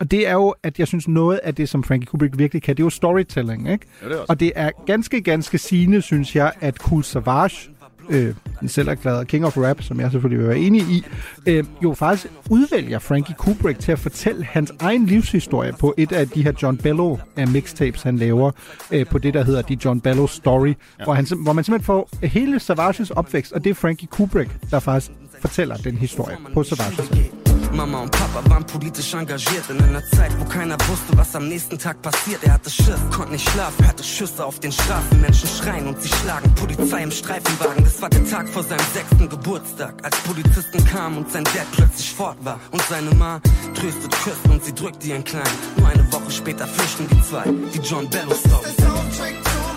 Og 0.00 0.10
det 0.10 0.28
er 0.28 0.32
jo, 0.32 0.54
at 0.62 0.78
jeg 0.78 0.86
synes, 0.86 1.08
noget 1.08 1.40
af 1.42 1.54
det, 1.54 1.68
som 1.68 1.84
Frankie 1.84 2.06
Kubrick 2.06 2.38
virkelig 2.38 2.62
kan, 2.62 2.76
det 2.76 2.82
er 2.82 2.86
jo 2.86 2.90
storytelling, 2.90 3.70
ikke? 3.70 3.86
Ja, 4.02 4.08
det 4.08 4.14
er 4.14 4.20
også. 4.20 4.32
Og 4.32 4.40
det 4.40 4.52
er 4.56 4.70
ganske, 4.86 5.20
ganske 5.20 5.58
sigende, 5.58 6.02
synes 6.02 6.36
jeg, 6.36 6.52
at 6.60 6.76
Cool 6.76 7.04
Savage, 7.04 7.70
øh, 8.10 8.34
den 8.60 8.68
selv 8.68 8.88
erklærede 8.88 9.24
King 9.24 9.46
of 9.46 9.56
Rap, 9.56 9.82
som 9.82 10.00
jeg 10.00 10.10
selvfølgelig 10.10 10.38
vil 10.38 10.48
være 10.48 10.58
enig 10.58 10.82
i, 10.82 11.04
øh, 11.46 11.64
jo 11.82 11.94
faktisk 11.94 12.26
udvælger 12.50 12.98
Frankie 12.98 13.34
Kubrick 13.34 13.78
til 13.78 13.92
at 13.92 13.98
fortælle 13.98 14.44
hans 14.44 14.72
egen 14.80 15.06
livshistorie 15.06 15.72
på 15.72 15.94
et 15.96 16.12
af 16.12 16.28
de 16.28 16.42
her 16.42 16.52
John 16.62 16.76
Bello 16.76 17.16
øh, 17.38 17.52
mixtapes, 17.52 18.02
han 18.02 18.16
laver 18.16 18.50
øh, 18.90 19.06
på 19.06 19.18
det, 19.18 19.34
der 19.34 19.44
hedder 19.44 19.62
The 19.62 19.78
John 19.84 20.00
Bello 20.00 20.26
Story, 20.26 20.68
ja. 20.98 21.04
hvor, 21.04 21.14
han, 21.14 21.26
hvor 21.42 21.52
man 21.52 21.64
simpelthen 21.64 21.84
får 21.84 22.08
hele 22.22 22.60
Savages 22.60 23.10
opvækst, 23.10 23.52
og 23.52 23.64
det 23.64 23.70
er 23.70 23.74
Frankie 23.74 24.08
Kubrick, 24.08 24.50
der 24.70 24.78
faktisk 24.78 25.10
fortæller 25.40 25.76
den 25.76 25.96
historie 25.96 26.36
på 26.54 26.62
Savages. 26.62 27.47
Mama 27.72 28.00
und 28.00 28.10
Papa 28.10 28.48
waren 28.50 28.64
politisch 28.66 29.14
engagiert 29.14 29.68
in 29.70 29.80
einer 29.82 30.04
Zeit, 30.04 30.32
wo 30.38 30.44
keiner 30.44 30.76
wusste, 30.88 31.16
was 31.16 31.34
am 31.34 31.48
nächsten 31.48 31.78
Tag 31.78 32.00
passiert. 32.02 32.42
Er 32.42 32.54
hatte 32.54 32.70
Schiss, 32.70 32.98
konnte 33.14 33.32
nicht 33.32 33.48
schlafen, 33.48 33.84
hörte 33.84 34.04
Schüsse 34.04 34.44
auf 34.44 34.58
den 34.60 34.72
Straßen, 34.72 35.20
Menschen 35.20 35.48
schreien 35.48 35.86
und 35.86 36.00
sie 36.02 36.08
schlagen. 36.08 36.52
Polizei 36.54 37.02
im 37.02 37.10
Streifenwagen, 37.10 37.84
das 37.84 38.00
war 38.00 38.10
der 38.10 38.24
Tag 38.26 38.48
vor 38.48 38.62
seinem 38.62 38.84
sechsten 38.94 39.28
Geburtstag, 39.28 39.94
als 40.02 40.16
Polizisten 40.18 40.84
kamen 40.86 41.18
und 41.18 41.30
sein 41.30 41.44
Dad 41.44 41.66
plötzlich 41.72 42.12
fort 42.12 42.38
war. 42.44 42.58
Und 42.70 42.82
seine 42.82 43.14
Ma 43.14 43.40
tröstet, 43.74 44.10
küsst 44.22 44.44
und 44.48 44.64
sie 44.64 44.74
drückt 44.74 45.04
ihren 45.04 45.24
Kleinen. 45.24 45.58
Nur 45.76 45.88
eine 45.88 46.12
Woche 46.12 46.30
später 46.30 46.66
flüchten 46.66 47.06
die 47.08 47.22
zwei, 47.22 47.44
die 47.74 47.80
John 47.80 48.08
Bello 48.10 48.34
Story. 48.34 49.67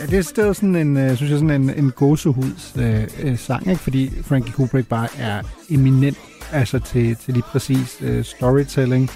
Ja, 0.00 0.06
det, 0.06 0.18
er- 0.18 0.32
det 0.36 0.48
er 0.48 0.52
sådan 0.52 0.76
en, 0.76 0.96
øh, 0.96 1.16
synes 1.16 1.30
jeg, 1.30 1.38
sådan 1.38 1.62
en, 1.62 1.70
en 1.70 1.90
gåsehuds 1.90 2.74
øh, 2.78 3.02
øh, 3.22 3.38
sang, 3.38 3.66
ikke? 3.66 3.80
fordi 3.82 4.10
Frankie 4.22 4.52
Kubrick 4.52 4.88
bare 4.88 5.08
er 5.18 5.42
eminent 5.70 6.18
altså 6.52 6.78
til, 6.78 7.16
til 7.16 7.34
lige 7.34 7.42
præcis 7.52 7.98
øh, 8.02 8.24
storytelling. 8.24 9.10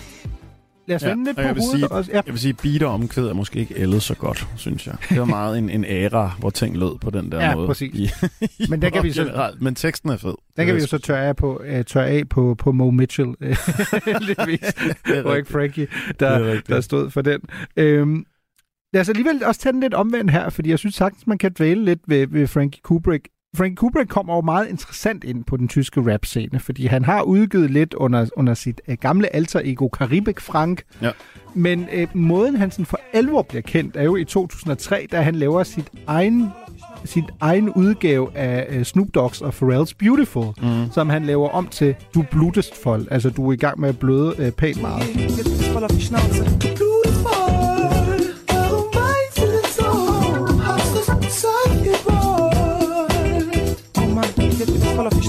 Lad 0.89 0.97
os 0.97 1.05
vende 1.05 1.25
lidt 1.25 1.37
på 1.37 1.43
jeg 1.43 1.55
vil 1.55 1.63
sige, 1.75 1.89
også. 1.93 2.11
Ja. 2.11 2.17
Jeg 2.27 2.33
vil 2.35 2.41
sige, 2.41 2.55
beat 2.55 2.83
og 2.83 2.95
omkvæd 2.95 3.25
er 3.27 3.33
måske 3.35 3.59
ikke 3.59 3.75
ældet 3.77 4.03
så 4.03 4.15
godt, 4.15 4.49
synes 4.57 4.87
jeg. 4.87 4.95
Det 5.09 5.19
var 5.19 5.25
meget 5.41 5.59
en, 5.59 5.71
en 5.71 5.85
æra, 5.85 6.37
hvor 6.39 6.51
ting 6.51 6.77
lød 6.79 6.99
på 6.99 7.11
den 7.11 7.33
der 7.33 7.45
Ja, 7.45 7.55
måde. 7.55 7.67
præcis. 7.67 7.95
I, 8.01 8.11
i 8.59 8.67
Men 8.69 8.83
der 8.83 8.91
kan 8.91 9.03
vi 9.03 9.13
så- 9.13 9.23
generelt. 9.25 9.63
Men 9.63 9.75
teksten 9.75 10.11
er 10.11 10.17
fed. 10.17 10.35
Den 10.57 10.67
kan 10.67 10.75
vi 10.75 10.81
jo 10.81 10.87
så 10.87 10.99
tørre 10.99 11.25
af 11.27 11.37
på, 11.37 11.61
øh, 11.65 11.85
tørre 11.85 12.07
af 12.09 12.29
på, 12.29 12.55
på 12.59 12.73
Mo 12.73 12.91
Mitchell, 12.91 13.29
øh, 13.41 13.57
heldigvis. 14.07 14.73
er 15.05 15.23
og 15.25 15.37
ikke 15.37 15.51
Frankie, 15.53 15.87
Det 16.09 16.21
der, 16.21 16.29
er 16.29 16.61
der 16.69 16.81
stod 16.81 17.11
for 17.11 17.23
den. 17.23 17.41
Øhm, 17.77 18.25
lad 18.93 19.01
os 19.01 19.09
alligevel 19.09 19.45
også 19.45 19.61
tage 19.61 19.73
den 19.73 19.81
lidt 19.81 19.95
omvendt 19.95 20.31
her, 20.31 20.51
fordi 20.51 20.71
jeg 20.71 20.79
synes 20.79 20.95
sagtens, 20.95 21.27
man 21.27 21.39
kan 21.39 21.53
dvæle 21.59 21.85
lidt 21.85 22.01
ved, 22.07 22.27
ved 22.27 22.47
Frankie 22.47 22.81
Kubrick. 22.83 23.29
Frankie 23.57 23.77
Kubrick 23.77 24.09
kommer 24.09 24.35
jo 24.35 24.41
meget 24.41 24.69
interessant 24.69 25.25
ind 25.25 25.45
på 25.45 25.57
den 25.57 25.69
tyske 25.69 26.13
rap-scene, 26.13 26.61
fordi 26.61 26.87
han 26.87 27.05
har 27.05 27.23
udgivet 27.23 27.71
lidt 27.71 27.95
under, 27.95 28.27
under 28.37 28.55
sit 28.55 28.81
øh, 28.89 28.97
gamle 29.01 29.37
alter 29.37 29.61
ego 29.65 29.89
Karibik 29.89 30.41
Frank, 30.41 30.83
Ja. 31.03 31.11
men 31.55 31.87
øh, 31.93 32.07
måden 32.15 32.57
han 32.57 32.71
sådan 32.71 32.87
for 32.87 33.01
alvor 33.13 33.43
bliver 33.43 33.63
kendt, 33.63 33.97
er 33.97 34.03
jo 34.03 34.17
i 34.17 34.25
2003, 34.25 35.07
da 35.13 35.21
han 35.21 35.35
laver 35.35 35.63
sit 35.63 35.89
egen 36.07 36.49
sin 37.05 37.25
egen 37.41 37.71
udgave 37.71 38.37
af 38.37 38.67
øh, 38.71 38.85
Snoop 38.85 39.09
Dogg's 39.17 39.45
og 39.45 39.49
Pharrell's 39.55 39.93
Beautiful, 39.99 40.45
mm. 40.63 40.91
som 40.93 41.09
han 41.09 41.25
laver 41.25 41.49
om 41.49 41.67
til 41.67 41.95
Du 42.15 42.25
blutest 42.31 42.85
vold. 42.85 43.07
Altså, 43.11 43.31
du 43.31 43.49
er 43.49 43.53
i 43.53 43.57
gang 43.57 43.81
med 43.81 43.89
at 43.89 43.99
bløde 43.99 44.35
øh, 44.39 44.53
pænt 44.53 44.81
meget. 44.81 45.03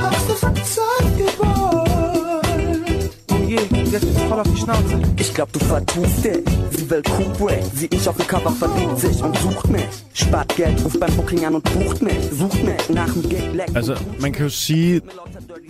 Hast 0.00 0.28
du's 0.28 0.40
Zeug 0.74 1.16
gewollt? 1.18 3.10
Oh 3.30 3.36
je, 3.46 3.56
jetzt 3.56 4.00
bin 4.00 4.16
ich 4.16 4.28
voll 4.28 4.40
auf 4.40 4.48
die 4.54 4.60
Schnauze. 4.60 5.02
Ich 5.18 5.34
glaub, 5.34 5.52
du 5.52 5.58
vertust 5.60 6.24
dich. 6.24 6.38
Sie 6.70 6.90
will 6.90 7.02
Kubrick, 7.02 7.64
sieht 7.74 7.92
mich 7.92 8.08
auf 8.08 8.16
dem 8.16 8.26
Cover, 8.26 8.50
verliebt 8.50 8.98
sich 8.98 9.22
und 9.22 9.36
sucht 9.38 9.70
mich. 9.70 9.84
Spart 10.14 10.56
Geld, 10.56 10.84
ruft 10.84 11.00
beim 11.00 11.14
Booking 11.16 11.44
an 11.44 11.54
und 11.54 11.64
bucht 11.64 12.02
mich. 12.02 12.30
Sucht 12.32 12.62
mich 12.64 12.88
nach 12.88 13.12
dem 13.12 13.22
Gig, 13.28 13.52
leckt 13.54 13.76
Altså, 13.76 13.96
man 14.20 14.32
kan 14.32 14.46
jo 14.46 14.50
sige, 14.50 15.00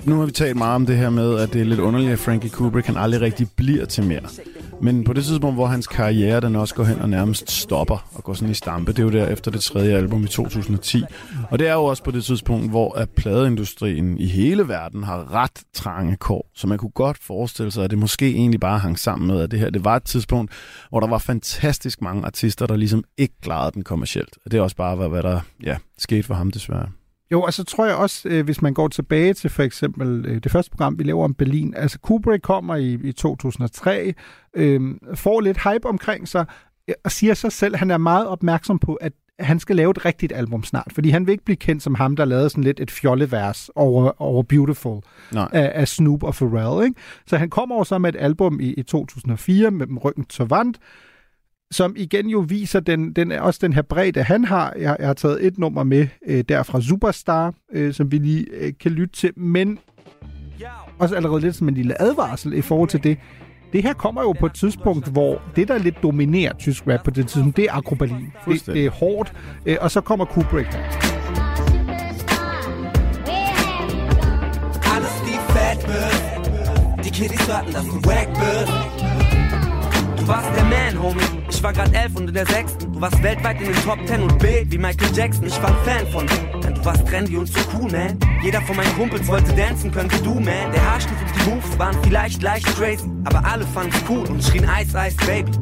nu 0.05 0.19
har 0.19 0.27
vi 0.27 0.33
talt 0.33 0.57
meget 0.57 0.75
om 0.75 0.87
det 0.87 0.97
her 0.97 1.11
med, 1.11 1.39
at 1.41 1.53
det 1.53 1.61
er 1.61 1.65
lidt 1.65 1.81
underligt, 1.81 2.13
at 2.13 2.19
Frankie 2.19 2.51
Kubrick 2.51 2.87
han 2.87 2.97
aldrig 2.97 3.21
rigtig 3.21 3.49
bliver 3.57 3.87
til 3.87 4.05
mere. 4.05 4.23
Men 4.85 5.05
på 5.05 5.13
det 5.13 5.25
tidspunkt, 5.25 5.57
hvor 5.57 5.67
hans 5.67 5.87
karriere 5.87 6.41
den 6.41 6.57
også 6.57 6.75
går 6.75 6.85
hen 6.85 7.01
og 7.01 7.09
nærmest 7.09 7.51
stopper 7.51 8.09
og 8.15 8.25
går 8.25 8.35
sådan 8.35 8.51
i 8.51 8.55
stampe, 8.55 8.93
det 8.93 8.99
er 8.99 9.03
jo 9.03 9.11
der 9.11 9.29
efter 9.29 9.51
det 9.51 9.61
tredje 9.61 9.97
album 9.97 10.25
i 10.25 10.27
2010. 10.27 11.03
Og 11.51 11.59
det 11.59 11.69
er 11.69 11.73
jo 11.73 11.85
også 11.85 12.03
på 12.03 12.11
det 12.11 12.25
tidspunkt, 12.25 12.71
hvor 12.71 12.95
at 12.95 13.11
pladeindustrien 13.11 14.19
i 14.19 14.27
hele 14.27 14.69
verden 14.69 15.03
har 15.03 15.35
ret 15.35 15.63
trange 15.75 16.17
kår. 16.17 16.51
Så 16.55 16.67
man 16.67 16.79
kunne 16.79 16.91
godt 16.91 17.19
forestille 17.19 17.73
sig, 17.73 17.85
at 17.85 17.91
det 17.91 17.99
måske 17.99 18.31
egentlig 18.31 18.61
bare 18.61 18.79
hang 18.79 18.99
sammen 18.99 19.27
med, 19.27 19.41
at 19.41 19.51
det 19.51 19.59
her 19.59 19.71
det 19.71 19.85
var 19.85 19.97
et 19.97 20.05
tidspunkt, 20.05 20.53
hvor 20.91 21.01
der 21.01 21.07
var 21.07 21.19
fantastisk 21.19 22.03
mange 22.03 22.25
artister, 22.25 22.67
der 22.67 22.77
ligesom 22.77 23.05
ikke 23.19 23.35
klarede 23.43 23.71
den 23.75 23.85
kommercielt. 23.85 24.39
Og 24.45 24.51
det 24.51 24.59
er 24.59 24.63
også 24.63 24.77
bare, 24.77 24.97
hvad, 24.97 25.09
hvad 25.09 25.23
der 25.23 25.41
ja, 25.63 25.77
skete 25.99 26.23
for 26.23 26.35
ham 26.35 26.51
desværre. 26.51 26.89
Jo, 27.33 27.43
og 27.43 27.53
så 27.53 27.65
tror 27.65 27.87
jeg 27.87 27.95
også, 27.95 28.29
øh, 28.29 28.45
hvis 28.45 28.63
man 28.63 28.75
går 28.75 28.89
tilbage 28.89 29.35
til 29.35 29.51
for 29.51 29.63
eksempel 29.63 30.27
øh, 30.27 30.43
det 30.43 30.53
første 30.53 30.71
program, 30.71 30.99
vi 30.99 31.05
laver 31.05 31.25
om 31.25 31.35
Berlin. 31.35 31.75
Altså, 31.77 31.99
Kubrick 31.99 32.43
kommer 32.43 32.77
i, 32.77 32.99
i 33.05 33.13
2003, 33.13 34.15
øh, 34.55 34.81
får 35.15 35.41
lidt 35.41 35.59
hype 35.63 35.89
omkring 35.89 36.29
sig, 36.29 36.47
øh, 36.89 36.95
og 37.05 37.13
siger 37.13 37.35
sig 37.35 37.53
selv, 37.53 37.75
at 37.75 37.79
han 37.79 37.91
er 37.91 37.99
meget 37.99 38.27
opmærksom 38.27 38.79
på, 38.79 38.95
at 38.95 39.13
han 39.39 39.61
skal 39.61 39.77
lave 39.77 39.91
et 39.91 40.05
rigtigt 40.05 40.33
album 40.33 40.65
snart. 40.65 40.93
Fordi 40.93 41.11
han 41.11 41.27
vil 41.27 41.33
ikke 41.33 41.45
blive 41.45 41.57
kendt 41.57 41.83
som 41.83 41.95
ham, 41.95 42.17
der 42.17 42.25
lavede 42.25 42.51
sådan 42.51 42.65
lidt 42.65 42.81
et 42.81 42.91
fjollevers 42.91 43.71
over, 43.75 44.23
over 44.23 44.43
Beautiful 44.43 45.01
Nej. 45.33 45.49
af, 45.53 45.73
af 45.75 45.89
Snoop 45.89 46.23
og 46.23 46.35
Pharrell. 46.35 46.85
Ikke? 46.85 47.01
Så 47.27 47.37
han 47.37 47.51
kommer 47.51 47.75
over 47.75 47.85
så 47.85 47.99
med 47.99 48.15
et 48.15 48.21
album 48.21 48.61
i, 48.61 48.73
i 48.73 48.83
2004 48.83 49.71
med 49.71 50.05
Ryggen 50.05 50.25
til 50.25 50.45
Vand, 50.45 50.75
som 51.75 51.95
igen 51.97 52.29
jo 52.29 52.45
viser 52.49 52.81
den, 52.81 53.13
den 53.13 53.33
også 53.33 53.59
den 53.63 53.73
her 53.73 53.83
bredde, 53.83 54.23
han 54.23 54.45
har. 54.45 54.73
Jeg, 54.79 54.97
jeg 54.99 55.07
har 55.07 55.15
taget 55.15 55.47
et 55.47 55.59
nummer 55.59 55.85
med 55.85 56.07
øh, 56.27 56.45
der 56.49 56.63
fra 56.63 56.81
Superstar, 56.81 57.55
øh, 57.73 57.95
som 57.95 58.13
vi 58.13 58.19
lige 58.19 58.47
øh, 58.53 58.73
kan 58.81 58.91
lytte 58.91 59.15
til, 59.17 59.33
men 59.37 59.79
også 60.99 61.17
allerede 61.17 61.41
lidt 61.41 61.57
som 61.57 61.69
en 61.69 61.75
lille 61.75 62.03
advarsel 62.03 62.53
i 62.53 62.61
forhold 62.61 62.89
til 62.89 63.05
det. 63.05 63.19
Det 63.73 63.83
her 63.83 63.93
kommer 63.93 64.23
jo 64.23 64.33
på 64.33 64.47
et 64.47 64.55
tidspunkt, 64.55 65.13
hvor 65.13 65.43
det, 65.57 65.69
der 65.69 65.79
lidt 65.79 66.03
dominerer 66.03 66.53
tysk 66.59 66.87
rap 66.89 67.05
på 67.05 67.11
det 67.11 67.29
tidspunkt, 67.29 67.57
det 67.57 67.65
er 67.65 67.73
akrobalin. 67.73 68.33
Det, 68.49 68.67
det 68.67 68.87
er 68.87 68.91
hårdt, 68.91 69.33
øh, 69.67 69.77
og 69.81 69.91
så 69.91 70.01
kommer 70.01 70.25
Kubrick 70.25 70.69
fett 75.55 75.89
wird. 75.89 77.05
Die 77.05 77.11
Kiddies 77.11 77.49
warten, 77.49 77.73
dass 77.73 77.87
du 77.87 77.99
warst 80.27 80.57
der 80.57 80.65
Man, 80.65 80.97
Homie. 80.97 81.44
Ich 81.65 81.67
war 81.67 81.73
grad 81.73 81.95
elf 81.95 82.15
und 82.15 82.29
in 82.29 82.35
der 82.35 82.45
sechsten. 82.45 82.93
Du 82.93 83.01
warst 83.01 83.23
weltweit 83.23 83.59
in 83.59 83.69
den 83.69 83.83
Top 83.85 83.99
Ten 84.07 84.23
und 84.25 84.39
B 84.39 84.67
wie 84.69 84.77
Michael 84.77 85.09
Jackson. 85.17 85.47
Ich 85.47 85.63
war 85.63 85.75
Fan 85.87 86.07
von 86.09 86.27
dir, 86.27 86.61
denn 86.63 86.75
du 86.75 86.85
warst 86.85 87.07
trendy 87.07 87.39
und 87.39 87.47
so 87.47 87.59
cool, 87.73 87.91
man. 87.91 88.19
Jeder 88.43 88.61
von 88.61 88.77
meinen 88.77 88.95
Kumpels 88.95 89.27
wollte 89.29 89.51
dancen 89.55 89.91
können 89.91 90.13
wie 90.13 90.23
du, 90.23 90.35
man. 90.35 90.73
Der 90.75 90.85
Haarschnitt 90.85 91.17
und 91.19 91.35
die 91.35 91.49
Moves 91.49 91.79
waren 91.79 91.97
vielleicht 92.03 92.43
leicht 92.43 92.67
crazy, 92.67 93.11
aber 93.25 93.43
alle 93.47 93.65
fanden's 93.69 93.97
cool 94.11 94.29
und 94.29 94.45
schrien 94.45 94.65
Ice 94.79 94.95
Ice 94.95 95.17
Baby. 95.27 95.53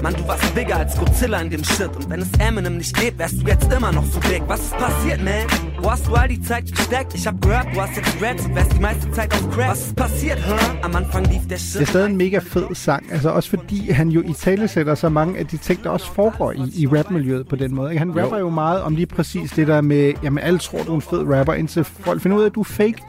Mann, 0.00 0.14
du 0.14 0.28
warst 0.28 0.54
bigger 0.54 0.76
als 0.76 0.96
Godzilla 0.96 1.40
in 1.40 1.50
dem 1.50 1.64
Shit 1.64 1.88
und 1.96 2.08
wenn 2.08 2.20
es 2.20 2.28
Eminem 2.38 2.76
nicht 2.76 2.96
gibt, 2.96 3.18
wärst 3.18 3.42
du 3.42 3.46
jetzt 3.48 3.72
immer 3.72 3.90
noch 3.90 4.04
so 4.04 4.20
big. 4.20 4.44
Was 4.46 4.60
ist 4.60 4.76
passiert, 4.76 5.24
man? 5.24 5.44
Wo 5.80 5.90
hast 5.90 6.06
du 6.06 6.14
all 6.14 6.28
die 6.28 6.40
Zeit 6.40 6.70
gesteckt? 6.70 7.14
Ich 7.14 7.26
hab 7.26 7.40
gehört, 7.40 7.66
du 7.74 7.80
hast 7.80 7.96
jetzt 7.96 8.22
Reds 8.22 8.44
und 8.44 8.54
wärst 8.54 8.72
die 8.74 8.80
meiste 8.80 9.10
Zeit 9.10 9.32
auf 9.34 9.50
Crack. 9.50 9.70
Was 9.70 9.80
ist 9.80 9.96
passiert, 9.96 10.38
huh? 10.46 10.54
Am 10.82 10.94
Anfang 10.94 11.24
lief 11.24 11.48
der 11.48 11.58
Shit. 11.58 11.74
Det 11.74 11.80
er 11.80 11.86
stadig 11.86 12.10
en 12.10 12.16
mega 12.16 12.38
fed 12.38 12.74
sang, 12.74 13.02
altså 13.10 13.30
også 13.30 13.50
fordi 13.50 13.90
han 13.90 14.08
jo 14.08 14.22
i 14.22 14.32
tale 14.32 14.68
sætter 14.68 14.94
så 14.94 15.08
mange 15.08 15.38
af 15.38 15.46
de 15.50 15.56
ting, 15.56 15.84
der 15.84 15.90
også 15.90 16.12
foregår 16.12 16.52
i, 16.52 16.62
i 16.74 16.86
rapmiljøet 16.86 17.48
på 17.48 17.56
den 17.56 17.74
måde. 17.74 17.90
Ikke? 17.90 17.98
Han 17.98 18.08
rapper 18.08 18.38
jo. 18.38 18.44
jo 18.44 18.50
meget 18.50 18.82
om 18.82 18.94
lige 18.94 19.06
præcis 19.06 19.50
det 19.50 19.66
der 19.66 19.80
med, 19.80 20.12
jamen 20.22 20.38
alle 20.44 20.58
tror, 20.58 20.82
du 20.82 20.90
er 20.90 20.94
en 20.94 21.02
fed 21.02 21.26
rapper, 21.38 21.54
indtil 21.54 21.84
folk 21.84 22.22
finder 22.22 22.36
ud 22.36 22.42
af, 22.42 22.46
at 22.46 22.54
du 22.54 22.60
er 22.60 22.64
fake 22.64 23.02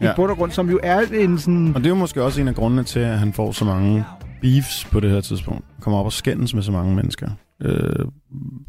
ja. 0.00 0.12
i 0.12 0.14
bund 0.16 0.30
og 0.30 0.36
grund, 0.36 0.50
som 0.50 0.70
jo 0.70 0.80
er 0.82 1.00
en 1.12 1.38
sådan... 1.38 1.68
Og 1.74 1.80
det 1.80 1.86
er 1.86 1.90
jo 1.90 1.96
måske 1.96 2.22
også 2.22 2.40
en 2.40 2.48
af 2.48 2.54
grundene 2.54 2.84
til, 2.84 3.00
at 3.00 3.18
han 3.18 3.32
får 3.32 3.52
så 3.52 3.64
mange 3.64 4.04
beefs 4.40 4.84
på 4.92 5.00
det 5.00 5.10
her 5.10 5.20
tidspunkt. 5.20 5.64
Kommer 5.80 5.98
op 6.00 6.06
og 6.06 6.12
skændes 6.12 6.54
med 6.54 6.62
så 6.62 6.72
mange 6.72 6.94
mennesker. 6.96 7.30
Øh, 7.62 8.06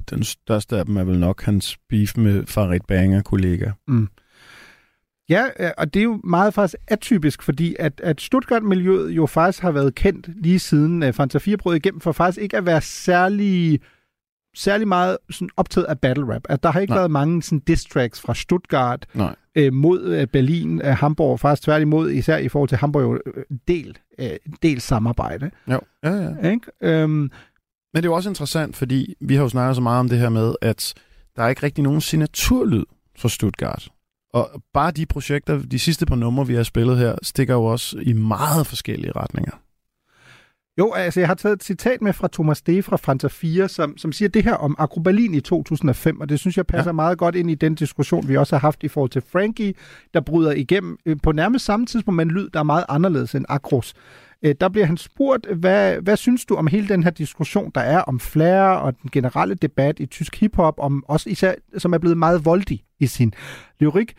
den 0.10 0.24
største 0.24 0.78
af 0.78 0.86
dem 0.86 0.98
er 0.98 1.04
vel 1.04 1.20
nok 1.20 1.44
hans 1.44 1.78
beef 1.90 2.18
med 2.18 2.46
Farid 2.46 2.80
Banger 2.88 3.22
kollega. 3.22 3.72
Mm. 3.88 4.08
Ja, 5.32 5.72
og 5.78 5.94
det 5.94 6.00
er 6.00 6.04
jo 6.04 6.22
meget 6.24 6.54
faktisk 6.54 6.76
atypisk, 6.88 7.44
fordi 7.44 7.76
at, 7.80 8.02
at 8.04 8.22
Stuttgart-miljøet 8.22 9.12
jo 9.12 9.26
faktisk 9.26 9.62
har 9.62 9.72
været 9.72 9.96
kendt 9.96 10.30
lige 10.44 10.60
siden 10.60 11.04
uh, 11.04 11.14
Fanta 11.14 11.38
4 11.38 11.58
brød 11.58 11.76
igennem, 11.76 12.02
for 12.02 12.12
faktisk 12.12 12.42
ikke 12.42 12.58
at 12.58 12.66
være 12.66 12.82
særlig 12.82 13.80
særlig 14.56 14.88
meget 14.88 15.18
sådan 15.30 15.50
optaget 15.58 15.86
af 15.86 16.00
battle 16.00 16.36
rap. 16.36 16.42
At 16.50 16.64
der 16.64 16.72
har 16.72 16.80
ikke 16.80 16.92
Nej. 16.92 17.00
været 17.00 17.12
mange 17.12 17.44
sådan 17.44 17.60
diss 17.60 17.86
tracks 17.86 18.22
fra 18.22 18.34
Stuttgart 18.34 19.06
Nej. 19.14 19.36
Øh, 19.56 19.74
mod 19.74 20.04
øh, 20.04 20.28
Berlin, 20.28 20.82
øh, 20.82 20.88
Hamburg. 20.88 21.40
Faktisk 21.40 21.64
tværtimod, 21.64 22.12
især 22.12 22.38
i 22.38 22.50
forhold 22.50 22.70
til 22.70 22.78
Hamburg, 22.78 23.04
jo 23.04 23.20
øh, 23.26 23.44
del, 23.68 23.98
øh, 24.20 24.30
del 24.62 24.82
samarbejde. 24.82 25.52
Jo, 25.72 25.80
ja, 26.04 26.12
ja. 26.12 26.50
Ikke? 26.50 26.72
Øhm, 26.82 27.12
Men 27.12 27.30
det 27.94 28.06
er 28.06 28.10
jo 28.10 28.14
også 28.14 28.30
interessant, 28.30 28.76
fordi 28.76 29.16
vi 29.22 29.36
har 29.36 29.42
jo 29.44 29.50
snakket 29.50 29.76
så 29.76 29.82
meget 29.82 30.00
om 30.00 30.10
det 30.10 30.20
her 30.20 30.30
med, 30.30 30.56
at 30.62 30.94
der 31.36 31.44
er 31.44 31.50
ikke 31.50 31.64
rigtig 31.64 31.84
nogen 31.84 32.02
signaturlyd 32.02 32.86
fra 33.18 33.30
Stuttgart. 33.30 33.90
Og 34.34 34.62
bare 34.74 34.92
de 34.92 35.06
projekter, 35.06 35.62
de 35.62 35.80
sidste 35.80 36.06
par 36.06 36.16
numre, 36.16 36.48
vi 36.48 36.56
har 36.56 36.64
spillet 36.64 36.98
her, 36.98 37.16
stikker 37.24 37.54
jo 37.54 37.66
også 37.66 37.98
i 38.02 38.14
meget 38.14 38.68
forskellige 38.68 39.12
retninger. 39.16 39.52
Jo, 40.78 40.92
altså 40.92 41.20
jeg 41.20 41.30
har 41.30 41.36
taget 41.36 41.54
et 41.54 41.64
citat 41.64 42.02
med 42.02 42.14
fra 42.14 42.30
Thomas 42.34 42.62
D. 42.62 42.84
fra 42.84 42.98
Fanta 42.98 43.28
4, 43.28 43.70
som, 43.70 43.98
som 43.98 44.12
siger 44.12 44.30
det 44.30 44.44
her 44.44 44.54
om 44.54 44.76
Akrobalin 44.80 45.34
i 45.34 45.40
2005, 45.40 46.22
og 46.22 46.30
det 46.30 46.40
synes 46.40 46.58
jeg 46.58 46.68
passer 46.68 46.90
ja. 46.90 46.94
meget 46.94 47.18
godt 47.18 47.36
ind 47.36 47.52
i 47.52 47.56
den 47.56 47.76
diskussion, 47.76 48.28
vi 48.28 48.38
også 48.38 48.56
har 48.56 48.60
haft 48.60 48.84
i 48.84 48.88
forhold 48.88 49.10
til 49.10 49.24
Frankie, 49.32 49.74
der 50.14 50.22
bryder 50.22 50.52
igennem 50.52 50.98
øh, 51.06 51.18
på 51.24 51.32
nærmest 51.32 51.66
samme 51.66 51.86
tidspunkt 51.86 52.16
med 52.16 52.26
en 52.26 52.32
lyd, 52.32 52.50
der 52.50 52.60
er 52.60 52.64
meget 52.64 52.86
anderledes 52.90 53.36
end 53.36 53.46
Akros. 53.50 53.94
Øh, 54.44 54.56
der 54.62 54.70
bliver 54.70 54.86
han 54.86 54.98
spurgt, 54.98 55.46
hvad, 55.46 55.96
hvad 56.02 56.18
synes 56.18 56.46
du 56.46 56.56
om 56.56 56.68
hele 56.68 56.88
den 56.88 57.04
her 57.04 57.12
diskussion, 57.12 57.72
der 57.76 57.82
er 57.82 58.00
om 58.00 58.20
Flair 58.20 58.62
og 58.62 59.02
den 59.02 59.10
generelle 59.12 59.56
debat 59.56 60.00
i 60.00 60.06
tysk 60.06 60.40
hiphop, 60.40 60.76
om 60.78 61.04
også 61.08 61.30
især, 61.30 61.54
som 61.78 61.94
er 61.94 61.98
blevet 61.98 62.18
meget 62.18 62.46
voldig 62.46 62.84
i 63.02 63.08
sin 63.08 63.34
lyrik. 63.80 64.14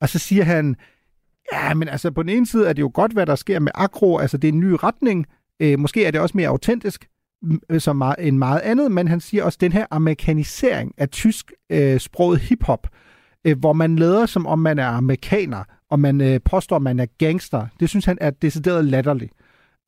Og 0.00 0.08
så 0.08 0.18
siger 0.18 0.44
han, 0.44 0.76
ja, 1.52 1.74
men 1.74 1.88
altså 1.88 2.10
på 2.10 2.22
den 2.22 2.30
ene 2.30 2.46
side 2.46 2.68
er 2.68 2.72
det 2.72 2.82
jo 2.82 2.90
godt, 2.94 3.12
hvad 3.12 3.26
der 3.26 3.34
sker 3.34 3.58
med 3.58 3.72
Akro, 3.74 4.18
altså 4.18 4.36
det 4.36 4.48
er 4.48 4.52
en 4.52 4.60
ny 4.60 4.76
retning, 4.82 5.26
Øh, 5.60 5.78
måske 5.78 6.04
er 6.04 6.10
det 6.10 6.20
også 6.20 6.36
mere 6.36 6.48
autentisk 6.48 7.08
øh, 7.70 7.80
som 7.80 7.96
meget, 7.96 8.16
end 8.18 8.38
meget 8.38 8.60
andet, 8.60 8.92
men 8.92 9.08
han 9.08 9.20
siger 9.20 9.44
også 9.44 9.58
den 9.60 9.72
her 9.72 9.86
amerikanisering 9.90 10.94
af 10.96 11.08
tysk 11.08 11.52
øh, 11.70 12.00
sproget 12.00 12.40
hiphop, 12.40 12.88
øh, 13.44 13.58
hvor 13.58 13.72
man 13.72 13.96
lader 13.96 14.26
som 14.26 14.46
om 14.46 14.58
man 14.58 14.78
er 14.78 14.86
amerikaner, 14.86 15.64
og 15.90 16.00
man 16.00 16.20
øh, 16.20 16.40
påstår, 16.44 16.78
man 16.78 17.00
er 17.00 17.06
gangster. 17.18 17.66
Det 17.80 17.88
synes 17.88 18.04
han 18.04 18.18
er 18.20 18.30
decideret 18.30 18.84
latterligt. 18.84 19.32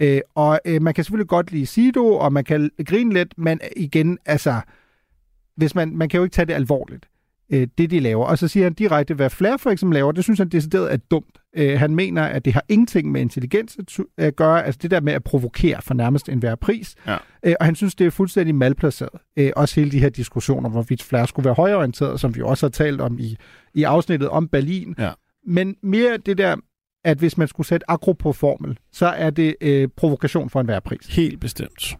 Øh, 0.01 0.20
og 0.34 0.61
øh, 0.64 0.82
man 0.82 0.95
kan 0.95 1.05
selvfølgelig 1.05 1.28
godt 1.28 1.53
lide 1.53 1.66
Sido, 1.66 2.16
og 2.16 2.32
man 2.32 2.45
kan 2.45 2.70
grine 2.87 3.12
lidt, 3.14 3.39
men 3.39 3.61
igen, 3.76 4.18
altså, 4.26 4.61
hvis 5.57 5.74
man, 5.74 5.97
man 5.97 6.09
kan 6.09 6.18
jo 6.18 6.24
ikke 6.24 6.34
tage 6.34 6.47
det 6.47 6.55
alvorligt 6.55 7.09
øh, 7.53 7.68
det, 7.78 7.90
de 7.90 8.01
laver. 8.01 8.26
Og 8.26 8.38
så 8.38 8.49
siger 8.49 8.64
han 8.64 8.74
direkte, 8.74 9.14
hvad 9.14 9.30
Flair 9.30 9.57
for 9.57 9.70
eksempel 9.70 9.94
laver, 9.94 10.12
det 10.12 10.24
synes 10.24 10.38
han 10.38 10.49
decideret 10.49 10.92
er 10.92 10.97
dumt. 10.97 11.38
Øh, 11.57 11.78
han 11.78 11.94
mener, 11.94 12.22
at 12.22 12.44
det 12.44 12.53
har 12.53 12.64
ingenting 12.68 13.12
med 13.12 13.20
intelligens 13.20 13.78
at 14.18 14.36
gøre, 14.36 14.64
altså 14.64 14.78
det 14.82 14.90
der 14.90 15.01
med 15.01 15.12
at 15.12 15.24
provokere 15.24 15.82
for 15.82 15.94
nærmest 15.94 16.28
enhver 16.28 16.55
pris. 16.55 16.94
Ja. 17.07 17.16
Øh, 17.42 17.55
og 17.61 17.66
han 17.66 17.74
synes, 17.74 17.94
det 17.94 18.07
er 18.07 18.11
fuldstændig 18.11 18.55
malplaceret. 18.55 19.20
Øh, 19.36 19.51
også 19.57 19.80
hele 19.80 19.90
de 19.90 20.01
her 20.01 20.09
diskussioner, 20.09 20.70
hvorvidt 20.70 21.03
Flair 21.03 21.24
skulle 21.24 21.44
være 21.44 21.55
højorienteret, 21.55 22.20
som 22.20 22.36
vi 22.36 22.42
også 22.42 22.66
har 22.66 22.70
talt 22.70 23.01
om 23.01 23.18
i, 23.18 23.36
i 23.74 23.82
afsnittet 23.82 24.28
om 24.28 24.49
Berlin. 24.49 24.94
Ja. 24.99 25.11
Men 25.47 25.76
mere 25.82 26.16
det 26.16 26.38
der, 26.38 26.57
at 27.05 27.18
hvis 27.18 27.38
man 27.38 27.49
skulle 27.49 27.66
sætte 27.66 27.90
akro 27.90 28.12
på 28.12 28.32
formel, 28.32 28.78
så 28.92 29.07
er 29.07 29.30
det 29.30 29.55
øh, 29.61 29.88
provokation 29.97 30.51
for 30.51 30.61
enhver 30.61 30.80
pris. 30.80 31.07
Helt 31.07 31.40
bestemt 31.40 31.97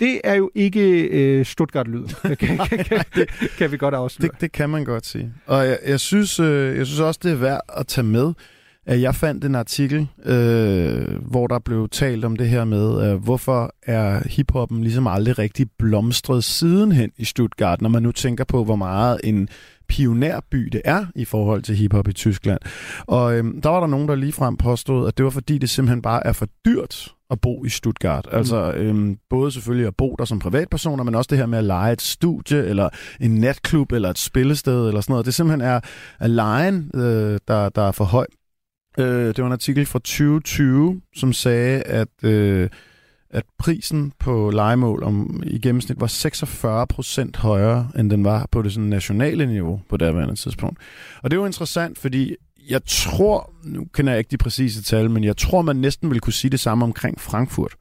det 0.00 0.20
er 0.24 0.34
jo 0.34 0.50
ikke 0.54 1.02
øh, 1.02 1.46
Stuttgart-lyden, 1.46 2.10
kan, 2.40 2.58
kan, 2.58 2.58
kan, 2.78 3.26
kan 3.58 3.72
vi 3.72 3.76
godt 3.76 3.94
afsløre. 3.94 4.30
Det, 4.32 4.40
det 4.40 4.52
kan 4.52 4.70
man 4.70 4.84
godt 4.84 5.06
sige. 5.06 5.32
Og 5.46 5.66
jeg, 5.66 5.78
jeg, 5.86 6.00
synes, 6.00 6.40
øh, 6.40 6.76
jeg 6.76 6.86
synes 6.86 7.00
også, 7.00 7.20
det 7.22 7.32
er 7.32 7.36
værd 7.36 7.60
at 7.76 7.86
tage 7.86 8.04
med, 8.04 8.32
at 8.86 9.00
jeg 9.00 9.14
fandt 9.14 9.44
en 9.44 9.54
artikel, 9.54 10.08
øh, 10.24 11.22
hvor 11.22 11.46
der 11.46 11.58
blev 11.58 11.88
talt 11.88 12.24
om 12.24 12.36
det 12.36 12.48
her 12.48 12.64
med, 12.64 13.10
øh, 13.10 13.22
hvorfor 13.24 13.74
er 13.82 14.28
hiphoppen 14.28 14.80
ligesom 14.80 15.06
aldrig 15.06 15.38
rigtig 15.38 15.66
blomstret 15.78 16.44
sidenhen 16.44 17.10
i 17.16 17.24
Stuttgart, 17.24 17.80
når 17.80 17.88
man 17.88 18.02
nu 18.02 18.12
tænker 18.12 18.44
på, 18.44 18.64
hvor 18.64 18.76
meget 18.76 19.20
en 19.24 19.48
pionerby 19.88 20.68
det 20.72 20.82
er 20.84 21.06
i 21.14 21.24
forhold 21.24 21.62
til 21.62 21.76
hiphop 21.76 22.08
i 22.08 22.12
Tyskland. 22.12 22.60
Og 23.06 23.38
øh, 23.38 23.44
der 23.62 23.68
var 23.68 23.80
der 23.80 23.86
nogen, 23.86 24.08
der 24.08 24.14
ligefrem 24.14 24.56
påstod, 24.56 25.08
at 25.08 25.16
det 25.16 25.24
var 25.24 25.30
fordi, 25.30 25.58
det 25.58 25.70
simpelthen 25.70 26.02
bare 26.02 26.26
er 26.26 26.32
for 26.32 26.46
dyrt 26.64 27.13
at 27.30 27.40
bo 27.40 27.64
i 27.64 27.68
Stuttgart. 27.68 28.26
Mm. 28.32 28.38
Altså 28.38 28.72
øhm, 28.72 29.18
både 29.30 29.50
selvfølgelig 29.50 29.86
at 29.86 29.96
bo 29.96 30.16
der 30.18 30.24
som 30.24 30.38
privatpersoner, 30.38 31.04
men 31.04 31.14
også 31.14 31.28
det 31.28 31.38
her 31.38 31.46
med 31.46 31.58
at 31.58 31.64
lege 31.64 31.92
et 31.92 32.02
studie, 32.02 32.64
eller 32.64 32.88
en 33.20 33.34
natklub, 33.34 33.92
eller 33.92 34.10
et 34.10 34.18
spillested, 34.18 34.88
eller 34.88 35.00
sådan 35.00 35.12
noget. 35.12 35.26
Det 35.26 35.34
simpelthen 35.34 35.60
er, 35.60 35.80
er 36.20 36.26
lejen, 36.26 36.90
øh, 36.94 37.38
der, 37.48 37.68
der 37.68 37.82
er 37.82 37.92
for 37.92 38.04
høj. 38.04 38.26
Øh, 38.98 39.26
det 39.26 39.38
var 39.38 39.46
en 39.46 39.52
artikel 39.52 39.86
fra 39.86 39.98
2020, 39.98 41.00
som 41.16 41.32
sagde, 41.32 41.82
at, 41.82 42.08
øh, 42.22 42.68
at 43.30 43.44
prisen 43.58 44.12
på 44.18 44.50
legemål 44.50 45.02
om, 45.02 45.42
i 45.46 45.58
gennemsnit 45.58 46.00
var 46.00 46.06
46 46.06 46.86
procent 46.86 47.36
højere, 47.36 47.88
end 47.98 48.10
den 48.10 48.24
var 48.24 48.48
på 48.52 48.62
det 48.62 48.72
sådan 48.72 48.88
nationale 48.88 49.46
niveau 49.46 49.80
på 49.88 49.96
det 49.96 50.06
daværende 50.06 50.34
tidspunkt. 50.34 50.78
Og 51.22 51.30
det 51.30 51.36
er 51.36 51.40
jo 51.40 51.46
interessant, 51.46 51.98
fordi 51.98 52.34
jeg 52.70 52.80
tror, 52.86 53.50
nu 53.64 53.84
kender 53.94 54.12
jeg 54.12 54.18
ikke 54.18 54.30
de 54.30 54.36
præcise 54.36 54.82
tal, 54.82 55.10
men 55.10 55.24
jeg 55.24 55.36
tror, 55.36 55.62
man 55.62 55.76
næsten 55.76 56.10
vil 56.10 56.20
kunne 56.20 56.32
sige 56.32 56.50
det 56.50 56.60
samme 56.60 56.84
omkring 56.84 57.20
Frankfurt, 57.20 57.74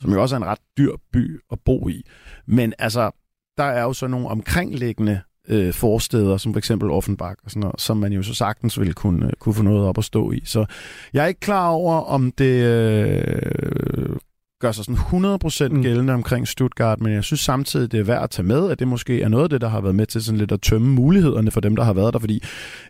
som 0.00 0.12
jo 0.12 0.22
også 0.22 0.36
er 0.36 0.40
en 0.40 0.46
ret 0.46 0.58
dyr 0.78 0.92
by 1.12 1.40
at 1.52 1.58
bo 1.64 1.88
i. 1.88 2.02
Men 2.46 2.72
altså, 2.78 3.10
der 3.56 3.64
er 3.64 3.82
jo 3.82 3.92
så 3.92 4.06
nogle 4.06 4.28
omkringliggende 4.28 5.20
øh, 5.48 5.72
forsteder, 5.72 6.36
som 6.36 6.52
for 6.52 6.58
eksempel 6.58 6.90
Offenbach 6.90 7.36
og 7.44 7.50
sådan 7.50 7.60
noget, 7.60 7.80
som 7.80 7.96
man 7.96 8.12
jo 8.12 8.22
så 8.22 8.34
sagtens 8.34 8.78
ville 8.78 8.94
kunne, 8.94 9.30
kunne 9.38 9.54
få 9.54 9.62
noget 9.62 9.86
op 9.88 9.98
at 9.98 10.04
stå 10.04 10.32
i. 10.32 10.42
Så 10.44 10.66
jeg 11.12 11.24
er 11.24 11.28
ikke 11.28 11.40
klar 11.40 11.68
over, 11.68 11.94
om 11.94 12.32
det 12.32 12.64
øh, 12.64 14.16
gør 14.60 14.72
sig 14.72 14.84
sådan 14.84 15.00
100% 15.00 15.68
mm. 15.68 15.82
gældende 15.82 16.12
omkring 16.12 16.48
Stuttgart, 16.48 17.00
men 17.00 17.12
jeg 17.12 17.24
synes 17.24 17.40
samtidig, 17.40 17.92
det 17.92 18.00
er 18.00 18.04
værd 18.04 18.22
at 18.22 18.30
tage 18.30 18.46
med, 18.46 18.70
at 18.70 18.78
det 18.78 18.88
måske 18.88 19.22
er 19.22 19.28
noget 19.28 19.44
af 19.44 19.50
det, 19.50 19.60
der 19.60 19.68
har 19.68 19.80
været 19.80 19.94
med 19.94 20.06
til 20.06 20.24
sådan 20.24 20.38
lidt 20.38 20.52
at 20.52 20.60
tømme 20.60 20.88
mulighederne 20.88 21.50
for 21.50 21.60
dem, 21.60 21.76
der 21.76 21.84
har 21.84 21.92
været 21.92 22.12
der, 22.12 22.18
fordi 22.18 22.42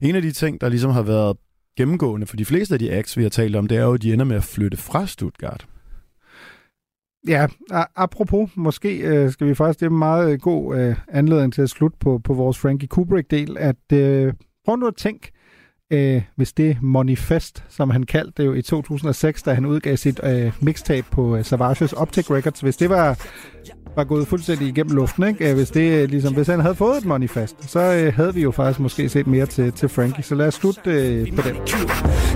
en 0.03 0.17
af 0.17 0.23
de 0.23 0.33
ting, 0.33 0.61
der 0.61 0.69
ligesom 0.69 0.91
har 0.91 1.03
været 1.03 1.37
gennemgående 1.77 2.27
for 2.27 2.37
de 2.37 2.45
fleste 2.45 2.75
af 2.75 2.79
de 2.79 2.93
acts, 2.93 3.17
vi 3.17 3.23
har 3.23 3.31
talt 3.31 3.57
om, 3.57 3.67
det 3.67 3.79
er 3.79 3.83
jo, 3.83 3.95
at 3.95 4.03
de 4.03 4.13
ender 4.13 4.25
med 4.25 4.37
at 4.37 4.45
flytte 4.45 4.77
fra 4.77 5.07
Stuttgart. 5.07 5.67
Ja, 7.29 7.47
apropos, 7.97 8.51
måske 8.57 8.99
øh, 8.99 9.31
skal 9.31 9.47
vi 9.47 9.55
faktisk, 9.55 9.81
det 9.81 9.87
er 9.87 9.91
en 9.91 9.99
meget 9.99 10.43
god 10.43 10.77
øh, 10.77 10.97
anledning 11.09 11.53
til 11.53 11.63
at 11.63 11.71
slutte 11.71 11.99
på, 12.01 12.21
på 12.25 12.35
vores 12.35 12.59
Frankie 12.59 12.89
Kubrick-del, 12.89 13.57
at 13.59 13.93
øh, 13.93 14.33
prøv 14.65 14.77
nu 14.77 14.87
at 14.87 14.97
tænke, 14.97 15.33
øh, 15.91 16.23
hvis 16.37 16.53
det 16.53 16.83
Manifest, 16.83 17.65
som 17.69 17.91
han 17.91 18.03
kaldte 18.03 18.43
det 18.43 18.47
jo 18.47 18.53
i 18.55 18.63
2006, 18.63 19.43
da 19.43 19.55
han 19.55 19.67
udgav 19.67 19.97
sit 19.97 20.21
øh, 20.25 20.53
mixtape 20.61 21.07
på 21.11 21.37
øh, 21.37 21.45
Savages 21.45 21.93
Optic 21.93 22.31
Records, 22.31 22.61
hvis 22.61 22.77
det 22.77 22.91
var 22.91 23.19
var 23.97 24.05
gået 24.05 24.29
fuldstændig 24.29 24.69
igennem 24.69 24.97
luften, 24.97 25.25
ikke? 25.29 25.51
Øh, 25.51 25.57
hvis, 25.57 25.71
det, 25.71 26.03
øh, 26.03 26.09
ligesom, 26.09 26.35
hvis 26.35 26.47
han 26.47 26.61
havde 26.61 26.75
fået 26.75 26.99
et 26.99 27.05
manifest, 27.05 27.71
så 27.71 27.81
øh, 27.81 28.15
havde 28.15 28.35
vi 28.35 28.43
jo 28.43 28.51
faktisk 28.51 28.81
måske 28.81 29.09
set 29.09 29.27
mere 29.27 29.47
til, 29.47 29.73
til 29.73 29.89
Frankie. 29.89 30.25
Så 30.25 30.35
lad 30.35 30.47
os 30.47 30.55
slutte 30.55 30.91
øh, 30.91 31.37
på 31.37 31.43
den. 31.43 31.57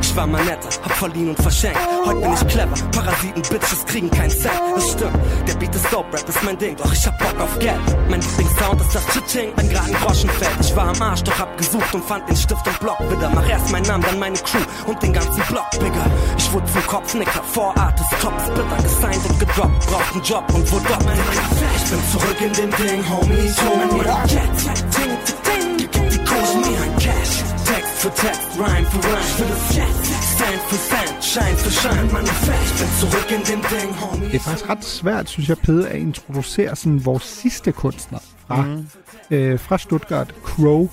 Schwammer 0.02 0.38
netter, 0.38 0.70
hab 0.82 0.92
verliehen 1.02 1.28
und 1.28 1.38
verschenkt. 1.48 1.78
Heute 2.06 2.20
bin 2.24 2.32
ich 2.36 2.44
clever, 2.52 2.76
Parasiten, 2.96 3.42
Bitches 3.52 3.82
kriegen 3.90 4.10
kein 4.18 4.30
Cent. 4.30 4.60
Das 4.76 4.86
stimmt, 4.92 5.16
der 5.46 5.54
Beat 5.60 5.74
ist 5.78 5.88
dope, 5.92 6.08
Rap 6.14 6.28
ist 6.32 6.42
mein 6.46 6.58
Ding, 6.62 6.74
doch 6.80 6.92
ich 6.92 7.06
hab 7.06 7.16
Bock 7.22 7.38
auf 7.44 7.54
Geld. 7.66 7.86
Mein 8.10 8.20
Lieblingssound 8.26 8.80
ist 8.84 8.94
das 8.96 9.04
Chiching, 9.12 9.50
wenn 9.56 9.68
gerade 9.72 9.88
ein 9.90 9.98
Groschen 10.02 10.30
fällt. 10.40 10.58
Ich 10.64 10.72
war 10.76 10.86
am 10.92 11.00
Arsch, 11.08 11.22
doch 11.28 11.38
hab 11.42 11.50
gesucht 11.62 11.94
und 11.96 12.04
fand 12.10 12.22
den 12.28 12.36
Stift 12.44 12.66
und 12.70 12.78
Block 12.84 13.00
wieder. 13.12 13.28
Mach 13.40 13.48
erst 13.48 13.70
meinen 13.72 13.86
Namen, 13.86 14.04
dann 14.04 14.18
meine 14.18 14.36
Crew 14.36 14.60
und 14.86 15.02
den 15.02 15.14
ganzen 15.14 15.42
Block, 15.48 15.70
Bigger. 15.80 16.06
Ich 16.36 16.52
wurde 16.52 16.66
zum 16.72 16.86
Kopfnicker, 16.86 17.42
vor 17.42 17.74
Artist, 17.78 18.10
Top, 18.20 18.34
Splitter, 18.38 18.82
gesigned 18.82 19.30
und 19.30 19.40
gedroppt. 19.40 19.86
Braucht 19.86 20.12
einen 20.12 20.22
Job 20.24 20.44
und 20.54 20.70
wo 20.70 20.78
dort, 20.80 21.02
ich 21.76 21.90
bin 21.90 22.00
zurück 22.12 22.40
in 22.40 22.52
dem 22.52 22.70
Ding, 22.76 23.02
Homies. 23.08 23.56
Gib 23.56 23.90
die 23.90 23.96
mir 26.68 26.82
ein 26.82 26.96
Cash. 26.98 27.42
Text 27.64 27.92
für 27.96 28.10
Text, 28.10 28.42
Rhyme 28.58 28.86
für 28.86 28.98
Rhyme. 28.98 29.20
Ich 29.20 29.38
will 29.38 29.46
das 29.48 29.76
jetzt, 29.76 30.10
Stand 30.34 30.60
für 30.68 30.78
Stand, 30.86 31.24
Shine 31.24 31.56
für 31.56 31.70
Shine. 31.70 32.12
Manifest, 32.12 32.78
bin 32.78 32.88
zurück 33.00 33.30
in 33.30 33.42
dem 33.44 33.62
Ding, 33.70 34.00
homie. 34.00 34.28
Det 34.28 34.34
er 34.34 34.40
faktisk 34.40 34.68
ret 34.68 34.84
svært, 34.84 35.28
synes 35.28 35.48
jeg, 35.48 35.58
Pede, 35.58 35.88
at 35.88 35.98
introducere 35.98 36.76
sådan 36.76 37.04
vores 37.04 37.22
sidste 37.22 37.72
kunstner 37.72 38.18
fra, 38.46 38.62
mm. 38.62 38.86
øh, 39.30 39.60
fra 39.60 39.78
Stuttgart, 39.78 40.34
Crow. 40.44 40.88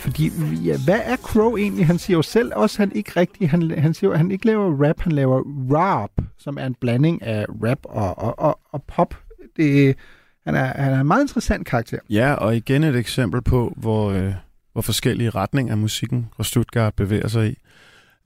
Fordi, 0.00 0.30
ja, 0.64 0.76
hvad 0.84 1.00
er 1.04 1.16
Crow 1.16 1.56
egentlig? 1.56 1.86
Han 1.86 1.98
siger 1.98 2.16
jo 2.16 2.22
selv 2.22 2.52
også, 2.56 2.78
han 2.78 2.92
ikke 2.94 3.12
rigtig, 3.16 3.50
han, 3.50 3.70
han 3.70 3.94
siger 3.94 4.10
jo, 4.10 4.16
han 4.16 4.30
ikke 4.30 4.46
laver 4.46 4.88
rap, 4.88 5.00
han 5.00 5.12
laver 5.12 5.42
rap, 5.72 6.10
som 6.38 6.58
er 6.60 6.66
en 6.66 6.74
blanding 6.74 7.22
af 7.22 7.46
rap 7.64 7.78
og, 7.84 8.18
og, 8.18 8.38
og, 8.38 8.60
og 8.72 8.82
pop. 8.82 9.14
Det, 9.56 9.96
han, 10.44 10.54
er, 10.54 10.64
han 10.64 10.92
er 10.92 11.00
en 11.00 11.06
meget 11.06 11.22
interessant 11.22 11.66
karakter. 11.66 11.98
Ja, 12.10 12.34
og 12.34 12.56
igen 12.56 12.84
et 12.84 12.96
eksempel 12.96 13.42
på, 13.42 13.74
hvor, 13.76 14.10
øh, 14.10 14.32
hvor 14.72 14.82
forskellige 14.82 15.30
retninger 15.30 15.74
musikken 15.74 16.28
og 16.36 16.46
Stuttgart 16.46 16.94
bevæger 16.94 17.28
sig 17.28 17.50
i. 17.50 17.58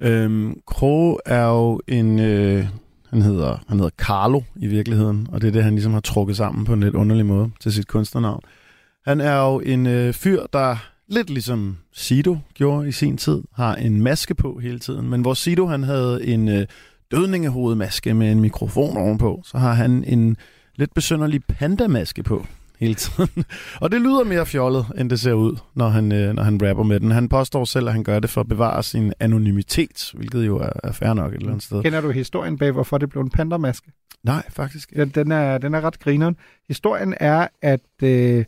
Øhm, 0.01 0.61
Crow 0.67 1.17
er 1.27 1.47
jo 1.47 1.81
en... 1.89 2.19
Øh, 2.19 2.67
han 3.11 3.23
hedder, 3.23 3.59
han 3.69 3.79
hedder 3.79 3.91
Carlo 3.99 4.41
i 4.57 4.67
virkeligheden, 4.67 5.29
og 5.33 5.41
det 5.41 5.49
er 5.49 5.53
det, 5.53 5.65
han 5.65 5.73
ligesom 5.73 5.93
har 5.93 6.01
trukket 6.01 6.37
sammen 6.37 6.65
på 6.65 6.73
en 6.73 6.81
lidt 6.81 6.95
underlig 6.95 7.27
måde 7.27 7.51
til 7.61 7.73
sit 7.73 7.89
kunstnernavn. 7.89 8.41
Han 9.07 9.21
er 9.21 9.37
jo 9.37 9.61
en 9.61 9.87
øh, 9.87 10.15
fyr, 10.15 10.43
der 10.53 10.77
lidt 11.09 11.31
ligesom 11.31 11.77
Sido 11.93 12.39
gjorde 12.55 12.89
i 12.89 12.93
sin 12.93 13.17
tid, 13.17 13.43
har 13.55 13.75
en 13.75 14.03
maske 14.03 14.35
på 14.35 14.59
hele 14.59 14.79
tiden. 14.79 15.11
Men 15.11 15.21
hvor 15.21 15.35
Sido 15.35 15.67
han 15.67 15.83
havde 15.83 16.27
en 16.27 16.49
øh, 16.49 16.67
dødningehovedmaske 17.11 18.15
med 18.15 18.33
en 18.33 18.41
mikrofon 18.41 18.97
ovenpå, 18.97 19.43
så 19.45 19.59
har 19.59 19.73
han 19.73 20.05
en 20.05 20.37
lidt 20.77 20.95
besynderlig 20.95 21.45
pandamaske 21.45 22.23
på 22.23 22.47
hele 22.81 22.95
tiden. 22.95 23.45
og 23.83 23.93
det 23.93 24.01
lyder 24.01 24.25
mere 24.25 24.47
fjollet, 24.47 24.87
end 24.99 25.11
det 25.11 25.21
ser 25.21 25.33
ud, 25.33 25.57
når 25.75 25.89
han, 25.89 26.13
øh, 26.13 26.35
når 26.35 26.43
han 26.43 26.69
rapper 26.69 26.85
med 26.85 27.01
den. 27.01 27.11
Han 27.11 27.29
påstår 27.29 27.65
selv, 27.65 27.87
at 27.87 27.93
han 27.93 28.05
gør 28.05 28.19
det 28.19 28.31
for 28.31 28.41
at 28.41 28.49
bevare 28.49 28.83
sin 28.83 29.13
anonymitet, 29.21 30.11
hvilket 30.15 30.47
jo 30.47 30.59
er, 30.59 30.71
er 30.85 30.93
fair 30.93 31.15
nok 31.15 31.33
et 31.33 31.37
eller 31.37 31.49
andet 31.49 31.63
sted. 31.63 31.83
Kender 31.83 32.01
du 32.01 32.11
historien 32.11 32.59
bag, 32.59 32.73
hvorfor 32.73 32.99
det 32.99 33.11
blev 33.11 33.23
en 33.23 33.31
pandamaske? 33.31 33.93
Nej, 34.23 34.43
faktisk 34.51 34.93
Ja, 34.97 35.05
den, 35.05 35.33
er, 35.33 35.59
den 35.59 35.75
er 35.75 35.81
ret 35.81 36.01
grineren. 36.01 36.37
Historien 36.69 37.15
er, 37.21 37.49
at 37.63 37.81
øh, 38.03 38.45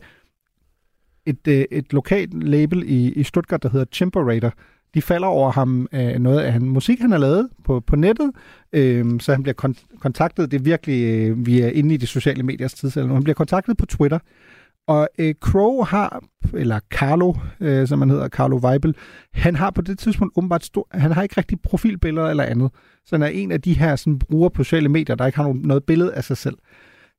et, 1.27 1.47
øh, 1.47 1.65
et 1.71 1.93
lokalt 1.93 2.43
label 2.43 2.83
i, 2.85 3.11
i 3.13 3.23
Stuttgart, 3.23 3.63
der 3.63 3.69
hedder 3.69 3.85
Chimperator, 3.93 4.53
de 4.93 5.01
falder 5.01 5.27
over 5.27 5.51
ham 5.51 5.87
øh, 5.93 6.19
noget 6.19 6.39
af 6.39 6.53
han, 6.53 6.61
musik, 6.61 6.99
han 6.99 7.11
har 7.11 7.17
lavet 7.17 7.49
på, 7.63 7.79
på 7.79 7.95
nettet, 7.95 8.31
øh, 8.73 9.19
så 9.19 9.31
han 9.31 9.43
bliver 9.43 9.55
kon- 9.65 9.97
kontaktet, 9.99 10.51
det 10.51 10.59
er 10.59 10.63
virkelig, 10.63 11.03
øh, 11.03 11.45
vi 11.45 11.61
er 11.61 11.69
inde 11.69 11.93
i 11.93 11.97
de 11.97 12.07
sociale 12.07 12.43
mediers 12.43 12.73
tidsalder, 12.73 13.13
han 13.13 13.23
bliver 13.23 13.35
kontaktet 13.35 13.77
på 13.77 13.85
Twitter, 13.85 14.19
og 14.87 15.09
øh, 15.19 15.33
Crow 15.39 15.83
har, 15.83 16.23
eller 16.53 16.79
Carlo, 16.89 17.33
øh, 17.59 17.87
som 17.87 17.99
han 17.99 18.09
hedder, 18.09 18.29
Carlo 18.29 18.57
Weibel, 18.57 18.95
han 19.33 19.55
har 19.55 19.71
på 19.71 19.81
det 19.81 19.99
tidspunkt 19.99 20.33
åbenbart 20.37 20.65
stor, 20.65 20.87
han 20.91 21.11
har 21.11 21.23
ikke 21.23 21.37
rigtig 21.37 21.61
profilbilleder 21.61 22.27
eller 22.27 22.43
andet. 22.43 22.71
Så 23.05 23.15
han 23.15 23.23
er 23.23 23.27
en 23.27 23.51
af 23.51 23.61
de 23.61 23.73
her 23.73 23.95
sådan, 23.95 24.19
brugere 24.19 24.51
på 24.51 24.63
sociale 24.63 24.89
medier, 24.89 25.15
der 25.15 25.25
ikke 25.25 25.35
har 25.35 25.43
noget, 25.43 25.65
noget 25.65 25.83
billede 25.83 26.13
af 26.13 26.23
sig 26.23 26.37
selv. 26.37 26.57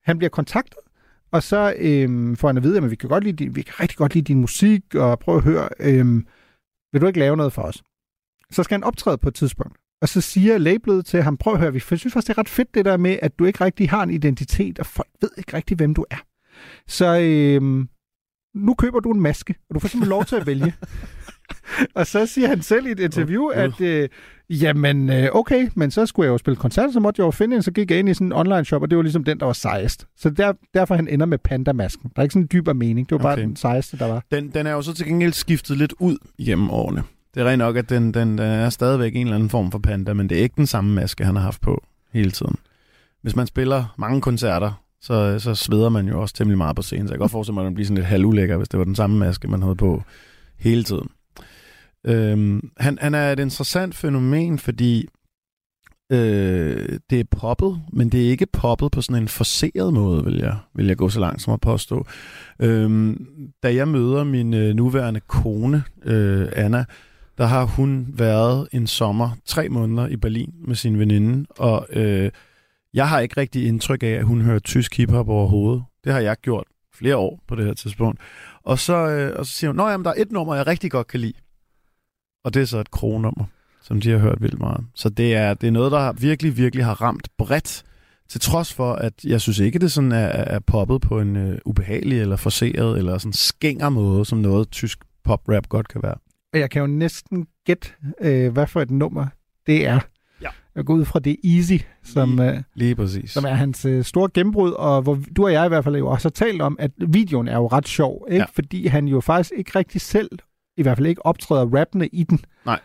Han 0.05 0.19
bliver 0.19 0.31
kontaktet, 0.31 0.79
og 1.33 1.43
så 1.43 1.74
øh, 1.79 2.37
får 2.37 2.49
han 2.49 2.57
at 2.57 2.62
vide, 2.62 2.76
at 2.76 2.91
vi 2.91 2.97
kan, 2.97 3.09
godt 3.09 3.24
lide 3.24 3.45
din, 3.45 3.57
vi 3.57 3.62
kan 3.62 3.81
rigtig 3.81 3.99
godt 3.99 4.14
lide 4.14 4.24
din 4.24 4.41
musik, 4.41 4.95
og 4.95 5.18
prøv 5.18 5.37
at 5.37 5.45
høre, 5.45 5.68
øh, 5.81 6.22
vil 6.93 7.01
du 7.01 7.07
ikke 7.07 7.18
lave 7.18 7.37
noget 7.37 7.53
for 7.53 7.62
os? 7.62 7.83
Så 8.51 8.62
skal 8.62 8.74
han 8.74 8.85
optræde 8.85 9.18
på 9.18 9.29
et 9.29 9.35
tidspunkt. 9.35 9.79
Og 10.03 10.09
så 10.09 10.20
siger 10.20 10.59
labelet 10.59 11.07
til 11.07 11.22
ham, 11.22 11.37
prøv 11.37 11.53
at 11.53 11.61
høre, 11.61 11.72
vi 11.72 11.81
synes 11.81 12.03
faktisk, 12.03 12.26
det 12.26 12.35
er 12.35 12.39
ret 12.39 12.49
fedt 12.49 12.74
det 12.74 12.85
der 12.85 12.97
med, 12.97 13.18
at 13.22 13.39
du 13.39 13.45
ikke 13.45 13.64
rigtig 13.64 13.91
har 13.91 14.03
en 14.03 14.11
identitet, 14.11 14.79
og 14.79 14.87
folk 14.87 15.09
ved 15.20 15.31
ikke 15.39 15.57
rigtig, 15.57 15.76
hvem 15.76 15.95
du 15.95 16.05
er. 16.11 16.22
Så 16.87 17.20
øh, 17.20 17.87
nu 18.59 18.75
køber 18.75 19.01
du 19.01 19.11
en 19.11 19.21
maske, 19.21 19.55
og 19.69 19.75
du 19.75 19.81
får 19.81 19.89
simpelthen 19.89 20.11
lov 20.11 20.25
til 20.25 20.37
at 20.37 20.47
vælge. 20.47 20.75
og 21.95 22.07
så 22.07 22.27
siger 22.27 22.49
han 22.49 22.63
selv 22.63 22.87
i 22.87 22.91
et 22.91 23.01
interview, 23.01 23.47
at 23.47 23.81
øh, 23.81 24.09
jamen 24.51 25.11
øh, 25.11 25.29
okay, 25.33 25.69
men 25.75 25.91
så 25.91 26.07
skulle 26.07 26.27
jeg 26.27 26.33
jo 26.33 26.39
spille 26.39 26.57
koncert, 26.57 26.93
så 26.93 27.01
måtte 27.01 27.21
jeg 27.21 27.27
jo 27.27 27.31
finde 27.31 27.57
en, 27.57 27.63
så 27.63 27.71
gik 27.71 27.91
jeg 27.91 27.99
ind 27.99 28.09
i 28.09 28.15
sådan 28.15 28.27
en 28.27 28.33
online 28.33 28.65
shop, 28.65 28.83
og 28.83 28.91
det 28.91 28.97
var 28.97 29.03
ligesom 29.03 29.25
den, 29.25 29.41
der 29.41 29.47
var 29.47 29.53
sejest. 29.53 30.07
Så 30.17 30.31
der, 30.31 30.53
derfor 30.75 30.95
han 30.95 31.09
ender 31.09 31.27
med 31.27 31.39
pandamasken. 31.39 32.11
Der 32.17 32.21
er 32.21 32.23
ikke 32.23 32.33
sådan 32.33 32.43
en 32.43 32.49
dybere 32.53 32.75
mening, 32.75 33.09
det 33.09 33.15
var 33.17 33.23
bare 33.23 33.33
Okay. 33.33 33.43
den 33.43 33.57
sejeste, 33.57 33.99
der 33.99 34.07
var. 34.07 34.23
Den, 34.33 34.49
den 34.49 34.67
er 34.67 34.73
jo 34.73 34.83
så 34.83 34.95
til 34.95 35.07
gengæld 35.07 35.33
skiftet 35.33 35.77
lidt 35.77 35.95
ud 35.99 36.17
gennem 36.45 36.71
årene. 36.71 37.03
Det 37.35 37.41
er 37.41 37.49
rent 37.49 37.59
nok, 37.59 37.77
at 37.77 37.89
den, 37.91 38.15
den, 38.15 38.29
den 38.29 38.39
er 38.39 38.71
stadigvæk 38.71 39.17
en 39.17 39.21
eller 39.27 39.35
anden 39.35 39.51
form 39.51 39.71
for 39.71 39.79
panda, 39.79 40.13
men 40.13 40.29
det 40.29 40.39
er 40.39 40.43
ikke 40.43 40.57
den 40.57 40.67
samme 40.67 40.95
maske, 40.95 41.25
han 41.25 41.37
har 41.37 41.43
haft 41.43 41.61
på 41.61 41.83
hele 42.13 42.31
tiden. 42.31 42.57
Hvis 43.23 43.37
man 43.37 43.47
spiller 43.47 43.95
mange 43.99 44.21
koncerter, 44.21 44.83
så, 45.01 45.38
så 45.38 45.55
sveder 45.55 45.88
man 45.88 46.09
jo 46.09 46.20
også 46.20 46.34
temmelig 46.34 46.59
meget 46.59 46.76
på 46.76 46.82
scenen, 46.82 47.09
så 47.09 47.12
jeg 47.12 47.16
kan 47.16 47.22
godt 47.22 47.32
forestille 47.32 47.55
mig, 47.55 47.62
at 47.62 47.66
man 47.66 47.74
bliver 47.74 47.86
sådan 47.86 47.96
lidt 47.96 48.07
halvulækker, 48.07 48.57
hvis 48.57 48.68
det 48.68 48.78
var 48.78 48.84
den 48.84 48.94
samme 48.94 49.18
maske, 49.18 49.49
man 49.49 49.62
havde 49.62 49.76
på 49.76 50.03
hele 50.59 50.82
tiden. 50.84 51.09
Øhm, 52.07 52.70
han, 52.76 52.99
han 53.01 53.14
er 53.14 53.32
et 53.32 53.38
interessant 53.38 53.94
fænomen, 53.94 54.59
fordi 54.59 55.09
øh, 56.12 56.99
det 57.11 57.20
er 57.20 57.24
poppet, 57.30 57.80
men 57.92 58.09
det 58.09 58.26
er 58.26 58.30
ikke 58.30 58.46
poppet 58.46 58.90
på 58.92 59.03
sådan 59.03 59.22
en 59.22 59.28
forceret 59.28 59.94
måde, 59.94 60.24
vil 60.24 60.36
jeg, 60.36 60.57
vil 60.74 60.86
jeg 60.86 60.96
gå 60.96 61.09
så 61.09 61.20
langt 61.20 61.42
som 61.42 61.53
at 61.53 61.61
påstå. 61.61 62.07
Øhm, 62.61 63.26
da 63.62 63.74
jeg 63.74 63.88
møder 63.88 64.24
min 64.24 64.55
øh, 64.55 64.74
nuværende 64.74 65.20
kone, 65.20 65.82
øh, 66.05 66.49
Anna, 66.53 66.84
der 67.38 67.46
har 67.46 67.64
hun 67.64 68.07
været 68.12 68.68
en 68.72 68.86
sommer, 68.86 69.30
tre 69.44 69.68
måneder 69.68 70.09
i 70.09 70.16
Berlin 70.16 70.55
med 70.66 70.76
sin 70.76 70.99
veninde, 70.99 71.46
og 71.51 71.86
øh, 71.92 72.30
jeg 72.99 73.09
har 73.09 73.20
ikke 73.20 73.40
rigtig 73.40 73.66
indtryk 73.66 74.03
af, 74.03 74.07
at 74.07 74.24
hun 74.24 74.40
hører 74.40 74.59
tysk 74.59 74.96
hiphop 74.96 75.28
overhovedet. 75.28 75.84
Det 76.05 76.12
har 76.12 76.20
jeg 76.20 76.36
gjort 76.42 76.64
flere 76.94 77.16
år 77.16 77.40
på 77.49 77.55
det 77.55 77.64
her 77.64 77.74
tidspunkt. 77.74 78.20
Og 78.62 78.78
så, 78.78 78.96
øh, 78.96 79.38
og 79.38 79.46
så 79.46 79.53
siger 79.53 79.70
hun, 79.70 79.80
at 79.80 80.05
der 80.05 80.11
er 80.11 80.22
et 80.22 80.32
nummer, 80.32 80.55
jeg 80.55 80.66
rigtig 80.66 80.90
godt 80.90 81.07
kan 81.07 81.20
lide. 81.20 81.32
Og 82.44 82.55
det 82.55 82.62
er 82.62 82.66
så 82.66 82.78
et 82.78 82.90
kronummer, 82.90 83.44
som 83.82 84.01
de 84.01 84.11
har 84.11 84.18
hørt 84.18 84.42
vildt 84.42 84.59
meget. 84.59 84.84
Så 84.94 85.09
det 85.09 85.34
er, 85.34 85.55
det 85.55 85.66
er 85.66 85.70
noget, 85.70 85.92
der 85.92 86.12
virkelig, 86.12 86.57
virkelig 86.57 86.84
har 86.84 87.03
ramt 87.03 87.28
bredt, 87.38 87.84
til 88.28 88.40
trods 88.40 88.74
for, 88.74 88.92
at 88.92 89.24
jeg 89.24 89.40
synes 89.40 89.59
ikke, 89.59 89.78
det 89.78 89.92
sådan 89.92 90.12
er, 90.12 90.26
er 90.26 90.59
poppet 90.59 91.01
på 91.01 91.20
en 91.20 91.36
øh, 91.36 91.59
ubehagelig 91.64 92.20
eller 92.20 92.36
forseret 92.36 92.99
eller 92.99 93.18
sådan 93.18 93.32
skænger 93.32 93.88
måde, 93.88 94.24
som 94.24 94.38
noget 94.38 94.70
tysk 94.70 94.99
pop-rap 95.24 95.68
godt 95.68 95.88
kan 95.88 96.03
være. 96.03 96.14
Jeg 96.53 96.70
kan 96.70 96.80
jo 96.80 96.86
næsten 96.86 97.46
gætte, 97.66 97.88
øh, 98.20 98.53
hvad 98.53 98.66
for 98.66 98.80
et 98.80 98.90
nummer 98.90 99.26
det 99.66 99.86
er. 99.86 100.01
Jeg 100.79 100.87
går 100.87 100.95
ud 100.95 101.05
fra 101.05 101.18
det 101.18 101.37
Easy, 101.45 101.72
som, 102.05 102.37
lige, 102.37 102.51
øh, 102.53 102.62
Lige 102.74 102.95
præcis. 102.95 103.31
som 103.31 103.45
er 103.45 103.49
hans 103.55 103.85
øh, 103.85 104.05
store 104.05 104.29
gennembrud, 104.35 104.70
og 104.72 105.03
hvor 105.03 105.18
du 105.37 105.45
og 105.45 105.53
jeg 105.53 105.64
i 105.64 105.68
hvert 105.68 105.85
fald 105.85 105.97
jo 105.97 106.07
også 106.09 106.24
har 106.29 106.31
talt 106.31 106.62
om, 106.62 106.76
at 106.81 106.91
videoen 107.09 107.49
er 107.49 107.57
jo 107.57 107.66
ret 107.66 107.89
sjov, 107.89 108.26
ikke? 108.31 108.39
Ja. 108.41 108.45
fordi 108.55 108.87
han 108.87 109.09
jo 109.09 109.20
faktisk 109.20 109.53
ikke 109.57 109.79
rigtig 109.79 110.01
selv, 110.01 110.29
i 110.76 110.83
hvert 110.83 110.97
fald 110.97 111.07
ikke 111.07 111.26
optræder 111.26 111.66
rappende 111.79 112.07
i 112.07 112.22
den. 112.22 112.41
Nej. 112.66 112.81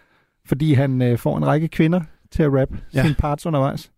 Fordi 0.46 0.74
han 0.74 1.02
øh, 1.02 1.18
får 1.18 1.38
en 1.38 1.46
række 1.48 1.68
kvinder 1.68 2.02
til 2.32 2.44
at 2.44 2.54
rappe 2.54 2.78
Ja. 2.94 3.02
sine 3.04 3.16
parts 3.16 3.46
undervejs. 3.46 3.90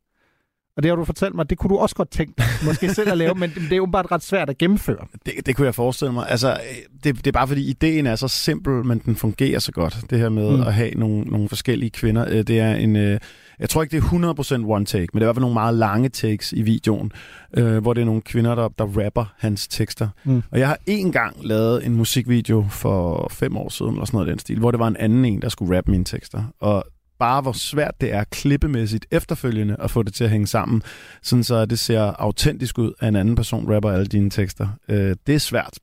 Og 0.78 0.84
det 0.84 0.90
har 0.92 0.96
du 0.96 1.06
fortalt 1.06 1.36
mig, 1.36 1.50
det 1.50 1.58
kunne 1.58 1.70
du 1.70 1.78
også 1.78 1.96
godt 1.96 2.10
tænke 2.12 2.34
dig, 2.38 2.46
måske 2.66 2.94
selv 2.94 3.12
at 3.12 3.18
lave, 3.18 3.36
men 3.36 3.50
det 3.50 3.72
er 3.72 3.76
jo 3.78 3.86
bare 3.86 4.04
ret 4.12 4.24
svært 4.24 4.50
at 4.50 4.58
gennemføre. 4.58 5.08
Det, 5.26 5.34
det 5.46 5.56
kunne 5.56 5.66
jeg 5.66 5.76
forestille 5.76 6.14
mig. 6.14 6.26
Altså, 6.30 6.52
øh, 6.52 6.58
det, 7.04 7.16
det 7.18 7.28
er 7.28 7.32
bare 7.32 7.48
fordi, 7.48 7.70
ideen 7.70 8.06
er 8.08 8.16
så 8.16 8.28
simpel, 8.28 8.74
men 8.86 9.00
den 9.06 9.16
fungerer 9.16 9.60
så 9.60 9.72
godt. 9.72 9.98
Det 10.10 10.20
her 10.20 10.30
med 10.30 10.50
Mm. 10.52 10.56
mm. 10.56 10.62
at 10.68 10.74
have 10.74 10.92
nogle, 10.92 11.22
nogle 11.22 11.50
forskellige 11.50 11.90
kvinder. 11.90 12.26
Øh, 12.30 12.38
Det 12.44 12.60
er 12.60 12.76
en... 12.76 12.96
øh, 12.96 13.20
Jeg 13.60 13.70
tror 13.70 13.84
ikke, 13.84 13.98
det 13.98 14.04
er 14.04 14.64
100% 14.64 14.66
one 14.66 14.86
take, 14.86 15.08
men 15.14 15.20
det 15.20 15.22
er 15.22 15.26
i 15.26 15.28
hvert 15.28 15.36
fald 15.36 15.42
nogle 15.42 15.54
meget 15.54 15.76
lange 15.76 16.10
takes 16.10 16.54
i 16.54 16.62
videoen, 16.62 17.12
øh, 17.58 17.78
hvor 17.78 17.94
det 17.94 18.02
er 18.02 18.06
nogle 18.06 18.22
kvinder, 18.22 18.56
der, 18.56 18.68
der 18.68 19.04
rapper 19.06 19.34
hans 19.38 19.68
tekster. 19.68 20.10
Mm. 20.24 20.44
Og 20.52 20.60
jeg 20.60 20.68
har 20.68 20.78
en 20.86 21.12
gang 21.12 21.46
lavet 21.46 21.86
en 21.86 21.96
musikvideo 21.96 22.66
for 22.70 23.28
fem 23.32 23.58
år 23.58 23.70
siden, 23.70 23.92
eller 23.92 24.06
sådan 24.06 24.18
noget 24.18 24.28
i 24.28 24.32
den 24.32 24.40
stil, 24.40 24.60
hvor 24.60 24.72
det 24.72 24.80
var 24.80 24.88
en 24.88 24.98
anden 24.98 25.26
en, 25.26 25.42
der 25.42 25.50
skulle 25.50 25.78
rappe 25.78 25.92
mine 25.92 26.04
tekster. 26.04 26.44
Og 26.60 26.84
bare 27.20 27.42
hvor 27.42 27.52
svært 27.52 28.02
det 28.02 28.14
er 28.14 28.24
klippemæssigt 28.24 29.06
efterfølgende 29.12 29.76
at 29.80 29.92
få 29.92 30.04
det 30.04 30.14
til 30.14 30.24
at 30.24 30.30
hænge 30.30 30.48
sammen, 30.48 30.82
sådan 31.22 31.44
så 31.44 31.66
det 31.66 31.80
ser 31.80 32.02
autentisk 32.02 32.78
ud, 32.78 32.94
at 33.00 33.08
en 33.08 33.16
anden 33.16 33.36
person 33.36 33.74
rapper 33.74 33.92
alle 33.92 34.06
dine 34.06 34.30
tekster. 34.30 34.68
Øh, 34.90 35.16
det 35.28 35.36
er 35.36 35.40
svært. 35.40 35.80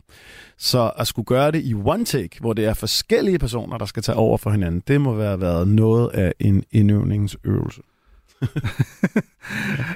Så 0.58 0.92
at 0.96 1.06
skulle 1.06 1.26
gøre 1.26 1.50
det 1.50 1.64
i 1.64 1.74
one 1.74 2.04
take, 2.04 2.40
hvor 2.40 2.52
det 2.52 2.64
er 2.64 2.74
forskellige 2.74 3.38
personer, 3.38 3.78
der 3.78 3.86
skal 3.86 4.02
tage 4.02 4.16
over 4.16 4.38
for 4.38 4.50
hinanden, 4.50 4.82
det 4.88 5.00
må 5.00 5.14
være 5.14 5.40
været 5.40 5.68
noget 5.68 6.08
af 6.08 6.32
en 6.40 6.64
indøvningsøvelse. 6.70 7.82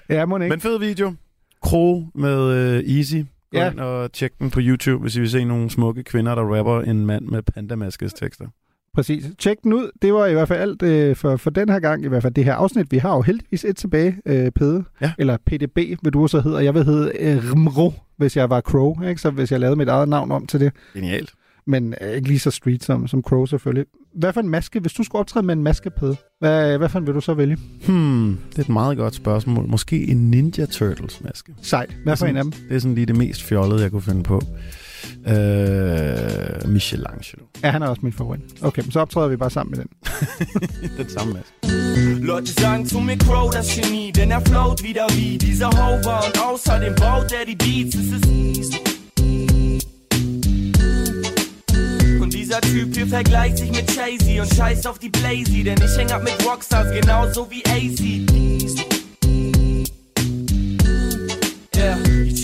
Ja, 0.09 0.25
må 0.25 0.37
ikke. 0.37 0.49
Men 0.49 0.61
fed 0.61 0.79
video. 0.79 1.15
Kro 1.63 2.07
med 2.15 2.39
uh, 2.79 2.97
Easy. 2.97 3.17
Gå 3.53 3.59
ja. 3.59 3.71
ind 3.71 3.81
og 3.81 4.13
tjek 4.13 4.39
den 4.39 4.51
på 4.51 4.61
YouTube, 4.63 5.03
hvis 5.03 5.17
I 5.17 5.21
vil 5.21 5.31
se 5.31 5.45
nogle 5.45 5.71
smukke 5.71 6.05
kvinder, 6.05 6.35
der 6.35 6.57
rapper 6.57 6.81
en 6.81 7.07
mand 7.07 7.25
med 7.25 7.43
pandamaskes 7.43 8.15
tekster. 8.15 8.47
Præcis. 8.97 9.25
Tjek 9.39 9.57
den 9.63 9.73
ud. 9.73 9.91
Det 10.03 10.15
var 10.15 10.27
i 10.27 10.33
hvert 10.33 10.49
fald 10.49 10.61
alt 10.61 10.83
øh, 10.83 11.17
for, 11.17 11.37
for 11.37 11.51
den 11.51 11.69
her 11.69 11.81
gang. 11.81 12.05
I 12.05 12.09
hvert 12.09 12.23
fald 12.23 12.35
det 12.35 12.45
her 12.45 12.55
afsnit. 12.55 12.93
Vi 12.93 12.99
har 12.99 13.15
jo 13.15 13.23
heldigvis 13.23 13.65
et 13.65 13.77
tilbage, 13.77 14.17
øh, 14.27 14.51
Pede. 14.51 14.85
Ja. 15.01 15.13
Eller 15.19 15.37
PDB, 15.47 15.77
vil 15.77 16.13
du 16.13 16.27
så 16.27 16.41
hedde. 16.41 16.57
Og 16.57 16.65
jeg 16.65 16.75
vil 16.75 16.85
hedde 16.85 17.13
øh, 17.19 17.53
Rmro, 17.53 17.93
hvis 18.17 18.37
jeg 18.37 18.51
var 18.51 18.61
Crow. 18.61 19.03
Ikke? 19.03 19.21
Så 19.21 19.31
hvis 19.31 19.53
jeg 19.53 19.61
lavede 19.61 19.77
mit 19.77 19.89
eget 19.89 20.09
navn 20.09 20.33
om 20.33 20.47
til 20.47 20.61
det. 20.61 20.73
Genialt. 20.95 21.33
Men 21.67 21.95
øh, 22.01 22.13
ikke 22.13 22.29
lige 22.29 22.39
så 22.39 22.51
street 22.51 22.85
som, 22.85 23.07
som 23.07 23.23
Crow 23.23 23.47
selvfølgelig. 23.47 23.85
Hvad 24.15 24.33
for 24.33 24.41
en 24.41 24.49
maske? 24.49 24.81
Hvis 24.81 24.93
du 24.93 25.03
skulle 25.03 25.21
optræde 25.21 25.47
med 25.47 25.55
en 25.55 25.63
maske, 25.63 25.91
Pede, 25.91 26.17
hvad, 26.41 26.79
hvad 26.79 26.89
for 26.89 26.99
en 26.99 27.07
vil 27.07 27.15
du 27.15 27.21
så 27.21 27.35
vælge? 27.35 27.59
Hmm, 27.87 28.39
det 28.51 28.59
er 28.59 28.63
et 28.63 28.69
meget 28.69 28.97
godt 28.97 29.15
spørgsmål. 29.15 29.67
Måske 29.69 30.07
en 30.07 30.31
Ninja 30.31 30.67
Turtles 30.67 31.21
maske. 31.25 31.55
Sejt. 31.63 31.97
Hvad 32.05 32.17
for 32.17 32.27
en 32.27 32.37
af 32.37 32.45
dem? 32.45 32.53
Det 32.53 32.77
er 32.77 32.79
sådan 32.79 32.95
lige 32.95 33.07
det 33.07 33.17
mest 33.17 33.43
fjollede, 33.43 33.83
jeg 33.83 33.91
kunne 33.91 34.03
finde 34.03 34.23
på. 34.23 34.41
Øh, 35.27 36.69
Michelangelo. 36.69 37.45
Ja, 37.63 37.71
han 37.71 37.83
er 37.83 37.89
også 37.89 38.01
min 38.03 38.13
favorit. 38.13 38.41
Okay, 38.63 38.83
så 38.91 39.01
optræder 39.01 39.29
vi 39.29 39.37
bare 39.37 39.51
sammen 39.51 39.71
med 39.77 39.85
den. 39.85 39.89
den 40.99 41.09
samme 41.09 41.33
masse. 41.33 41.53
Leute 42.21 42.53
sagen 42.53 42.87
zu 42.87 43.01
mir, 43.01 43.17
Crow, 43.17 43.51
das 43.51 43.69
Genie, 43.75 44.13
denn 44.13 44.31
er 44.31 44.41
float 44.41 44.83
wieder 44.83 45.07
wie 45.11 45.39
dieser 45.39 45.67
Hover 45.69 46.25
und 46.27 46.39
außerdem 46.43 46.95
baut 46.95 47.33
er 47.33 47.45
die 47.47 47.57
Beats, 47.57 47.97
es 47.97 48.13
ist 48.13 48.27
Und 52.21 52.33
dieser 52.35 52.61
Typ 52.61 52.95
hier 52.95 53.07
vergleicht 53.07 53.59
sich 53.59 53.71
mit 53.71 53.91
Jay-Z 53.97 54.41
und 54.41 54.55
scheißt 54.55 54.87
auf 54.87 54.99
die 54.99 55.11
Blazy, 55.11 55.63
denn 55.65 55.79
ich 55.85 55.97
häng 55.97 56.11
ab 56.11 56.23
mit 56.23 56.37
Rockstars 56.47 56.93
genauso 57.01 57.49
wie 57.51 57.63
AC. 57.67 58.96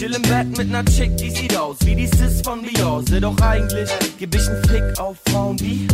Chill 0.03 0.15
im 0.15 0.23
Bett 0.23 0.59
mit 0.59 0.69
ner 0.69 0.85
Chick, 0.85 1.17
die 1.17 1.31
sieht 1.31 1.57
aus 1.57 1.77
wie 1.87 1.95
die 1.95 2.07
Sis 2.07 2.43
von 2.43 2.61
Beyoncé, 2.65 3.21
doch 3.21 3.41
eigentlich 3.41 3.89
geb 4.19 4.35
ich 4.35 4.49
einen 4.49 4.65
Fick 4.65 4.99
auf 4.99 5.17
Frauen 5.29 5.61
wie 5.61 5.87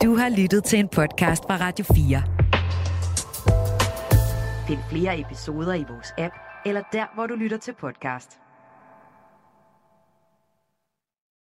Du 0.00 0.16
har 0.16 0.30
lyttet 0.30 0.64
til 0.64 0.78
en 0.78 0.88
podcast 0.88 1.44
fra 1.44 1.56
Radio 1.56 1.84
4. 1.84 2.24
Find 4.66 4.78
flere 4.88 5.18
episoder 5.18 5.74
i 5.74 5.84
vores 5.88 6.14
app, 6.18 6.34
eller 6.64 6.82
der, 6.92 7.06
hvor 7.14 7.26
du 7.26 7.34
lytter 7.34 7.56
til 7.56 7.74
podcast. 7.74 8.38